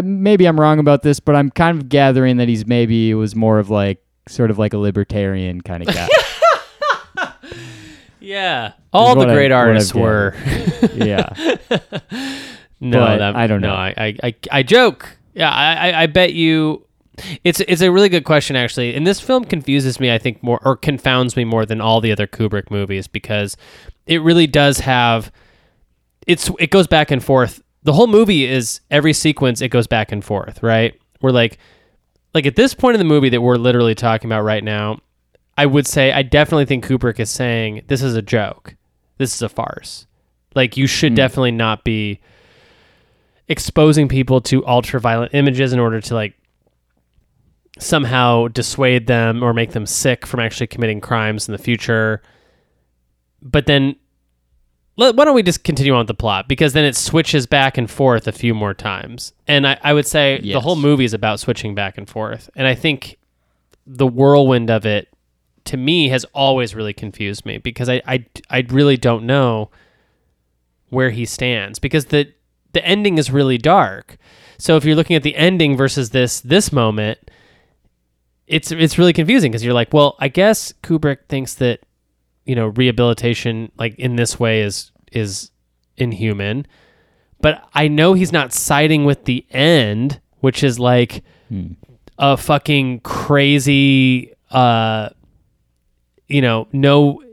maybe 0.02 0.46
I'm 0.48 0.60
wrong 0.60 0.80
about 0.80 1.04
this, 1.04 1.20
but 1.20 1.36
I'm 1.36 1.52
kind 1.52 1.78
of 1.78 1.90
gathering 1.90 2.38
that 2.38 2.48
he's 2.48 2.66
maybe 2.66 3.14
was 3.14 3.36
more 3.36 3.60
of 3.60 3.70
like 3.70 4.04
sort 4.28 4.52
of 4.52 4.58
like 4.58 4.74
a 4.74 4.78
libertarian 4.78 5.62
kind 5.62 5.88
of 5.88 5.94
guy. 5.94 6.08
yeah. 8.20 8.74
All 8.94 9.16
the 9.16 9.26
great 9.26 9.52
I've 9.52 9.58
artists 9.58 9.94
were. 9.94 10.36
yeah, 10.94 11.34
No, 12.80 13.18
that, 13.18 13.36
I 13.36 13.48
don't 13.48 13.62
no, 13.62 13.70
know. 13.70 13.76
I, 13.76 13.94
I, 13.98 14.16
I, 14.24 14.36
I 14.52 14.64
joke. 14.64 15.18
Yeah, 15.34 15.50
I, 15.50 15.90
I, 15.90 16.02
I 16.04 16.06
bet 16.08 16.34
you. 16.34 16.84
It's 17.44 17.60
it's 17.62 17.82
a 17.82 17.92
really 17.92 18.10
good 18.10 18.26
question 18.26 18.56
actually, 18.56 18.94
and 18.94 19.08
this 19.08 19.20
film 19.20 19.44
confuses 19.44 20.00
me. 20.00 20.12
I 20.12 20.20
think 20.20 20.44
more 20.44 20.60
or 20.64 20.76
confounds 20.76 21.36
me 21.36 21.46
more 21.46 21.66
than 21.66 21.82
all 21.82 22.00
the 22.00 22.12
other 22.12 22.28
Kubrick 22.28 22.70
movies 22.70 23.08
because 23.08 23.58
it 24.06 24.22
really 24.22 24.46
does 24.46 24.80
have. 24.80 25.32
It's 26.28 26.52
it 26.60 26.70
goes 26.70 26.86
back 26.86 27.10
and 27.10 27.24
forth. 27.24 27.64
The 27.82 27.94
whole 27.94 28.06
movie 28.06 28.46
is 28.46 28.82
every 28.92 29.14
sequence. 29.14 29.62
It 29.62 29.70
goes 29.70 29.88
back 29.88 30.12
and 30.12 30.24
forth. 30.24 30.62
Right. 30.62 31.00
We're 31.20 31.32
like, 31.32 31.58
like 32.34 32.46
at 32.46 32.56
this 32.56 32.74
point 32.74 32.96
in 32.96 33.00
the 33.00 33.06
movie 33.06 33.30
that 33.30 33.42
we're 33.42 33.56
literally 33.56 33.96
talking 33.96 34.28
about 34.30 34.44
right 34.44 34.64
now. 34.64 35.00
I 35.60 35.66
would 35.66 35.88
say 35.88 36.12
I 36.12 36.22
definitely 36.22 36.66
think 36.66 36.86
Kubrick 36.86 37.20
is 37.20 37.32
saying 37.32 37.84
this 37.88 38.04
is 38.04 38.16
a 38.16 38.22
joke. 38.22 38.76
This 39.18 39.34
is 39.34 39.42
a 39.42 39.50
farce. 39.50 40.06
Like 40.56 40.78
you 40.78 40.88
should 40.88 41.14
hmm. 41.14 41.18
definitely 41.18 41.52
not 41.52 41.84
be 41.84 42.20
exposing 43.48 44.08
people 44.08 44.42
to 44.42 44.66
ultra 44.68 45.00
violent 45.00 45.34
images 45.34 45.74
in 45.74 45.80
order 45.80 46.02
to 46.02 46.14
like 46.14 46.38
somehow 47.80 48.48
dissuade 48.48 49.08
them 49.08 49.44
or 49.44 49.54
make 49.54 49.72
them 49.72 49.86
sick 49.86 50.26
from 50.26 50.40
actually 50.40 50.68
committing 50.68 51.00
crimes 51.00 51.48
in 51.48 51.52
the 51.52 51.58
future. 51.58 52.22
But 53.42 53.66
then 53.68 53.96
let, 54.98 55.16
why 55.16 55.26
don't 55.26 55.36
we 55.36 55.44
just 55.44 55.64
continue 55.64 55.94
on 55.94 56.00
with 56.00 56.08
the 56.08 56.14
plot 56.14 56.48
because 56.48 56.74
then 56.74 56.84
it 56.84 56.96
switches 56.96 57.48
back 57.48 57.78
and 57.78 57.90
forth 57.90 58.28
a 58.28 58.32
few 58.32 58.54
more 58.54 58.74
times. 58.74 59.32
And 59.48 59.66
I, 59.68 59.80
I 59.84 59.94
would 59.94 60.08
say 60.08 60.42
the 60.42 60.60
whole 60.60 60.76
movie 60.76 61.06
is 61.06 61.14
about 61.14 61.40
switching 61.40 61.76
back 61.76 61.98
and 61.98 62.10
forth. 62.10 62.50
And 62.56 62.68
I 62.68 62.76
think 62.76 63.18
the 63.86 64.08
whirlwind 64.08 64.70
of 64.70 64.86
it 64.86 65.08
to 65.66 65.78
me 65.78 66.10
has 66.10 66.26
always 66.34 66.76
really 66.76 66.94
confused 66.94 67.46
me 67.46 67.58
because 67.60 67.90
I, 67.90 68.02
I, 68.08 68.26
I 68.50 68.66
really 68.70 68.98
don't 68.98 69.26
know 69.26 69.70
where 70.90 71.12
he 71.12 71.26
stands 71.26 71.80
because 71.80 72.06
the 72.06 72.34
the 72.74 72.86
ending 72.86 73.18
is 73.18 73.32
really 73.32 73.58
dark. 73.58 74.18
So 74.58 74.76
if 74.78 74.86
you're 74.86 74.96
looking 74.96 75.16
at 75.16 75.24
the 75.24 75.36
ending 75.36 75.78
versus 75.78 76.10
this 76.10 76.42
this 76.42 76.72
moment, 76.72 77.20
it's 78.48 78.72
it's 78.72 78.98
really 78.98 79.14
confusing 79.14 79.52
because 79.52 79.64
you're 79.64 79.74
like, 79.74 79.94
well, 79.94 80.16
I 80.20 80.28
guess 80.28 80.74
Kubrick 80.84 81.26
thinks 81.28 81.56
that 81.56 81.82
you 82.48 82.56
know 82.56 82.68
rehabilitation 82.68 83.72
like 83.78 83.96
in 84.00 84.16
this 84.16 84.40
way 84.40 84.62
is 84.62 84.92
is 85.12 85.52
inhuman, 85.98 86.66
but 87.42 87.68
I 87.74 87.88
know 87.88 88.14
he's 88.14 88.32
not 88.32 88.54
siding 88.54 89.06
with 89.06 89.26
the 89.26 89.46
end, 89.52 90.20
which 90.40 90.64
is 90.64 90.80
like 90.80 91.24
a 92.18 92.38
fucking 92.38 93.02
crazy 93.02 94.34
uh 94.50 95.10
you 96.28 96.42
know, 96.42 96.68
no 96.72 97.24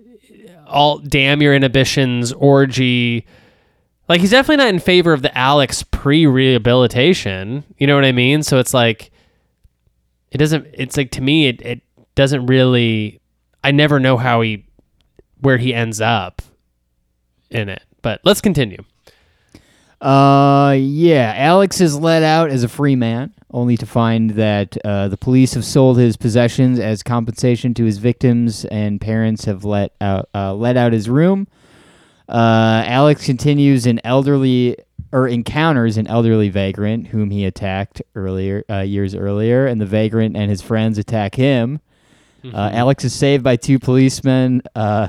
all 0.67 0.99
damn 0.99 1.43
your 1.43 1.55
inhibitions 1.55 2.33
orgy 2.33 3.27
like 4.09 4.21
he's 4.21 4.31
definitely 4.31 4.57
not 4.57 4.69
in 4.69 4.81
favor 4.81 5.13
of 5.13 5.23
the 5.23 5.37
Alex 5.37 5.83
pre-rehabilitation. 5.83 7.65
You 7.79 7.87
know 7.87 7.95
what 7.95 8.05
I 8.05 8.13
mean? 8.13 8.43
So 8.43 8.59
it's 8.59 8.75
like 8.75 9.11
it 10.31 10.39
doesn't 10.39 10.67
it's 10.75 10.97
like 10.97 11.11
to 11.13 11.23
me 11.23 11.47
it, 11.49 11.63
it 11.63 11.81
doesn't 12.15 12.47
really 12.47 13.21
I 13.63 13.71
never 13.71 13.99
know 13.99 14.17
how 14.17 14.43
he 14.43 14.67
where 15.45 15.59
he 15.59 15.75
ends 15.75 16.01
up 16.01 16.43
in 17.51 17.69
it. 17.69 17.83
But 18.03 18.21
let's 18.25 18.41
continue. 18.41 18.83
Uh, 20.01 20.77
yeah. 20.79 21.35
Alex 21.37 21.81
is 21.81 21.99
let 21.99 22.23
out 22.23 22.51
as 22.51 22.63
a 22.63 22.69
free 22.69 22.97
man, 22.97 23.33
only 23.51 23.77
to 23.77 23.87
find 23.87 24.31
that 24.31 24.77
uh, 24.85 25.09
the 25.09 25.17
police 25.17 25.55
have 25.55 25.65
sold 25.65 25.99
his 25.99 26.17
possessions 26.17 26.79
as 26.79 27.03
compensation 27.03 27.75
to 27.75 27.85
his 27.85 27.99
victims, 27.99 28.65
and 28.67 29.01
parents 29.01 29.45
have 29.45 29.65
let 29.65 29.93
out 30.01 30.29
uh, 30.35 30.53
let 30.55 30.77
out 30.77 30.93
his 30.93 31.09
room. 31.09 31.47
Uh, 32.29 32.83
Alex 32.87 33.25
continues 33.25 33.87
an 33.87 34.01
elderly 34.03 34.77
or 35.13 35.29
encounters 35.29 35.97
an 35.97 36.07
elderly 36.07 36.49
vagrant 36.49 37.07
whom 37.09 37.31
he 37.31 37.45
attacked 37.45 38.03
earlier 38.15 38.65
uh, 38.69 38.81
years 38.81 39.15
earlier, 39.15 39.67
and 39.67 39.81
the 39.81 39.87
vagrant 39.87 40.37
and 40.37 40.51
his 40.51 40.63
friends 40.63 40.99
attack 40.99 41.35
him. 41.35 41.81
Uh, 42.53 42.71
Alex 42.75 43.05
is 43.05 43.15
saved 43.15 43.43
by 43.43 43.57
two 43.57 43.79
policemen, 43.79 44.61
uh, 44.75 45.09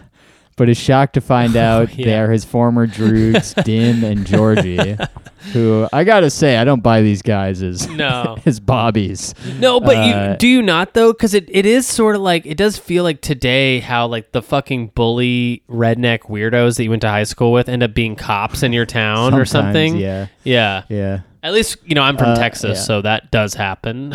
but 0.58 0.70
is 0.70 0.78
shocked 0.78 1.14
to 1.16 1.22
find 1.22 1.56
out 1.58 1.90
they 1.92 2.18
are 2.18 2.32
his 2.32 2.46
former 2.46 2.88
droogs, 2.88 3.62
Dim 3.66 4.04
and 4.04 4.26
Georgie, 4.26 4.98
who 5.54 5.88
I 5.92 6.04
gotta 6.04 6.30
say 6.30 6.58
I 6.58 6.64
don't 6.64 6.82
buy 6.82 7.02
these 7.02 7.22
guys 7.22 7.62
as 7.62 7.88
No. 7.90 8.38
as 8.46 8.60
bobbies. 8.60 9.36
No, 9.60 9.80
but 9.80 9.98
Uh, 9.98 10.02
you 10.32 10.38
do 10.38 10.48
you 10.48 10.62
not 10.62 10.94
though? 10.94 11.12
Because 11.14 11.34
it, 11.34 11.46
it 11.50 11.66
is 11.66 11.86
sort 11.86 12.16
of 12.16 12.22
like 12.22 12.46
it 12.46 12.58
does 12.58 12.78
feel 12.78 13.04
like 13.04 13.22
today 13.22 13.80
how 13.80 14.08
like 14.08 14.32
the 14.32 14.42
fucking 14.42 14.88
bully 14.96 15.62
redneck 15.70 16.22
weirdos 16.30 16.78
that 16.78 16.84
you 16.84 16.90
went 16.90 17.02
to 17.02 17.10
high 17.10 17.24
school 17.26 17.52
with 17.52 17.68
end 17.70 17.84
up 17.84 17.94
being 17.94 18.16
cops 18.16 18.64
in 18.64 18.72
your 18.74 18.86
town 18.86 19.34
or 19.34 19.46
something. 19.46 19.98
Yeah, 19.98 20.28
yeah. 20.44 20.84
yeah. 20.90 21.20
At 21.44 21.54
least 21.54 21.78
you 21.86 21.94
know 21.96 22.02
I'm 22.02 22.18
from 22.18 22.30
Uh, 22.30 22.36
Texas, 22.38 22.78
yeah. 22.80 22.84
so 22.84 23.02
that 23.02 23.30
does 23.30 23.54
happen. 23.54 24.14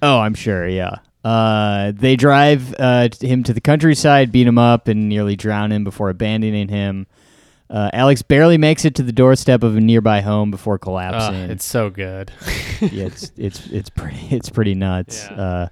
Oh, 0.00 0.20
I'm 0.20 0.34
sure. 0.34 0.66
Yeah. 0.68 0.98
Uh, 1.24 1.92
they 1.94 2.16
drive 2.16 2.74
uh, 2.78 3.08
him 3.20 3.42
to 3.42 3.52
the 3.52 3.60
countryside, 3.60 4.32
beat 4.32 4.46
him 4.46 4.58
up, 4.58 4.88
and 4.88 5.08
nearly 5.08 5.36
drown 5.36 5.72
him 5.72 5.84
before 5.84 6.10
abandoning 6.10 6.68
him. 6.68 7.06
Uh, 7.70 7.90
Alex 7.92 8.22
barely 8.22 8.56
makes 8.56 8.84
it 8.84 8.94
to 8.94 9.02
the 9.02 9.12
doorstep 9.12 9.62
of 9.62 9.76
a 9.76 9.80
nearby 9.80 10.22
home 10.22 10.50
before 10.50 10.78
collapsing. 10.78 11.50
it's 11.50 11.64
so 11.64 11.90
good. 11.90 12.32
yeah, 12.80 13.04
it's 13.04 13.30
it's 13.36 13.66
it's 13.66 13.90
pretty 13.90 14.16
it's 14.30 14.48
pretty 14.48 14.74
nuts. 14.74 15.26
Yeah. 15.30 15.40
Uh, 15.40 15.68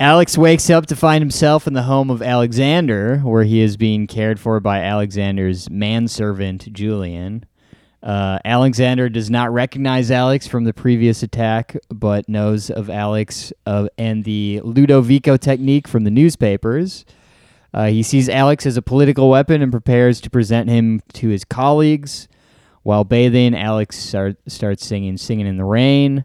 Alex 0.00 0.38
wakes 0.38 0.70
up 0.70 0.86
to 0.86 0.96
find 0.96 1.20
himself 1.20 1.66
in 1.66 1.74
the 1.74 1.82
home 1.82 2.10
of 2.10 2.22
Alexander, 2.22 3.18
where 3.18 3.44
he 3.44 3.60
is 3.60 3.76
being 3.76 4.06
cared 4.06 4.40
for 4.40 4.58
by 4.58 4.80
Alexander's 4.80 5.68
manservant, 5.68 6.72
Julian. 6.72 7.44
Uh, 8.02 8.38
Alexander 8.44 9.08
does 9.08 9.28
not 9.30 9.52
recognize 9.52 10.10
Alex 10.10 10.46
from 10.46 10.64
the 10.64 10.72
previous 10.72 11.22
attack, 11.22 11.76
but 11.90 12.28
knows 12.28 12.70
of 12.70 12.88
Alex 12.88 13.52
uh, 13.66 13.88
and 13.98 14.24
the 14.24 14.60
Ludovico 14.64 15.38
technique 15.38 15.86
from 15.86 16.04
the 16.04 16.10
newspapers. 16.10 17.04
Uh, 17.74 17.86
he 17.86 18.02
sees 18.02 18.28
Alex 18.28 18.66
as 18.66 18.76
a 18.76 18.82
political 18.82 19.28
weapon 19.28 19.62
and 19.62 19.70
prepares 19.70 20.20
to 20.22 20.30
present 20.30 20.68
him 20.68 21.02
to 21.12 21.28
his 21.28 21.44
colleagues. 21.44 22.26
While 22.82 23.04
bathing, 23.04 23.54
Alex 23.54 23.98
start, 23.98 24.36
starts 24.46 24.86
singing 24.86 25.18
Singing 25.18 25.46
in 25.46 25.58
the 25.58 25.64
Rain, 25.64 26.24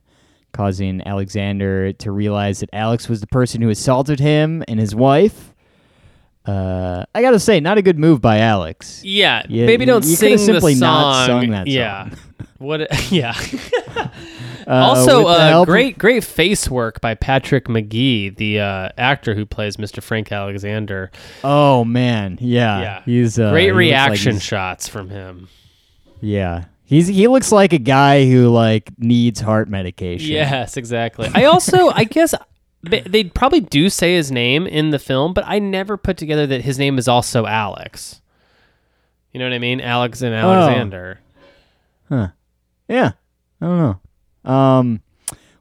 causing 0.53 1.05
Alexander 1.05 1.91
to 1.91 2.11
realize 2.11 2.61
that 2.61 2.69
Alex 2.71 3.09
was 3.09 3.19
the 3.19 3.28
person 3.28 3.61
who 3.61 3.69
assaulted 3.69 4.21
him 4.21 4.63
and 4.69 4.80
his 4.80 4.95
wife. 4.95 5.53
Uh, 6.45 7.05
I 7.15 7.21
gotta 7.21 7.39
say, 7.39 7.59
not 7.59 7.77
a 7.77 7.81
good 7.81 7.97
move 7.97 8.21
by 8.21 8.39
Alex. 8.39 9.01
Yeah, 9.03 9.43
Yeah, 9.49 9.65
maybe 9.65 9.85
don't 9.85 10.05
you 10.05 10.15
sing 10.15 10.37
simply 10.37 10.75
the 10.75 10.81
not 10.81 11.25
song. 11.27 11.41
sung 11.41 11.49
that 11.51 11.67
Yeah, 11.67 12.09
what? 12.59 12.87
Yeah. 13.11 13.33
Uh, 13.97 14.09
also, 14.67 15.27
uh, 15.27 15.53
of- 15.55 15.65
great, 15.67 15.97
great 15.97 16.23
face 16.23 16.69
work 16.69 17.01
by 17.01 17.15
Patrick 17.15 17.67
Magee, 17.67 18.29
the 18.29 18.59
uh, 18.59 18.89
actor 18.97 19.33
who 19.35 19.45
plays 19.45 19.77
Mr. 19.77 20.01
Frank 20.03 20.31
Alexander. 20.31 21.11
Oh 21.43 21.83
man, 21.83 22.37
yeah, 22.41 22.79
Yeah. 22.81 23.01
he's 23.05 23.39
uh, 23.39 23.51
great 23.51 23.65
he 23.65 23.71
like 23.71 23.77
reaction 23.79 24.31
he's- 24.33 24.43
shots 24.43 24.87
from 24.87 25.09
him. 25.09 25.47
yeah, 26.21 26.65
he's 26.85 27.07
he 27.07 27.27
looks 27.27 27.51
like 27.51 27.73
a 27.73 27.77
guy 27.79 28.25
who 28.29 28.49
like 28.49 28.91
needs 28.99 29.39
heart 29.39 29.67
medication. 29.69 30.31
Yes, 30.31 30.77
exactly. 30.77 31.29
I 31.33 31.45
also, 31.45 31.89
I 31.89 32.03
guess 32.03 32.33
they 32.89 33.23
probably 33.25 33.61
do 33.61 33.89
say 33.89 34.15
his 34.15 34.31
name 34.31 34.67
in 34.67 34.89
the 34.89 34.99
film, 34.99 35.33
but 35.33 35.43
I 35.47 35.59
never 35.59 35.97
put 35.97 36.17
together 36.17 36.47
that 36.47 36.61
his 36.61 36.79
name 36.79 36.97
is 36.97 37.07
also 37.07 37.45
Alex. 37.45 38.21
You 39.31 39.39
know 39.39 39.45
what 39.45 39.53
I 39.53 39.59
mean? 39.59 39.81
Alex 39.81 40.21
and 40.21 40.33
Alexander. 40.33 41.19
Huh. 42.07 42.29
Yeah. 42.88 43.11
I 43.61 43.65
don't 43.65 43.99
know. 44.45 44.51
Um, 44.51 45.01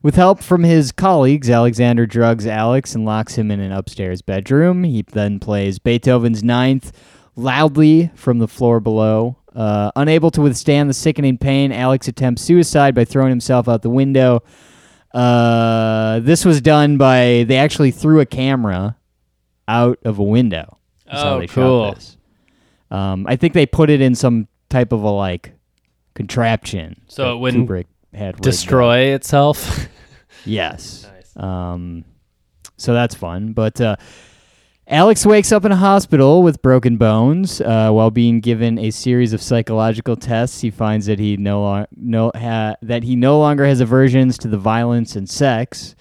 with 0.02 0.14
help 0.14 0.42
from 0.42 0.62
his 0.62 0.92
colleagues, 0.92 1.48
Alexander 1.48 2.06
drugs 2.06 2.46
Alex 2.46 2.94
and 2.94 3.04
locks 3.04 3.36
him 3.36 3.50
in 3.50 3.60
an 3.60 3.72
upstairs 3.72 4.22
bedroom. 4.22 4.84
He 4.84 5.02
then 5.02 5.40
plays 5.40 5.78
Beethoven's 5.78 6.44
Ninth 6.44 6.92
loudly 7.36 8.10
from 8.14 8.38
the 8.38 8.46
floor 8.46 8.80
below. 8.80 9.38
Uh, 9.54 9.90
unable 9.96 10.30
to 10.32 10.42
withstand 10.42 10.90
the 10.90 10.94
sickening 10.94 11.38
pain, 11.38 11.72
Alex 11.72 12.06
attempts 12.08 12.42
suicide 12.42 12.94
by 12.94 13.04
throwing 13.04 13.30
himself 13.30 13.68
out 13.68 13.82
the 13.82 13.90
window. 13.90 14.42
Uh, 15.14 16.20
this 16.20 16.44
was 16.44 16.60
done 16.60 16.96
by 16.98 17.44
they 17.46 17.56
actually 17.56 17.90
threw 17.92 18.20
a 18.20 18.26
camera 18.26 18.96
out 19.68 19.98
of 20.04 20.18
a 20.18 20.22
window. 20.22 20.78
That's 21.06 21.22
how 21.22 21.34
Oh, 21.36 21.38
they 21.38 21.46
cool. 21.46 21.88
shot 21.90 21.94
this. 21.94 22.16
Um, 22.90 23.26
I 23.28 23.36
think 23.36 23.54
they 23.54 23.66
put 23.66 23.90
it 23.90 24.00
in 24.00 24.14
some 24.14 24.48
type 24.68 24.92
of 24.92 25.02
a 25.02 25.08
like 25.10 25.52
contraption. 26.14 27.00
So 27.06 27.34
it 27.34 27.38
wouldn't 27.38 27.68
Kubrick 27.68 27.86
had. 28.12 28.40
Destroy 28.40 29.14
itself. 29.14 29.88
Yes. 30.46 31.08
Nice. 31.10 31.36
Um, 31.42 32.04
so 32.76 32.92
that's 32.92 33.14
fun. 33.14 33.54
But 33.54 33.80
uh, 33.80 33.96
Alex 34.86 35.24
wakes 35.24 35.50
up 35.50 35.64
in 35.64 35.72
a 35.72 35.76
hospital 35.76 36.42
with 36.42 36.60
broken 36.60 36.98
bones. 36.98 37.60
Uh, 37.60 37.90
while 37.90 38.10
being 38.10 38.40
given 38.40 38.78
a 38.78 38.90
series 38.90 39.32
of 39.32 39.40
psychological 39.40 40.14
tests, 40.14 40.60
he 40.60 40.70
finds 40.70 41.06
that 41.06 41.18
he 41.18 41.38
no 41.38 41.62
lo- 41.62 41.86
no 41.96 42.30
ha- 42.34 42.74
that 42.82 43.02
he 43.02 43.16
no 43.16 43.38
longer 43.38 43.64
has 43.64 43.80
aversions 43.80 44.36
to 44.38 44.48
the 44.48 44.58
violence 44.58 45.16
and 45.16 45.28
sex. 45.28 45.94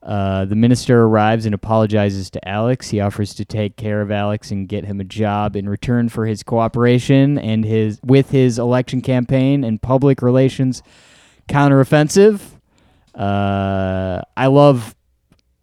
Uh, 0.00 0.44
the 0.44 0.54
minister 0.54 1.02
arrives 1.02 1.44
and 1.44 1.54
apologizes 1.54 2.30
to 2.30 2.48
Alex. 2.48 2.88
He 2.90 3.00
offers 3.00 3.34
to 3.34 3.44
take 3.44 3.76
care 3.76 4.00
of 4.00 4.12
Alex 4.12 4.52
and 4.52 4.68
get 4.68 4.84
him 4.84 5.00
a 5.00 5.04
job 5.04 5.56
in 5.56 5.68
return 5.68 6.08
for 6.08 6.24
his 6.24 6.44
cooperation 6.44 7.36
and 7.36 7.64
his 7.64 8.00
with 8.04 8.30
his 8.30 8.60
election 8.60 9.02
campaign 9.02 9.64
and 9.64 9.82
public 9.82 10.22
relations 10.22 10.84
counteroffensive. 11.48 12.40
Uh, 13.12 14.22
I 14.36 14.46
love 14.46 14.94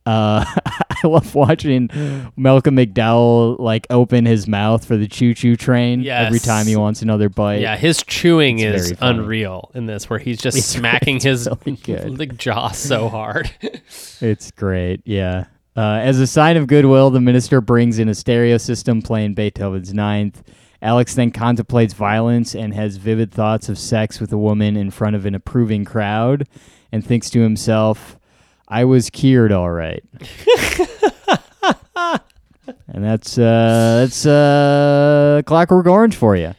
uh, 0.07 0.45
I 1.03 1.07
love 1.07 1.35
watching 1.35 1.89
Malcolm 2.37 2.77
McDowell 2.77 3.59
like 3.59 3.85
open 3.89 4.25
his 4.25 4.47
mouth 4.47 4.85
for 4.85 4.95
the 4.95 5.07
choo 5.07 5.33
choo 5.33 5.55
train 5.55 6.07
every 6.07 6.39
time 6.39 6.65
he 6.65 6.75
wants 6.75 7.01
another 7.01 7.29
bite. 7.29 7.59
yeah, 7.59 7.75
his 7.75 8.01
chewing 8.03 8.59
It's 8.59 8.91
is 8.91 8.97
unreal 9.01 9.69
in 9.73 9.85
this, 9.85 10.09
where 10.09 10.19
he's 10.19 10.39
just 10.39 10.57
It's 10.57 10.65
smacking 10.65 11.19
his 11.21 11.49
really 11.85 12.27
jaw 12.27 12.69
so 12.69 13.09
hard. 13.09 13.51
It's 14.21 14.51
great. 14.51 15.01
Yeah. 15.05 15.45
Uh, 15.75 15.99
as 16.01 16.19
a 16.19 16.25
sign 16.25 16.57
of 16.57 16.67
goodwill, 16.67 17.11
the 17.11 17.21
minister 17.21 17.61
brings 17.61 17.99
in 17.99 18.09
a 18.09 18.15
stereo 18.15 18.57
system 18.57 19.01
playing 19.01 19.35
Beethoven's 19.35 19.93
Ninth. 19.93 20.41
Alex 20.81 21.15
then 21.15 21.31
contemplates 21.31 21.93
violence 21.93 22.55
and 22.55 22.73
has 22.73 22.97
vivid 22.97 23.31
thoughts 23.31 23.67
of 23.69 23.77
sex 23.77 24.19
with 24.19 24.31
a 24.31 24.37
woman 24.37 24.77
in 24.77 24.89
front 24.89 25.15
of 25.15 25.25
an 25.25 25.35
approving 25.35 25.85
crowd 25.85 26.47
and 26.91 27.05
thinks 27.05 27.29
to 27.31 27.41
himself, 27.41 28.16
I 28.67 28.83
was 28.85 29.09
cured 29.09 29.51
all 29.51 29.71
right. 29.71 30.03
and 32.87 33.03
that's 33.03 33.37
uh, 33.37 33.99
that's 34.01 34.25
uh, 34.25 35.41
Clockwork 35.45 35.87
Orange 35.87 36.15
for 36.15 36.35
you. 36.35 36.53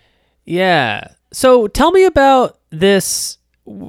yeah. 0.45 1.09
So 1.31 1.67
tell 1.69 1.91
me 1.91 2.05
about 2.05 2.59
this. 2.71 3.37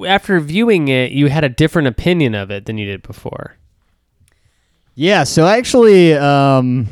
After 0.06 0.38
viewing 0.40 0.88
it, 0.88 1.12
you 1.12 1.28
had 1.28 1.42
a 1.42 1.48
different 1.48 1.88
opinion 1.88 2.34
of 2.34 2.50
it 2.50 2.66
than 2.66 2.76
you 2.76 2.84
did 2.84 3.02
before. 3.02 3.56
Yeah, 4.94 5.24
so 5.24 5.46
actually, 5.46 6.12
um, 6.12 6.86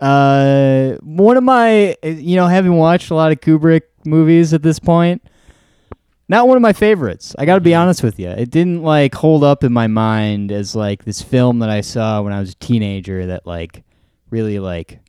uh, 0.00 0.94
one 1.02 1.36
of 1.36 1.44
my, 1.44 1.94
you 2.02 2.34
know, 2.34 2.48
having 2.48 2.72
watched 2.72 3.10
a 3.10 3.14
lot 3.14 3.30
of 3.30 3.40
Kubrick 3.40 3.82
movies 4.04 4.52
at 4.52 4.64
this 4.64 4.80
point, 4.80 5.22
not 6.30 6.46
one 6.48 6.56
of 6.56 6.62
my 6.62 6.72
favorites. 6.72 7.34
I 7.38 7.44
got 7.44 7.56
to 7.56 7.60
be 7.60 7.74
honest 7.74 8.02
with 8.02 8.18
you. 8.18 8.28
It 8.30 8.50
didn't 8.50 8.82
like 8.82 9.14
hold 9.14 9.42
up 9.44 9.64
in 9.64 9.72
my 9.72 9.86
mind 9.88 10.52
as 10.52 10.74
like 10.76 11.04
this 11.04 11.20
film 11.20 11.58
that 11.58 11.68
I 11.70 11.80
saw 11.80 12.22
when 12.22 12.32
I 12.32 12.40
was 12.40 12.52
a 12.52 12.54
teenager 12.56 13.26
that 13.26 13.46
like 13.46 13.82
really 14.30 14.58
like 14.60 15.00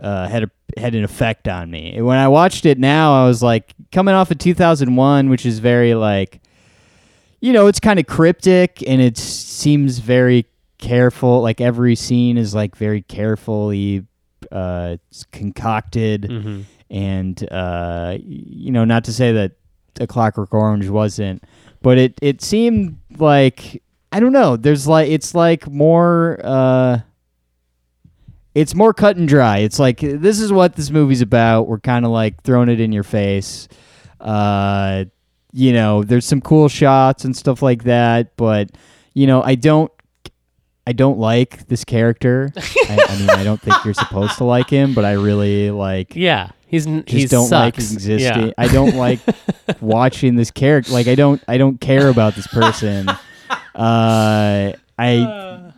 uh, 0.00 0.28
had 0.28 0.42
a 0.44 0.50
had 0.78 0.94
an 0.94 1.04
effect 1.04 1.48
on 1.48 1.70
me. 1.70 2.00
When 2.02 2.18
I 2.18 2.28
watched 2.28 2.66
it 2.66 2.78
now, 2.78 3.24
I 3.24 3.26
was 3.28 3.42
like 3.42 3.72
coming 3.92 4.14
off 4.14 4.30
of 4.30 4.38
2001, 4.38 5.28
which 5.30 5.46
is 5.46 5.58
very 5.60 5.94
like 5.94 6.40
you 7.40 7.52
know, 7.52 7.66
it's 7.66 7.80
kind 7.80 7.98
of 8.00 8.06
cryptic 8.06 8.82
and 8.88 9.00
it 9.00 9.16
seems 9.18 9.98
very 9.98 10.46
careful. 10.78 11.42
Like 11.42 11.60
every 11.60 11.94
scene 11.94 12.38
is 12.38 12.54
like 12.54 12.74
very 12.76 13.02
carefully 13.02 14.04
uh, 14.50 14.96
concocted, 15.32 16.22
Mm-hmm. 16.22 16.60
and 16.90 17.52
uh, 17.52 18.16
you 18.20 18.72
know, 18.72 18.84
not 18.84 19.04
to 19.04 19.12
say 19.12 19.32
that 19.32 19.52
A 20.00 20.06
Clockwork 20.06 20.52
Orange 20.52 20.88
wasn't, 20.88 21.42
but 21.82 21.98
it 21.98 22.18
it 22.22 22.42
seemed 22.42 22.98
like 23.18 23.82
I 24.12 24.20
don't 24.20 24.32
know. 24.32 24.56
There's 24.56 24.86
like 24.86 25.10
it's 25.10 25.34
like 25.34 25.68
more. 25.68 26.40
Uh, 26.42 27.00
it's 28.54 28.74
more 28.74 28.94
cut 28.94 29.18
and 29.18 29.28
dry. 29.28 29.58
It's 29.58 29.78
like 29.78 30.00
this 30.00 30.40
is 30.40 30.50
what 30.50 30.76
this 30.76 30.90
movie's 30.90 31.20
about. 31.20 31.68
We're 31.68 31.80
kind 31.80 32.06
of 32.06 32.10
like 32.10 32.42
throwing 32.42 32.70
it 32.70 32.80
in 32.80 32.90
your 32.90 33.02
face. 33.02 33.68
Uh, 34.18 35.04
you 35.52 35.72
know, 35.72 36.02
there's 36.02 36.24
some 36.24 36.40
cool 36.40 36.68
shots 36.68 37.24
and 37.24 37.36
stuff 37.36 37.60
like 37.60 37.84
that, 37.84 38.36
but 38.36 38.70
you 39.12 39.26
know, 39.26 39.42
I 39.42 39.56
don't 39.56 39.92
I 40.86 40.92
don't 40.92 41.18
like 41.18 41.66
this 41.68 41.84
character. 41.84 42.52
I, 42.56 43.06
I 43.08 43.18
mean, 43.18 43.30
I 43.30 43.42
don't 43.44 43.60
think 43.60 43.76
you're 43.84 43.94
supposed 43.94 44.38
to 44.38 44.44
like 44.44 44.70
him, 44.70 44.94
but 44.94 45.04
I 45.04 45.12
really 45.12 45.70
like 45.70 46.14
Yeah, 46.14 46.50
he's 46.68 46.86
just 46.86 47.08
he 47.08 47.26
don't 47.26 47.50
like 47.50 47.74
sucks. 47.74 47.92
existing. 47.92 48.46
Yeah. 48.48 48.52
I 48.56 48.68
don't 48.68 48.94
like 49.06 49.18
watching 49.80 50.36
this 50.36 50.50
character. 50.50 50.92
Like 50.92 51.08
I 51.08 51.14
don't 51.16 51.42
I 51.48 51.58
don't 51.58 51.80
care 51.80 52.08
about 52.08 52.34
this 52.36 52.46
person. 52.46 53.08
Uh, 53.74 54.72
I 54.98 55.72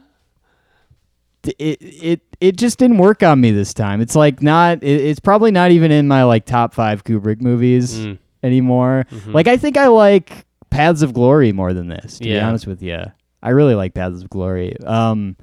it 1.45 1.79
it 1.81 2.21
it 2.41 2.57
just 2.57 2.79
didn't 2.79 2.99
work 2.99 3.23
on 3.23 3.41
me 3.41 3.51
this 3.51 3.73
time. 3.75 4.01
It's 4.01 4.15
like 4.15 4.43
not. 4.43 4.83
It, 4.83 5.01
it's 5.01 5.21
probably 5.21 5.51
not 5.51 5.71
even 5.71 5.91
in 5.91 6.07
my 6.09 6.25
like 6.25 6.45
top 6.45 6.75
five 6.75 7.05
Kubrick 7.05 7.41
movies 7.41 7.97
Mm. 7.99 8.19
anymore. 8.43 9.07
Mhm. 9.11 9.33
Like 9.35 9.49
I 9.49 9.57
think 9.57 9.77
I 9.77 9.87
like 9.89 10.45
Paths 10.71 11.03
of 11.03 11.15
Glory 11.15 11.53
more 11.53 11.73
than 11.73 11.89
this. 11.89 12.19
To 12.19 12.25
be 12.25 12.39
honest 12.39 12.67
with 12.67 12.83
you, 12.83 12.99
I 13.43 13.51
really 13.51 13.75
like 13.75 13.95
Paths 13.95 14.23
of 14.23 14.31
Glory. 14.31 14.77
Um, 14.81 15.37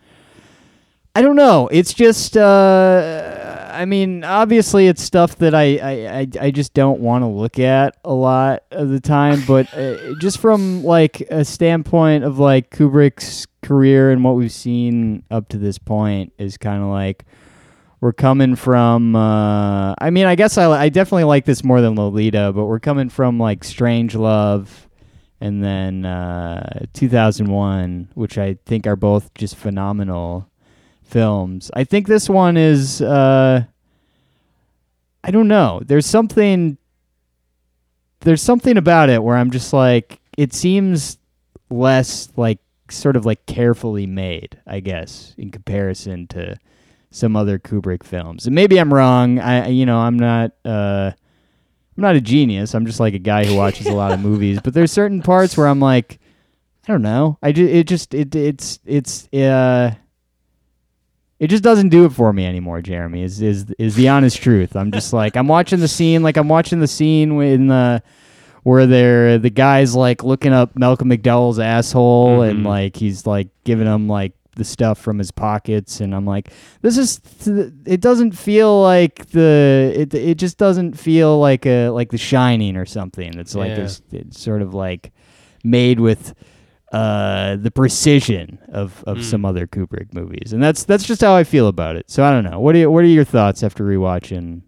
I 1.15 1.21
don't 1.21 1.35
know. 1.35 1.67
It's 1.71 1.93
just. 1.93 2.35
Uh, 2.35 3.71
I 3.71 3.85
mean, 3.85 4.23
obviously, 4.23 4.87
it's 4.87 5.01
stuff 5.01 5.37
that 5.37 5.53
I 5.53 5.77
I, 5.77 6.19
I, 6.19 6.27
I 6.41 6.51
just 6.51 6.73
don't 6.73 6.99
want 7.01 7.23
to 7.23 7.27
look 7.27 7.59
at 7.59 7.97
a 8.03 8.13
lot 8.13 8.63
of 8.71 8.89
the 8.89 8.99
time. 8.99 9.43
But 9.45 9.73
uh, 9.73 10.15
just 10.19 10.39
from 10.39 10.83
like 10.83 11.21
a 11.29 11.45
standpoint 11.45 12.23
of 12.23 12.39
like 12.39 12.69
Kubrick's 12.69 13.47
career 13.61 14.11
and 14.11 14.23
what 14.23 14.35
we've 14.35 14.51
seen 14.51 15.23
up 15.31 15.49
to 15.49 15.57
this 15.57 15.77
point 15.77 16.31
is 16.37 16.57
kind 16.57 16.83
of 16.83 16.89
like 16.89 17.25
we're 17.99 18.13
coming 18.13 18.55
from 18.55 19.15
uh, 19.15 19.95
I 19.97 20.11
mean 20.11 20.27
I 20.27 20.35
guess 20.35 20.57
I, 20.59 20.69
I 20.69 20.89
definitely 20.89 21.23
like 21.23 21.45
this 21.45 21.63
more 21.63 21.81
than 21.81 21.95
Lolita 21.95 22.51
but 22.53 22.65
we're 22.65 22.79
coming 22.79 23.09
from 23.09 23.39
like 23.39 23.61
Strangelove 23.61 24.67
and 25.45 25.63
then 25.63 26.05
uh, 26.05 26.87
2001, 26.93 28.09
which 28.15 28.39
I 28.39 28.57
think 28.65 28.87
are 28.87 28.95
both 28.95 29.31
just 29.35 29.55
phenomenal 29.55 30.49
films. 31.03 31.69
I 31.75 31.83
think 31.83 32.07
this 32.07 32.27
one 32.27 32.57
is. 32.57 32.99
Uh, 32.99 33.65
I 35.23 35.31
don't 35.31 35.47
know. 35.47 35.81
There's 35.85 36.07
something. 36.07 36.79
There's 38.21 38.41
something 38.41 38.75
about 38.75 39.09
it 39.11 39.21
where 39.21 39.37
I'm 39.37 39.51
just 39.51 39.71
like, 39.71 40.19
it 40.35 40.51
seems 40.51 41.19
less 41.69 42.29
like 42.35 42.57
sort 42.89 43.15
of 43.15 43.23
like 43.23 43.45
carefully 43.45 44.07
made, 44.07 44.59
I 44.65 44.79
guess, 44.79 45.35
in 45.37 45.51
comparison 45.51 46.25
to 46.29 46.57
some 47.11 47.35
other 47.35 47.59
Kubrick 47.59 48.03
films. 48.03 48.47
And 48.47 48.55
maybe 48.55 48.79
I'm 48.79 48.91
wrong. 48.91 49.37
I 49.37 49.67
you 49.67 49.85
know, 49.85 49.99
I'm 49.99 50.17
not 50.17 50.53
uh 50.65 51.11
I'm 51.97 52.01
not 52.01 52.15
a 52.15 52.21
genius. 52.21 52.73
I'm 52.75 52.85
just 52.85 52.99
like 52.99 53.13
a 53.13 53.19
guy 53.19 53.45
who 53.45 53.55
watches 53.55 53.87
a 53.87 53.93
lot 53.93 54.11
of 54.11 54.19
movies, 54.19 54.59
but 54.63 54.73
there's 54.73 54.91
certain 54.91 55.21
parts 55.21 55.55
where 55.57 55.67
I'm 55.67 55.79
like 55.79 56.19
I 56.87 56.91
don't 56.91 57.01
know. 57.01 57.37
I 57.41 57.51
just 57.51 57.71
it 57.73 57.87
just 57.87 58.13
it 58.13 58.35
it's 58.35 58.79
it's 58.85 59.27
uh 59.33 59.95
it 61.39 61.47
just 61.47 61.63
doesn't 61.63 61.89
do 61.89 62.05
it 62.05 62.11
for 62.13 62.31
me 62.31 62.45
anymore, 62.45 62.81
Jeremy. 62.81 63.23
Is 63.23 63.41
is 63.41 63.65
is 63.77 63.95
the 63.95 64.09
honest 64.09 64.41
truth. 64.41 64.75
I'm 64.75 64.91
just 64.91 65.11
like 65.13 65.35
I'm 65.35 65.47
watching 65.47 65.79
the 65.79 65.87
scene 65.87 66.23
like 66.23 66.37
I'm 66.37 66.47
watching 66.47 66.79
the 66.79 66.87
scene 66.87 67.39
in 67.41 67.67
the 67.67 68.01
where 68.63 68.85
they're 68.87 69.37
the 69.37 69.49
guy's 69.49 69.95
like 69.95 70.23
looking 70.23 70.53
up 70.53 70.75
Malcolm 70.77 71.09
McDowell's 71.09 71.59
asshole 71.59 72.41
and 72.41 72.59
Mhm. 72.59 72.65
like 72.65 72.95
he's 72.95 73.25
like 73.27 73.49
giving 73.63 73.85
him 73.87 74.07
like 74.07 74.33
the 74.55 74.63
stuff 74.63 74.97
from 74.99 75.17
his 75.17 75.31
pockets 75.31 75.99
and 76.01 76.13
I'm 76.15 76.25
like 76.25 76.51
this 76.81 76.97
is 76.97 77.19
it 77.85 78.01
doesn't 78.01 78.31
feel 78.31 78.81
like 78.81 79.27
the 79.27 79.91
it 79.95 80.13
it 80.13 80.35
just 80.37 80.57
doesn't 80.57 80.97
feel 80.97 81.39
like 81.39 81.65
a 81.65 81.89
like 81.89 82.11
the 82.11 82.17
shining 82.17 82.75
or 82.77 82.85
something 82.85 83.37
it's 83.37 83.53
like 83.55 83.69
Yeah. 83.69 83.75
this 83.75 84.01
it's 84.11 84.39
sort 84.39 84.61
of 84.61 84.73
like 84.73 85.11
made 85.63 85.99
with 85.99 86.33
uh 86.91 87.55
the 87.57 87.71
precision 87.71 88.59
of 88.69 89.03
of 89.05 89.17
Mm. 89.17 89.23
some 89.23 89.45
other 89.45 89.67
Kubrick 89.67 90.13
movies 90.13 90.53
and 90.53 90.61
that's 90.63 90.83
that's 90.85 91.03
just 91.05 91.21
how 91.21 91.35
I 91.35 91.43
feel 91.43 91.67
about 91.67 91.95
it 91.95 92.09
so 92.09 92.23
I 92.23 92.31
don't 92.31 92.43
know 92.49 92.59
what 92.59 92.75
are 92.75 92.79
you, 92.79 92.91
what 92.91 93.03
are 93.03 93.07
your 93.07 93.23
thoughts 93.25 93.63
after 93.63 93.83
rewatching 93.83 94.61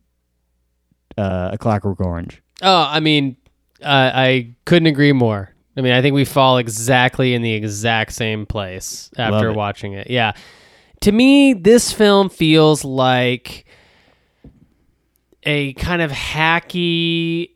uh 1.17 1.49
A 1.53 1.57
Clockwork 1.57 1.99
Orange 2.01 2.41
Oh, 2.63 2.87
I 2.89 2.99
mean, 3.01 3.37
uh, 3.83 4.11
I 4.15 4.55
couldn't 4.65 4.87
agree 4.87 5.13
more. 5.13 5.53
I 5.77 5.81
mean, 5.81 5.93
I 5.93 6.01
think 6.01 6.15
we 6.15 6.25
fall 6.25 6.57
exactly 6.57 7.35
in 7.35 7.43
the 7.43 7.53
exact 7.53 8.13
same 8.13 8.47
place 8.47 9.11
after 9.15 9.49
it. 9.49 9.55
watching 9.55 9.93
it. 9.93 10.09
Yeah. 10.09 10.33
To 11.01 11.11
me, 11.11 11.53
this 11.53 11.93
film 11.93 12.29
feels 12.29 12.83
like 12.83 13.65
a 15.43 15.73
kind 15.73 16.01
of 16.01 16.11
hacky 16.11 17.51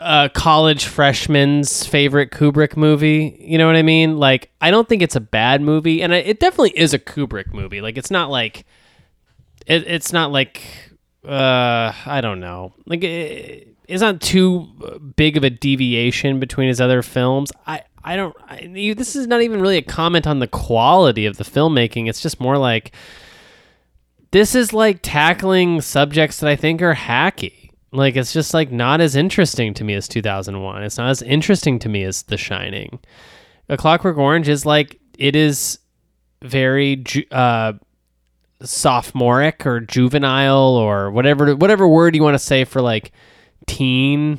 uh, 0.00 0.28
college 0.32 0.86
freshman's 0.86 1.84
favorite 1.84 2.30
Kubrick 2.30 2.76
movie. 2.76 3.36
You 3.40 3.58
know 3.58 3.66
what 3.66 3.76
I 3.76 3.82
mean? 3.82 4.16
Like, 4.16 4.50
I 4.60 4.70
don't 4.70 4.88
think 4.88 5.02
it's 5.02 5.16
a 5.16 5.20
bad 5.20 5.60
movie, 5.60 6.02
and 6.02 6.14
it 6.14 6.40
definitely 6.40 6.78
is 6.78 6.94
a 6.94 6.98
Kubrick 6.98 7.52
movie. 7.52 7.82
Like, 7.82 7.98
it's 7.98 8.10
not 8.10 8.30
like 8.30 8.64
it, 9.66 9.86
it's 9.86 10.12
not 10.12 10.32
like 10.32 10.62
uh, 11.26 11.92
I 12.06 12.20
don't 12.22 12.40
know, 12.40 12.72
like 12.86 13.04
it, 13.04 13.71
it's 13.88 14.00
not 14.02 14.20
too 14.20 14.68
big 15.16 15.36
of 15.36 15.44
a 15.44 15.50
deviation 15.50 16.40
between 16.40 16.68
his 16.68 16.80
other 16.80 17.02
films. 17.02 17.50
I 17.66 17.82
I 18.04 18.16
don't. 18.16 18.34
I, 18.48 18.60
you- 18.60 18.94
this 18.94 19.14
is 19.16 19.26
not 19.26 19.42
even 19.42 19.60
really 19.60 19.76
a 19.76 19.82
comment 19.82 20.26
on 20.26 20.38
the 20.38 20.46
quality 20.48 21.26
of 21.26 21.36
the 21.36 21.44
filmmaking. 21.44 22.08
It's 22.08 22.20
just 22.20 22.40
more 22.40 22.58
like 22.58 22.92
this 24.30 24.54
is 24.54 24.72
like 24.72 25.00
tackling 25.02 25.80
subjects 25.80 26.40
that 26.40 26.48
I 26.48 26.56
think 26.56 26.80
are 26.82 26.94
hacky. 26.94 27.70
Like 27.92 28.16
it's 28.16 28.32
just 28.32 28.54
like 28.54 28.72
not 28.72 29.00
as 29.02 29.14
interesting 29.14 29.74
to 29.74 29.84
me 29.84 29.94
as 29.94 30.08
2001. 30.08 30.82
It's 30.82 30.96
not 30.96 31.10
as 31.10 31.20
interesting 31.22 31.78
to 31.80 31.88
me 31.88 32.04
as 32.04 32.22
The 32.22 32.38
Shining. 32.38 32.98
A 33.68 33.76
Clockwork 33.76 34.16
Orange 34.16 34.48
is 34.48 34.64
like 34.64 34.98
it 35.18 35.36
is 35.36 35.78
very 36.40 37.04
uh, 37.30 37.74
sophomoric 38.62 39.66
or 39.66 39.80
juvenile 39.80 40.74
or 40.76 41.10
whatever 41.10 41.54
whatever 41.54 41.86
word 41.86 42.14
you 42.16 42.22
want 42.22 42.34
to 42.34 42.38
say 42.38 42.64
for 42.64 42.80
like 42.80 43.12
teen 43.66 44.38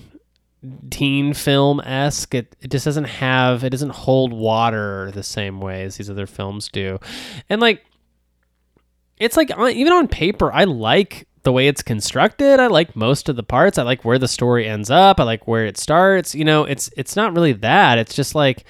teen 0.89 1.33
film 1.33 1.81
esque. 1.81 2.35
It 2.35 2.55
it 2.61 2.71
just 2.71 2.85
doesn't 2.85 3.05
have 3.05 3.63
it 3.63 3.69
doesn't 3.69 3.91
hold 3.91 4.33
water 4.33 5.11
the 5.11 5.23
same 5.23 5.59
way 5.59 5.83
as 5.83 5.97
these 5.97 6.09
other 6.09 6.27
films 6.27 6.69
do, 6.69 6.99
and 7.49 7.61
like 7.61 7.83
it's 9.17 9.37
like 9.37 9.55
on, 9.57 9.71
even 9.71 9.93
on 9.93 10.07
paper, 10.07 10.51
I 10.51 10.63
like 10.63 11.27
the 11.43 11.51
way 11.51 11.67
it's 11.67 11.81
constructed. 11.81 12.59
I 12.59 12.67
like 12.67 12.95
most 12.95 13.29
of 13.29 13.35
the 13.35 13.43
parts. 13.43 13.77
I 13.77 13.83
like 13.83 14.03
where 14.03 14.19
the 14.19 14.27
story 14.27 14.67
ends 14.67 14.89
up. 14.89 15.19
I 15.19 15.23
like 15.23 15.47
where 15.47 15.65
it 15.65 15.77
starts. 15.77 16.33
You 16.33 16.45
know, 16.45 16.63
it's 16.63 16.89
it's 16.97 17.15
not 17.15 17.33
really 17.33 17.53
that. 17.53 17.97
It's 17.97 18.15
just 18.15 18.35
like 18.35 18.65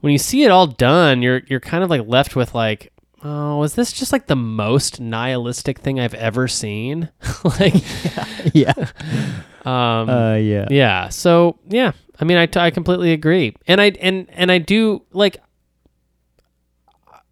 when 0.00 0.12
you 0.12 0.18
see 0.18 0.44
it 0.44 0.50
all 0.50 0.66
done, 0.66 1.22
you're 1.22 1.42
you're 1.46 1.60
kind 1.60 1.82
of 1.82 1.90
like 1.90 2.06
left 2.06 2.36
with 2.36 2.54
like, 2.54 2.92
oh, 3.22 3.62
is 3.62 3.74
this 3.74 3.92
just 3.92 4.12
like 4.12 4.26
the 4.26 4.36
most 4.36 5.00
nihilistic 5.00 5.78
thing 5.78 5.98
I've 5.98 6.14
ever 6.14 6.46
seen? 6.46 7.08
like, 7.44 7.74
yeah 8.52 8.74
um, 9.64 10.08
uh 10.08 10.34
yeah 10.34 10.66
yeah. 10.70 11.08
So 11.08 11.58
yeah, 11.68 11.92
I 12.18 12.24
mean, 12.24 12.36
I, 12.36 12.46
t- 12.46 12.60
I 12.60 12.70
completely 12.70 13.12
agree, 13.12 13.56
and 13.66 13.80
I 13.80 13.86
and 14.00 14.28
and 14.30 14.50
I 14.52 14.58
do 14.58 15.02
like. 15.12 15.38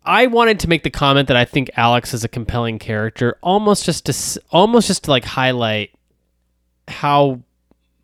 I 0.05 0.27
wanted 0.27 0.59
to 0.61 0.69
make 0.69 0.83
the 0.83 0.91
comment 0.91 1.29
that 1.29 1.37
I 1.37 1.45
think 1.45 1.71
Alex 1.77 2.13
is 2.13 2.25
a 2.25 2.29
compelling 2.29 2.81
character, 2.81 3.39
almost 3.41 3.85
just 3.85 4.07
to 4.07 4.43
almost 4.51 4.89
just 4.89 5.05
to 5.05 5.11
like 5.11 5.25
highlight 5.25 5.91
how 6.89 7.41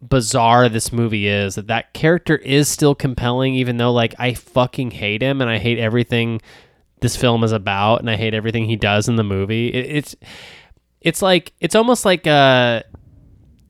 bizarre 0.01 0.69
this 0.69 0.93
movie 0.93 1.27
is. 1.27 1.57
That 1.57 1.67
that 1.67 1.93
character 1.95 2.37
is 2.37 2.69
still 2.69 2.95
compelling, 2.95 3.55
even 3.55 3.79
though 3.79 3.93
like 3.93 4.15
I 4.19 4.35
fucking 4.35 4.93
hate 4.93 5.23
him 5.23 5.41
and 5.41 5.51
I 5.51 5.59
hate 5.59 5.79
everything 5.79 6.41
this 7.01 7.17
film 7.17 7.43
is 7.43 7.53
about, 7.53 8.01
and 8.01 8.09
I 8.11 8.17
hate 8.17 8.35
everything 8.35 8.67
he 8.67 8.77
does 8.77 9.09
in 9.09 9.17
the 9.17 9.25
movie. 9.25 9.69
It, 9.69 9.97
it's 9.97 10.17
it's 11.01 11.23
like 11.23 11.53
it's 11.61 11.75
almost 11.75 12.05
like 12.05 12.27
uh 12.29 12.83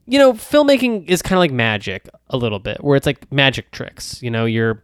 you 0.09 0.19
know, 0.19 0.33
filmmaking 0.33 1.09
is 1.09 1.23
kind 1.23 1.35
of 1.35 1.41
like 1.41 1.53
magic 1.53 2.09
a 2.31 2.37
little 2.37 2.59
bit, 2.59 2.83
where 2.83 2.97
it's 2.97 3.07
like 3.07 3.31
magic 3.31 3.71
tricks. 3.71 4.23
You 4.23 4.31
know, 4.31 4.47
you're 4.47 4.83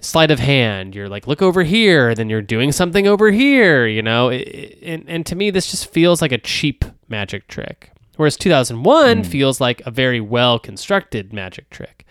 sleight 0.00 0.30
of 0.30 0.38
hand. 0.38 0.94
You're 0.94 1.08
like, 1.08 1.26
look 1.26 1.42
over 1.42 1.62
here, 1.62 2.14
then 2.14 2.28
you're 2.30 2.42
doing 2.42 2.72
something 2.72 3.06
over 3.06 3.30
here. 3.30 3.86
You 3.86 4.02
know, 4.02 4.28
It- 4.28 4.48
it- 4.48 4.78
and 4.82 5.04
and 5.06 5.26
to 5.26 5.36
me, 5.36 5.50
this 5.50 5.70
just 5.70 5.90
feels 5.92 6.22
like 6.22 6.32
a 6.32 6.38
cheap 6.38 6.84
magic 7.08 7.46
trick. 7.48 7.90
Whereas 8.16 8.36
2001 8.36 9.18
hmm. 9.18 9.22
feels 9.24 9.60
like 9.60 9.82
a 9.86 9.90
very 9.90 10.20
well 10.20 10.58
constructed 10.58 11.32
magic 11.32 11.68
trick. 11.70 12.06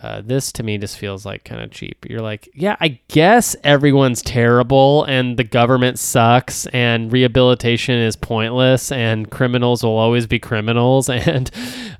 Uh, 0.00 0.22
this 0.24 0.52
to 0.52 0.62
me 0.62 0.78
just 0.78 0.96
feels 0.96 1.26
like 1.26 1.44
kind 1.44 1.60
of 1.60 1.72
cheap. 1.72 2.06
You're 2.08 2.20
like, 2.20 2.48
yeah, 2.54 2.76
I 2.78 3.00
guess 3.08 3.56
everyone's 3.64 4.22
terrible 4.22 5.02
and 5.04 5.36
the 5.36 5.42
government 5.42 5.98
sucks 5.98 6.66
and 6.66 7.12
rehabilitation 7.12 7.96
is 7.96 8.14
pointless 8.14 8.92
and 8.92 9.28
criminals 9.28 9.82
will 9.82 9.96
always 9.96 10.28
be 10.28 10.38
criminals 10.38 11.08
and 11.10 11.50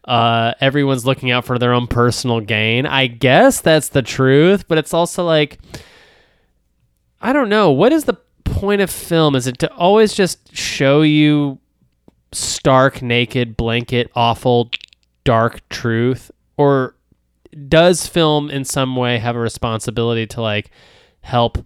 uh, 0.04 0.54
everyone's 0.60 1.06
looking 1.06 1.32
out 1.32 1.44
for 1.44 1.58
their 1.58 1.72
own 1.72 1.88
personal 1.88 2.40
gain. 2.40 2.86
I 2.86 3.08
guess 3.08 3.60
that's 3.60 3.88
the 3.88 4.02
truth, 4.02 4.68
but 4.68 4.78
it's 4.78 4.94
also 4.94 5.24
like, 5.24 5.58
I 7.20 7.32
don't 7.32 7.48
know. 7.48 7.72
What 7.72 7.92
is 7.92 8.04
the 8.04 8.14
point 8.44 8.80
of 8.80 8.90
film? 8.90 9.34
Is 9.34 9.48
it 9.48 9.58
to 9.58 9.72
always 9.72 10.14
just 10.14 10.56
show 10.56 11.02
you 11.02 11.58
stark, 12.30 13.02
naked, 13.02 13.56
blanket, 13.56 14.08
awful, 14.14 14.70
dark 15.24 15.68
truth? 15.68 16.30
Or 16.56 16.94
does 17.68 18.06
film 18.06 18.50
in 18.50 18.64
some 18.64 18.96
way 18.96 19.18
have 19.18 19.36
a 19.36 19.38
responsibility 19.40 20.26
to 20.26 20.40
like 20.40 20.70
help 21.20 21.58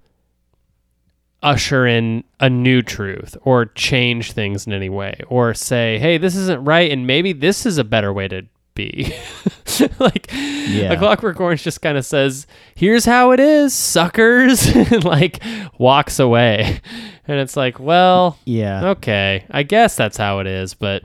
usher 1.42 1.86
in 1.86 2.22
a 2.38 2.48
new 2.48 2.82
truth 2.82 3.36
or 3.42 3.66
change 3.66 4.30
things 4.32 4.64
in 4.66 4.72
any 4.72 4.88
way 4.88 5.18
or 5.26 5.52
say 5.54 5.98
hey 5.98 6.16
this 6.16 6.36
isn't 6.36 6.64
right 6.64 6.92
and 6.92 7.04
maybe 7.04 7.32
this 7.32 7.66
is 7.66 7.78
a 7.78 7.84
better 7.84 8.12
way 8.12 8.28
to 8.28 8.42
be. 8.74 9.12
Like 9.98 10.30
Yeah. 10.32 10.92
a 10.92 10.98
clockwork 10.98 11.40
orange 11.40 11.62
just 11.62 11.80
kind 11.82 11.96
of 11.98 12.04
says 12.04 12.46
here's 12.74 13.04
how 13.06 13.30
it 13.32 13.40
is 13.40 13.72
suckers 13.74 14.66
and 14.74 15.02
like 15.04 15.42
walks 15.78 16.18
away. 16.18 16.80
And 17.26 17.38
it's 17.40 17.56
like 17.56 17.78
well 17.80 18.38
yeah. 18.44 18.88
okay 18.90 19.44
i 19.50 19.62
guess 19.62 19.96
that's 19.96 20.16
how 20.16 20.38
it 20.40 20.46
is 20.46 20.74
but 20.74 21.02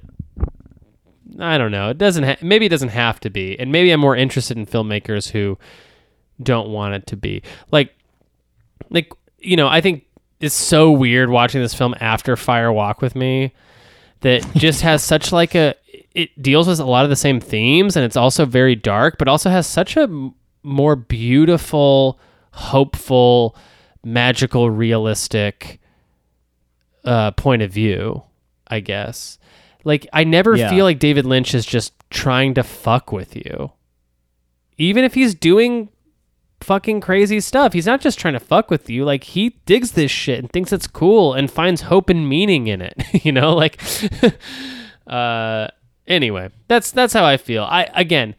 i 1.40 1.58
don't 1.58 1.72
know. 1.72 1.90
It 1.90 1.98
doesn't 1.98 2.24
ha- 2.24 2.38
maybe 2.42 2.66
it 2.66 2.70
doesn't 2.70 2.90
have 2.90 3.20
to 3.22 3.30
be. 3.30 3.58
And 3.60 3.72
maybe 3.72 3.92
i'm 3.92 4.00
more 4.00 4.16
interested 4.16 4.58
in 4.58 4.66
filmmakers 4.66 5.30
who 5.30 5.58
don't 6.42 6.70
want 6.70 6.94
it 6.94 7.08
to 7.08 7.18
be. 7.18 7.42
Like 7.72 7.94
like 8.90 9.12
you 9.40 9.56
know 9.56 9.68
i 9.68 9.82
think 9.82 10.06
it's 10.40 10.56
so 10.56 10.92
weird 10.92 11.30
watching 11.30 11.62
this 11.62 11.74
film 11.74 11.96
after 12.00 12.36
fire 12.36 12.72
walk 12.72 13.02
with 13.02 13.16
me 13.16 13.54
that 14.22 14.46
just 14.56 14.82
has 14.82 15.04
such 15.04 15.32
like 15.32 15.56
a 15.56 15.76
it 16.14 16.42
deals 16.42 16.68
with 16.68 16.80
a 16.80 16.86
lot 16.86 17.04
of 17.04 17.10
the 17.10 17.16
same 17.16 17.40
themes 17.40 17.96
and 17.96 18.06
it's 18.06 18.18
also 18.18 18.46
very 18.46 18.76
dark 18.76 19.18
but 19.18 19.28
also 19.28 19.50
has 19.50 19.68
such 19.68 19.98
a 19.98 20.02
m- 20.04 20.34
more 20.64 20.96
beautiful 20.96 22.20
hopeful 22.52 23.56
magical 24.04 24.70
realistic 24.70 25.80
uh, 27.04 27.32
point 27.32 27.62
of 27.62 27.72
view 27.72 28.22
i 28.68 28.80
guess 28.80 29.38
like 29.84 30.08
i 30.14 30.24
never 30.24 30.56
Yeah. 30.56 30.70
feel 30.70 30.86
like 30.86 31.00
david 31.00 31.26
lynch 31.26 31.54
is 31.56 31.66
just 31.66 31.94
trying 32.10 32.54
to 32.56 32.64
fuck 32.64 33.12
with 33.12 33.36
you 33.36 33.72
even 34.78 35.04
if 35.04 35.14
he's 35.16 35.34
doing 35.34 35.90
fucking 36.62 37.00
crazy 37.02 37.40
stuff. 37.40 37.74
He's 37.74 37.86
not 37.86 38.02
just 38.02 38.18
trying 38.20 38.34
to 38.34 38.40
fuck 38.40 38.72
with 38.72 38.90
you. 38.90 39.06
Like 39.06 39.24
he 39.24 39.50
digs 39.68 39.92
this 39.92 40.10
shit 40.12 40.40
and 40.40 40.52
thinks 40.52 40.72
it's 40.74 40.88
cool 40.88 41.34
and 41.36 41.50
finds 41.52 41.82
hope 41.82 42.10
and 42.10 42.28
meaning 42.28 42.68
in 42.68 42.82
it. 42.82 42.96
you 43.24 43.32
know, 43.32 43.56
like 43.56 43.80
uh 45.08 45.68
anyway, 46.08 46.50
that's 46.68 46.92
that's 46.92 47.14
how 47.14 47.26
I 47.26 47.38
feel. 47.38 47.64
I 47.64 47.84
again, 47.94 48.36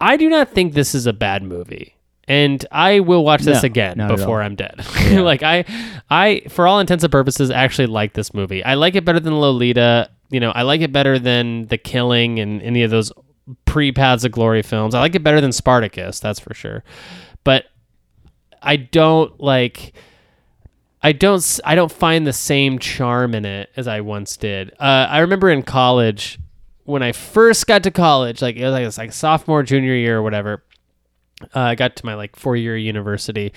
I 0.00 0.16
do 0.16 0.28
not 0.28 0.50
think 0.50 0.74
this 0.74 0.94
is 0.94 1.06
a 1.06 1.12
bad 1.12 1.42
movie. 1.42 1.94
And 2.28 2.64
I 2.70 3.00
will 3.00 3.24
watch 3.24 3.42
this 3.42 3.62
No, 3.62 3.66
again 3.66 3.98
before. 4.08 4.42
I'm 4.42 4.54
dead. 4.54 4.84
like 5.12 5.42
I 5.42 5.64
I 6.08 6.42
for 6.48 6.66
all 6.66 6.78
intents 6.80 7.02
and 7.04 7.10
purposes 7.10 7.50
actually 7.50 7.86
like 7.86 8.12
this 8.12 8.32
movie. 8.32 8.64
I 8.64 8.74
like 8.74 8.94
it 8.94 9.04
better 9.04 9.20
than 9.20 9.40
Lolita. 9.40 10.10
You 10.32 10.40
know, 10.40 10.50
I 10.50 10.62
like 10.62 10.80
it 10.80 10.92
better 10.92 11.18
than 11.18 11.66
The 11.66 11.78
Killing 11.78 12.40
and 12.40 12.62
any 12.62 12.82
of 12.82 12.90
those 12.90 13.12
pre 13.66 13.92
Paths 13.92 14.24
of 14.24 14.32
Glory 14.32 14.62
films. 14.62 14.94
I 14.94 15.00
like 15.00 15.14
it 15.14 15.22
better 15.22 15.40
than 15.40 15.52
Spartacus, 15.52 16.20
that's 16.20 16.40
for 16.40 16.54
sure. 16.54 16.82
But 17.44 17.66
I 18.62 18.76
don't 18.76 19.38
like 19.40 19.92
I 21.02 21.12
don't 21.12 21.60
I 21.64 21.74
don't 21.74 21.92
find 21.92 22.26
the 22.26 22.32
same 22.32 22.78
charm 22.78 23.34
in 23.34 23.44
it 23.44 23.70
as 23.76 23.86
I 23.86 24.00
once 24.00 24.36
did. 24.36 24.70
Uh, 24.80 25.06
I 25.10 25.18
remember 25.18 25.50
in 25.50 25.62
college 25.62 26.38
when 26.84 27.02
I 27.02 27.12
first 27.12 27.66
got 27.66 27.82
to 27.82 27.90
college, 27.90 28.40
like 28.40 28.56
it 28.56 28.64
was 28.64 28.72
like, 28.72 28.82
it 28.82 28.86
was 28.86 28.98
like 28.98 29.12
sophomore 29.12 29.62
junior 29.62 29.94
year 29.94 30.18
or 30.18 30.22
whatever. 30.22 30.64
Uh, 31.54 31.60
I 31.60 31.74
got 31.74 31.96
to 31.96 32.06
my 32.06 32.14
like 32.14 32.36
four 32.36 32.56
year 32.56 32.76
university. 32.76 33.52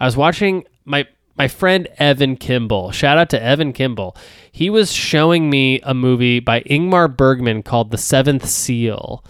I 0.00 0.06
was 0.06 0.16
watching 0.16 0.64
my 0.84 1.06
my 1.36 1.48
friend 1.48 1.88
Evan 1.98 2.36
Kimball. 2.36 2.92
Shout 2.92 3.18
out 3.18 3.30
to 3.30 3.42
Evan 3.42 3.72
Kimball. 3.72 4.16
He 4.52 4.70
was 4.70 4.92
showing 4.92 5.50
me 5.50 5.80
a 5.82 5.94
movie 5.94 6.40
by 6.40 6.60
Ingmar 6.62 7.14
Bergman 7.14 7.62
called 7.62 7.90
The 7.90 7.98
Seventh 7.98 8.48
Seal, 8.48 9.24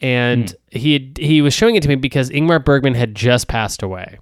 and 0.00 0.50
hmm. 0.50 0.78
he 0.78 0.92
had, 0.94 1.18
he 1.18 1.42
was 1.42 1.54
showing 1.54 1.76
it 1.76 1.82
to 1.82 1.88
me 1.88 1.96
because 1.96 2.30
Ingmar 2.30 2.64
Bergman 2.64 2.94
had 2.94 3.14
just 3.14 3.48
passed 3.48 3.82
away. 3.82 4.18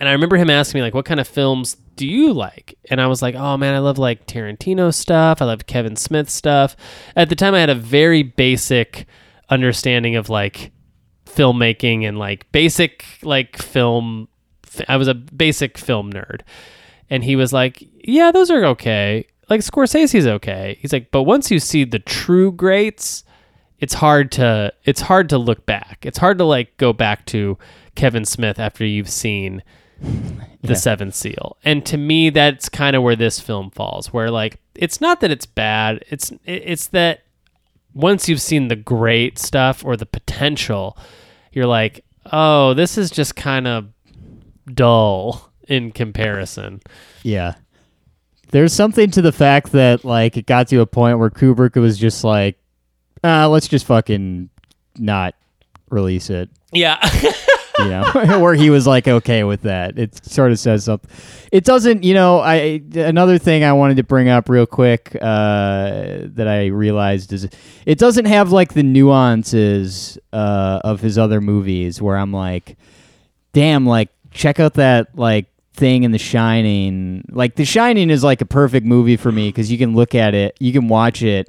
And 0.00 0.08
I 0.08 0.12
remember 0.12 0.36
him 0.36 0.50
asking 0.50 0.78
me 0.78 0.82
like, 0.82 0.94
"What 0.94 1.04
kind 1.04 1.20
of 1.20 1.28
films 1.28 1.76
do 1.96 2.06
you 2.06 2.32
like?" 2.32 2.76
And 2.90 3.00
I 3.00 3.06
was 3.06 3.22
like, 3.22 3.34
"Oh 3.34 3.56
man, 3.56 3.74
I 3.74 3.78
love 3.78 3.96
like 3.98 4.26
Tarantino 4.26 4.92
stuff. 4.92 5.40
I 5.40 5.44
love 5.44 5.66
Kevin 5.66 5.96
Smith 5.96 6.28
stuff." 6.28 6.76
At 7.14 7.28
the 7.28 7.36
time, 7.36 7.54
I 7.54 7.60
had 7.60 7.70
a 7.70 7.74
very 7.74 8.22
basic 8.22 9.06
understanding 9.48 10.16
of 10.16 10.28
like 10.28 10.72
filmmaking 11.26 12.06
and 12.06 12.18
like 12.18 12.50
basic 12.52 13.04
like 13.22 13.56
film. 13.56 14.28
I 14.88 14.96
was 14.96 15.08
a 15.08 15.14
basic 15.14 15.78
film 15.78 16.12
nerd, 16.12 16.40
and 17.10 17.24
he 17.24 17.36
was 17.36 17.52
like, 17.52 17.86
"Yeah, 18.02 18.30
those 18.32 18.50
are 18.50 18.64
okay. 18.66 19.26
Like 19.50 19.60
Scorsese's 19.60 20.26
okay." 20.26 20.78
He's 20.80 20.92
like, 20.92 21.10
"But 21.10 21.22
once 21.24 21.50
you 21.50 21.58
see 21.58 21.84
the 21.84 21.98
true 21.98 22.52
greats." 22.52 23.24
it's 23.80 23.94
hard 23.94 24.30
to 24.32 24.72
it's 24.84 25.00
hard 25.02 25.28
to 25.28 25.36
look 25.36 25.66
back. 25.66 26.06
It's 26.06 26.16
hard 26.16 26.38
to 26.38 26.44
like 26.44 26.74
go 26.78 26.92
back 26.92 27.26
to 27.26 27.58
Kevin 27.96 28.24
Smith 28.24 28.58
after 28.58 28.86
you've 28.86 29.10
seen 29.10 29.62
the 30.00 30.46
Yeah. 30.62 30.74
Seventh 30.74 31.14
Seal. 31.14 31.58
And 31.64 31.84
to 31.86 31.98
me 31.98 32.30
that's 32.30 32.68
kind 32.68 32.94
of 32.96 33.02
where 33.02 33.16
this 33.16 33.40
film 33.40 33.70
falls 33.70 34.12
where 34.12 34.30
like 34.30 34.58
it's 34.74 35.00
not 35.00 35.20
that 35.20 35.30
it's 35.32 35.44
bad. 35.44 36.04
It's 36.08 36.32
it's 36.46 36.86
that 36.88 37.24
once 37.92 38.28
you've 38.28 38.40
seen 38.40 38.68
the 38.68 38.76
great 38.76 39.38
stuff 39.38 39.84
or 39.84 39.96
the 39.96 40.06
potential, 40.06 40.96
you're 41.52 41.66
like, 41.66 42.04
"Oh, 42.32 42.74
this 42.74 42.96
is 42.96 43.10
just 43.10 43.36
kind 43.36 43.66
of 43.66 43.88
dull 44.72 45.50
in 45.68 45.92
comparison." 45.92 46.80
Yeah. 47.22 47.54
There's 48.50 48.72
something 48.72 49.10
to 49.12 49.22
the 49.22 49.32
fact 49.32 49.72
that 49.72 50.04
like 50.04 50.36
it 50.36 50.46
got 50.46 50.68
to 50.68 50.80
a 50.80 50.86
point 50.86 51.18
where 51.18 51.30
Kubrick 51.30 51.74
was 51.80 51.98
just 51.98 52.22
like, 52.22 52.56
uh, 53.24 53.48
let's 53.48 53.66
just 53.66 53.86
fucking 53.86 54.48
not 54.98 55.34
release 55.90 56.30
it. 56.30 56.50
Yeah. 56.72 56.98
You 57.76 57.86
know, 57.86 58.04
where 58.40 58.54
he 58.54 58.70
was 58.70 58.86
like 58.86 59.08
okay 59.08 59.42
with 59.42 59.62
that. 59.62 59.98
It 59.98 60.24
sort 60.24 60.52
of 60.52 60.60
says 60.60 60.84
something. 60.84 61.10
It 61.50 61.64
doesn't, 61.64 62.04
you 62.04 62.14
know. 62.14 62.38
I 62.38 62.80
another 62.94 63.36
thing 63.36 63.64
I 63.64 63.72
wanted 63.72 63.96
to 63.96 64.04
bring 64.04 64.28
up 64.28 64.48
real 64.48 64.64
quick 64.64 65.16
uh, 65.20 66.20
that 66.22 66.46
I 66.46 66.66
realized 66.66 67.32
is 67.32 67.48
it 67.84 67.98
doesn't 67.98 68.26
have 68.26 68.52
like 68.52 68.74
the 68.74 68.84
nuances 68.84 70.18
uh, 70.32 70.80
of 70.84 71.00
his 71.00 71.18
other 71.18 71.40
movies 71.40 72.00
where 72.00 72.16
I'm 72.16 72.32
like, 72.32 72.76
damn, 73.52 73.86
like 73.86 74.10
check 74.34 74.60
out 74.60 74.74
that 74.74 75.16
like 75.16 75.46
thing 75.72 76.02
in 76.02 76.12
The 76.12 76.18
Shining. 76.18 77.24
Like 77.30 77.56
The 77.56 77.64
Shining 77.64 78.10
is 78.10 78.22
like 78.22 78.40
a 78.40 78.46
perfect 78.46 78.84
movie 78.86 79.16
for 79.16 79.32
me 79.32 79.48
because 79.48 79.72
you 79.72 79.78
can 79.78 79.94
look 79.94 80.14
at 80.14 80.34
it, 80.34 80.56
you 80.60 80.72
can 80.72 80.88
watch 80.88 81.22
it 81.22 81.48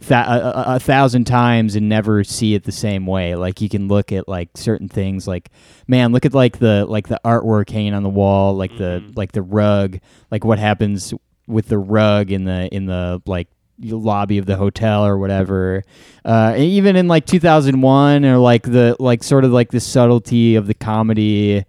th- 0.00 0.10
a, 0.12 0.72
a, 0.72 0.76
a 0.76 0.80
thousand 0.80 1.24
times 1.24 1.76
and 1.76 1.88
never 1.88 2.24
see 2.24 2.54
it 2.54 2.64
the 2.64 2.72
same 2.72 3.06
way. 3.06 3.34
Like 3.34 3.60
you 3.60 3.68
can 3.68 3.88
look 3.88 4.12
at 4.12 4.28
like 4.28 4.50
certain 4.56 4.88
things, 4.88 5.26
like 5.26 5.50
man, 5.88 6.12
look 6.12 6.26
at 6.26 6.34
like 6.34 6.58
the 6.58 6.84
like 6.86 7.08
the 7.08 7.20
artwork 7.24 7.70
hanging 7.70 7.94
on 7.94 8.02
the 8.02 8.10
wall, 8.10 8.54
like 8.54 8.76
the 8.76 9.02
like 9.16 9.32
the 9.32 9.42
rug, 9.42 9.98
like 10.30 10.44
what 10.44 10.58
happens 10.58 11.14
with 11.46 11.68
the 11.68 11.78
rug 11.78 12.30
in 12.30 12.44
the 12.44 12.68
in 12.74 12.86
the 12.86 13.22
like 13.26 13.48
lobby 13.80 14.38
of 14.38 14.46
the 14.46 14.56
hotel 14.56 15.04
or 15.04 15.18
whatever 15.18 15.82
uh 16.24 16.52
and 16.54 16.62
even 16.62 16.94
in 16.94 17.08
like 17.08 17.26
2001 17.26 18.24
or 18.24 18.38
like 18.38 18.62
the 18.62 18.94
like 19.00 19.20
sort 19.24 19.44
of 19.44 19.50
like 19.50 19.72
the 19.72 19.80
subtlety 19.80 20.54
of 20.54 20.68
the 20.68 20.74
comedy 20.74 21.64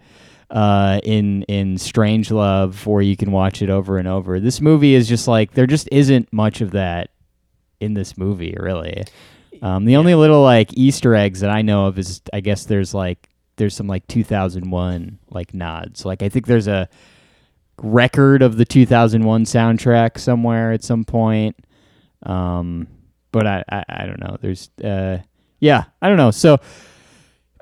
uh 0.55 1.01
in 1.03 1.43
in 1.43 1.75
Strangelove 1.75 2.85
where 2.85 3.01
you 3.01 3.17
can 3.17 3.31
watch 3.33 3.61
it 3.61 3.69
over 3.69 3.97
and 3.97 4.07
over. 4.07 4.39
This 4.39 4.61
movie 4.61 4.95
is 4.95 5.07
just 5.07 5.27
like 5.27 5.51
there 5.51 5.67
just 5.67 5.89
isn't 5.91 6.31
much 6.31 6.61
of 6.61 6.71
that 6.71 7.09
in 7.81 7.93
this 7.93 8.17
movie 8.17 8.55
really. 8.57 9.03
Um 9.61 9.83
the 9.83 9.97
only 9.97 10.15
little 10.15 10.41
like 10.41 10.69
easter 10.77 11.13
eggs 11.13 11.41
that 11.41 11.49
i 11.49 11.61
know 11.61 11.87
of 11.87 11.99
is 11.99 12.21
i 12.31 12.39
guess 12.39 12.65
there's 12.65 12.93
like 12.93 13.29
there's 13.57 13.75
some 13.75 13.87
like 13.87 14.07
2001 14.07 15.19
like 15.29 15.53
nods. 15.53 16.05
Like 16.05 16.23
i 16.23 16.29
think 16.29 16.47
there's 16.47 16.69
a 16.69 16.87
record 17.81 18.41
of 18.41 18.55
the 18.55 18.63
2001 18.63 19.43
soundtrack 19.43 20.17
somewhere 20.17 20.71
at 20.71 20.85
some 20.85 21.03
point. 21.03 21.57
Um 22.23 22.87
but 23.33 23.45
i 23.45 23.61
i, 23.67 23.83
I 23.89 24.05
don't 24.05 24.21
know. 24.21 24.37
There's 24.39 24.69
uh 24.81 25.17
yeah 25.59 25.83
i 26.01 26.07
don't 26.07 26.17
know. 26.17 26.31
So 26.31 26.59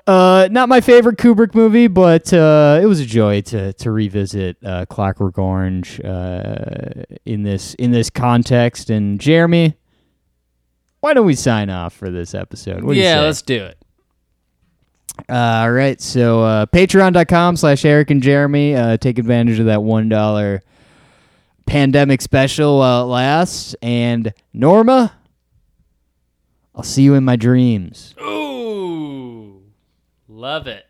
uh, 0.06 0.48
not 0.50 0.68
my 0.68 0.80
favorite 0.80 1.16
Kubrick 1.16 1.54
movie, 1.54 1.86
but 1.86 2.32
uh, 2.32 2.78
it 2.82 2.86
was 2.86 3.00
a 3.00 3.06
joy 3.06 3.40
to 3.42 3.72
to 3.74 3.90
revisit 3.90 4.56
uh, 4.64 4.84
Clockwork 4.86 5.38
Orange 5.38 6.00
uh, 6.04 7.04
in 7.24 7.42
this 7.42 7.74
in 7.74 7.90
this 7.90 8.10
context. 8.10 8.90
And 8.90 9.18
Jeremy, 9.20 9.76
why 11.00 11.14
don't 11.14 11.26
we 11.26 11.34
sign 11.34 11.70
off 11.70 11.94
for 11.94 12.10
this 12.10 12.34
episode? 12.34 12.84
What 12.84 12.94
do 12.94 12.98
you 12.98 13.04
yeah, 13.04 13.16
say? 13.16 13.20
let's 13.22 13.42
do 13.42 13.64
it. 13.64 13.78
Uh, 15.28 15.32
all 15.32 15.72
right. 15.72 16.00
So 16.00 16.42
uh, 16.42 16.66
patreon.com 16.66 17.56
slash 17.56 17.84
Eric 17.84 18.10
and 18.10 18.22
Jeremy. 18.22 18.74
Uh, 18.74 18.96
take 18.96 19.18
advantage 19.18 19.58
of 19.60 19.66
that 19.66 19.78
$1 19.78 20.60
pandemic 21.66 22.20
special 22.20 22.78
while 22.78 23.04
it 23.04 23.06
lasts. 23.06 23.76
And 23.80 24.34
Norma, 24.52 25.14
I'll 26.74 26.82
see 26.82 27.02
you 27.02 27.14
in 27.14 27.24
my 27.24 27.36
dreams. 27.36 28.14
Love 30.44 30.66
it. 30.66 30.84